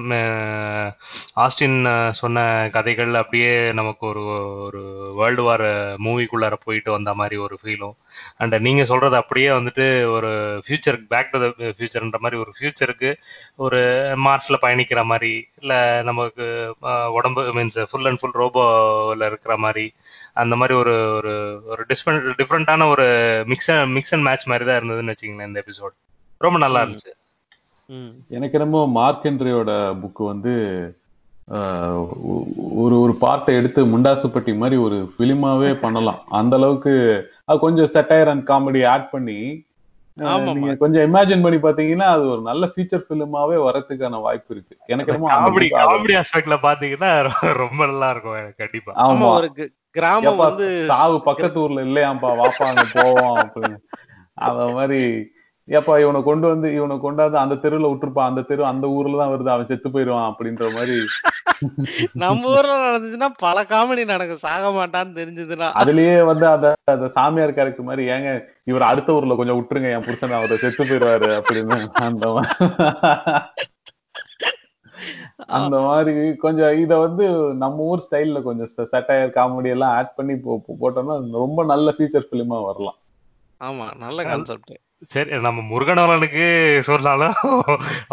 [1.35, 1.75] ஆஸ்டின்
[2.11, 2.43] சொன்ன
[2.73, 4.23] கதைகள் அப்படியே நமக்கு ஒரு
[4.65, 4.81] ஒரு
[5.15, 5.65] வேர்ல்டு வார்
[6.05, 7.95] மூவிக்குள்ளார போயிட்டு வந்த மாதிரி ஒரு ஃபீலும்
[8.37, 10.31] அண்ட் நீங்க சொல்றது அப்படியே வந்துட்டு ஒரு
[10.65, 13.11] ஃபியூச்சருக்கு பேக் டு த ஃபியூச்சர்ன்ற மாதிரி ஒரு ஃபியூச்சருக்கு
[13.57, 13.81] ஒரு
[14.25, 16.47] மார்ஸ்ல பயணிக்கிற மாதிரி இல்ல நமக்கு
[17.11, 19.85] உடம்பு மீன்ஸ் ஃபுல் அண்ட் ஃபுல் ரோபோல இருக்கிற மாதிரி
[20.33, 23.05] அந்த மாதிரி ஒரு ஒரு ஒரு டிஃப்ரெண்ட் டிஃப்ரெண்டான ஒரு
[23.45, 25.95] மிக்ஸ் மிக்ஸ் அண்ட் மேட்ச் மாதிரி தான் இருந்ததுன்னு வச்சுக்கங்களேன் இந்த எபிசோட்
[26.37, 26.81] ரொம்ப நல்லா.
[26.81, 27.11] இருந்துச்சு.
[27.87, 28.11] ம்.
[28.29, 30.53] எனக்கு என்னமோ மார்க் ஹென்ரியோட புக் வந்து
[32.73, 36.19] ஒரு ஒரு பார்ட்டை எடுத்து முண்டாசுப்பட்டி மாதிரி ஒரு ஃபிலிமாவே பண்ணலாம்.
[36.27, 36.93] அந்த அளவுக்கு
[37.45, 39.65] அது கொஞ்சம் செட்டையர் அண்ட் காமெடி ஆட் பண்ணி.
[40.13, 44.77] நீங்க கொஞ்சம் இமேஜின் பண்ணி பாத்தீங்கன்னா அது ஒரு நல்ல ஃபீச்சர் ஃபிலிமாவே வரதுக்கான வாய்ப்பு இருக்கு.
[44.85, 49.11] எனக்கு அந்த காமெடி காமெடி ஆஸ்பெக்ட்ல பாத்தீங்கன்னா ரொம்ப நல்லா இருக்கும் கண்டிப்பா.
[49.11, 49.35] ஆமா.
[49.35, 53.77] ஒரு கிராமம் வந்து சாவு பக்கத்து ஊர்ல இல்லையாம்பா வாப்பா அங்க போவோம் அப்படின்னு.
[54.47, 55.01] அத மாதிரி
[55.68, 59.51] ஏப்பா இவனை கொண்டு வந்து இவனை கொண்டாந்து அந்த தெருவுல விட்டுருப்பான் அந்த தெரு அந்த ஊர்ல தான் வருது
[59.53, 60.95] அவன் செத்து போயிடுவான் அப்படின்ற மாதிரி.
[62.23, 64.43] நம்ம ஊர்ல நடந்துச்சுன்னா பல காமெடி நடக்கும்.
[64.45, 65.68] சாக மாட்டான்னு தெரிஞ்சதுன்னா.
[65.81, 68.31] அதுலயே வந்து அந்த அந்த சாமியார் கேரக்டர் மாதிரி ஏங்க
[68.72, 71.77] இவர் அடுத்த ஊர்ல கொஞ்சம் விட்டுருங்க என் புருஷன் அவர் செத்து போயிடுவாரு அப்படின்னு
[72.07, 72.26] அந்த
[75.57, 76.13] அந்த மாதிரி
[76.43, 77.25] கொஞ்சம் இத வந்து
[77.63, 80.35] நம்ம ஊர் ஸ்டைல்ல கொஞ்சம் சட்டையர் காமெடி எல்லாம் ஆட் பண்ணி
[80.81, 82.97] போட்டோம்னா ரொம்ப நல்ல ஃபீச்சர் பிலிமா வரலாம்.
[83.61, 84.73] ஆமா நல்ல கான்செப்ட்
[85.13, 86.43] சரி நம்ம முருகனவலனுக்கு
[86.89, 87.37] சொன்னாலும்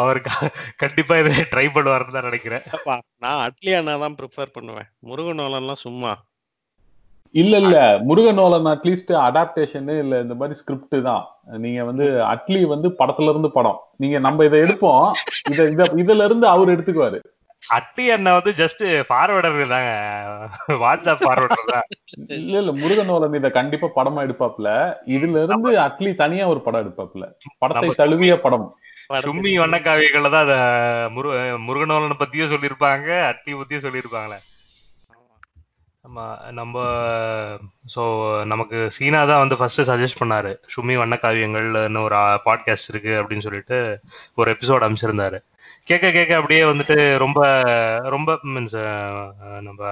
[0.02, 0.18] அவர்
[0.82, 2.64] கண்டிப்பா இதை ட்ரை பண்ணுவாருன்னு தான் நினைக்கிறேன்.
[3.24, 4.88] நான் அட்லி அண்ணா தான் ப்ரிஃபர் பண்ணுவேன்.
[5.10, 6.12] முருகனோலன்லாம் சும்மா.
[7.34, 7.76] இல்ல இல்ல.
[8.08, 11.24] முருகனோலன் அட்லீஸ்ட் அடாப்டேஷன் இல்ல இந்த மாதிரி ஸ்கிரிப்ட் தான்.
[11.64, 13.78] நீங்க வந்து அட்லி வந்து படத்துல இருந்து படம்.
[14.02, 15.04] நீங்க நம்ம இதை எடுப்போம்.
[15.52, 17.20] இத இத இதுல இருந்து அவர் எடுத்துக்குவாரு.
[17.62, 19.92] அட்டி அண்ணா வந்து ஜஸ்ட் ஃபார்வர்டர் தாங்க.
[20.82, 21.86] வாட்ஸ்அப் ஃபார்வர்டர் தான்.
[22.38, 22.72] இல்ல இல்ல.
[22.80, 24.68] முருகனோலன் இத கண்டிப்பா படமா எடுப்பாப்ல
[25.16, 27.26] இதுல இருந்து அட்லி தனியா ஒரு படம் எடுப்பாப்ல
[27.62, 28.68] படத்தை தழுவிய படம்.
[29.22, 30.48] சும்மி வண்ணக்காவியங்கள்ல தான்
[31.66, 34.38] முருகனோலனை பத்தியும் சொல்லியிருப்பாங்க அட்டி பத்தியும் சொல்லியிருப்பாங்களே.
[36.58, 36.76] நம்ம
[37.94, 38.02] ஸோ
[38.46, 40.52] நமக்கு சீனா தான் வந்து ஃபர்ஸ்ட் சஜஸ்ட் பண்ணாரு.
[40.74, 42.16] சுமி வண்ணக்காவியங்கள்னு ஒரு
[42.46, 43.78] பாட்காஸ்ட் இருக்கு அப்படின்னு சொல்லிட்டு
[44.38, 45.38] ஒரு எபிசோட் அமைச்சிருந்தாரு
[45.86, 47.40] கேட்க கேட்க அப்படியே வந்துட்டு ரொம்ப
[48.14, 48.78] ரொம்ப மீன்ஸ்
[49.62, 49.82] நம்ம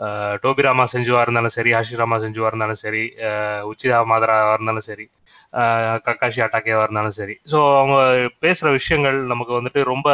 [0.00, 3.02] அஹ், டோபி ராமா செஞ்சுவா இருந்தாலும் சரி ஹாஷிராமா செஞ்சுவா இருந்தாலும் சரி
[3.70, 5.06] உச்சிதா மாதராவா இருந்தாலும் சரி
[6.06, 7.34] கக்காஷி அட்டாக்கேவா இருந்தாலும் சரி.
[7.52, 7.96] ஸோ அவங்க
[8.42, 10.08] பேசுற விஷயங்கள் நமக்கு வந்துட்டு ரொம்ப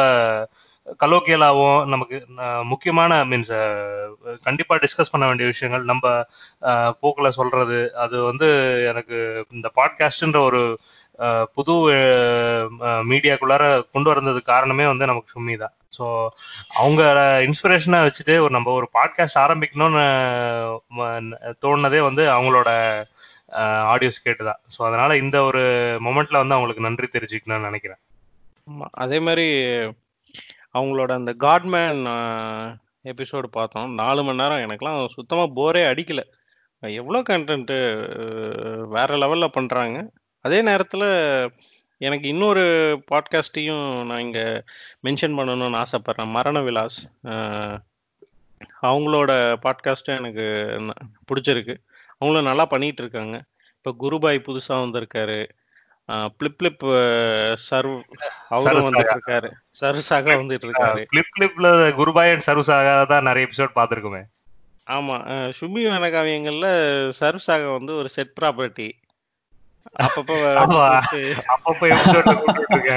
[1.01, 2.17] கலோக்கியலாகவும் நமக்கு
[2.63, 3.53] முக்கியமான மீன்ஸ்
[4.43, 5.83] கண்டிப்பா டிஸ்கஸ் பண்ண வேண்டிய விஷயங்கள்.
[5.83, 6.05] நம்ம
[7.01, 8.47] போக்கில் போக்குல சொல்றது அது வந்து
[8.87, 9.17] எனக்கு
[9.51, 10.61] இந்த பாட்காஸ்ட்ன்ற ஒரு
[11.53, 11.73] புது
[13.11, 15.73] மீடியாக்குள்ளார கொண்டு வரதுக்கு காரணமே வந்து நமக்கு சும்மி தான்.
[15.97, 16.05] ஸோ
[16.79, 17.01] அவங்க
[17.47, 20.07] இன்ஸ்பிரேஷனா வச்சுட்டு ஒரு நம்ம ஒரு பாட்காஸ்ட் ஆரம்பிக்கணும்னு
[21.65, 22.69] தோணுனதே வந்து அவங்களோட
[23.93, 25.63] ஆடியோஸ் கேட்டுதான் ஸோ அதனால இந்த ஒரு
[26.07, 28.01] மொமெண்ட்ல வந்து அவங்களுக்கு நன்றி தெரிஞ்சுக்கணும்னு நினைக்கிறேன்.
[29.03, 29.47] அதே மாதிரி
[30.77, 32.01] அவங்களோட அந்த காட்மேன்
[33.03, 33.93] எபிசோடு பார்த்தோம்.
[33.93, 36.21] நாலு மணி நேரம் எனக்குலாம் சுத்தமாக போரே அடிக்கல.
[36.79, 37.77] எவ்வளோ கண்டென்ட்டு
[38.87, 39.97] வேற லெவலில் பண்ணுறாங்க
[40.41, 41.05] அதே நேரத்தில்
[41.99, 42.65] எனக்கு இன்னொரு
[43.11, 44.43] பாட்காஸ்டையும் நான் இங்கே
[45.03, 46.35] மென்ஷன் பண்ணணும்னு ஆசைப்பட்றேன்.
[46.37, 46.99] மரண விலாஸ்.
[48.81, 49.31] அவங்களோட
[49.65, 50.45] பாட்காஸ்ட்டும் எனக்கு
[51.27, 51.75] பிடிச்சிருக்கு.
[52.17, 53.43] அவங்களும் நல்லா பண்ணிகிட்டு இருக்காங்க.
[53.77, 55.39] இப்போ குருபாய் புதுசாக வந்திருக்காரு.
[56.37, 56.83] பிளிப் பிளிப்
[57.65, 57.95] சர்வ்
[58.55, 59.15] அவரும் வந்துட்டு.
[59.15, 59.49] இருக்காரு.
[59.79, 61.03] சர்வசாக வந்துட்டு இருக்காரு.
[61.11, 61.67] கிளிப் கிளிப்ல
[61.99, 64.21] குருபாய் அண்ட் சர்வசாக தான் நிறைய எபிசோட் பார்த்துருக்குமே.
[64.87, 65.15] ஆமா
[65.57, 66.67] சுமி வனகாவியங்கள்ல
[67.19, 68.87] சர்வசாக வந்து ஒரு செட் ப்ராப்பர்ட்டி
[69.99, 70.35] அப்பப்போ
[71.53, 72.95] அப்பப்போ எபிசோட்ல கூப்பிட்டு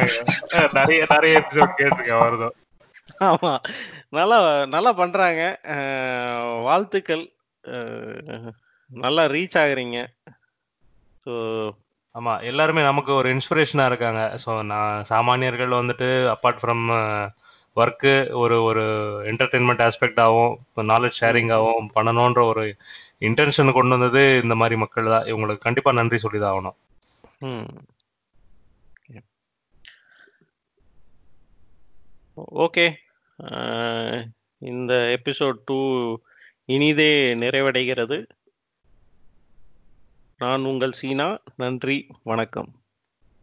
[0.79, 2.57] நிறைய நிறைய எபிசோட் கேட்டிருக்கேன் அவர்தான்
[3.27, 3.53] ஆமா.
[4.13, 4.37] நல்லா
[4.75, 5.43] நல்லா பண்றாங்க.
[6.67, 7.25] வாழ்த்துக்கள்.
[8.91, 9.99] நல்லா ரீச் ஆகுறீங்க.
[11.27, 11.33] ஸோ
[12.15, 14.23] ஆமா எல்லாருமே நமக்கு ஒரு இன்ஸ்பிரேஷனா இருக்காங்க.
[14.45, 16.85] ஸோ நான் சாமானியர்கள் வந்துட்டு அப்பார்ட் ஃப்ரம்
[17.77, 18.13] ஒர்க்கு
[18.43, 18.85] ஒரு ஒரு
[19.31, 22.65] என்டர்டெயின்மெண்ட் ஆஸ்பெக்டாகவும் இப்போ நாலேஜ் ஷேரிங்காகவும் பண்ணணுன்ற ஒரு
[23.29, 25.29] இன்டென்ஷன் கொண்டு வந்தது இந்த மாதிரி மக்கள் தான்.
[25.33, 26.79] இவங்களுக்கு கண்டிப்பா நன்றி சொல்லி தான் ஆகணும்.
[32.65, 32.87] ஓகே.
[34.63, 35.79] இந்த எபிசோட் டூ
[36.69, 37.11] இனிதே
[37.43, 38.19] நிறைவடைகிறது.
[40.41, 41.39] நான் உங்கள் சீனா.
[41.57, 42.07] நன்றி.
[42.23, 42.80] வணக்கம்.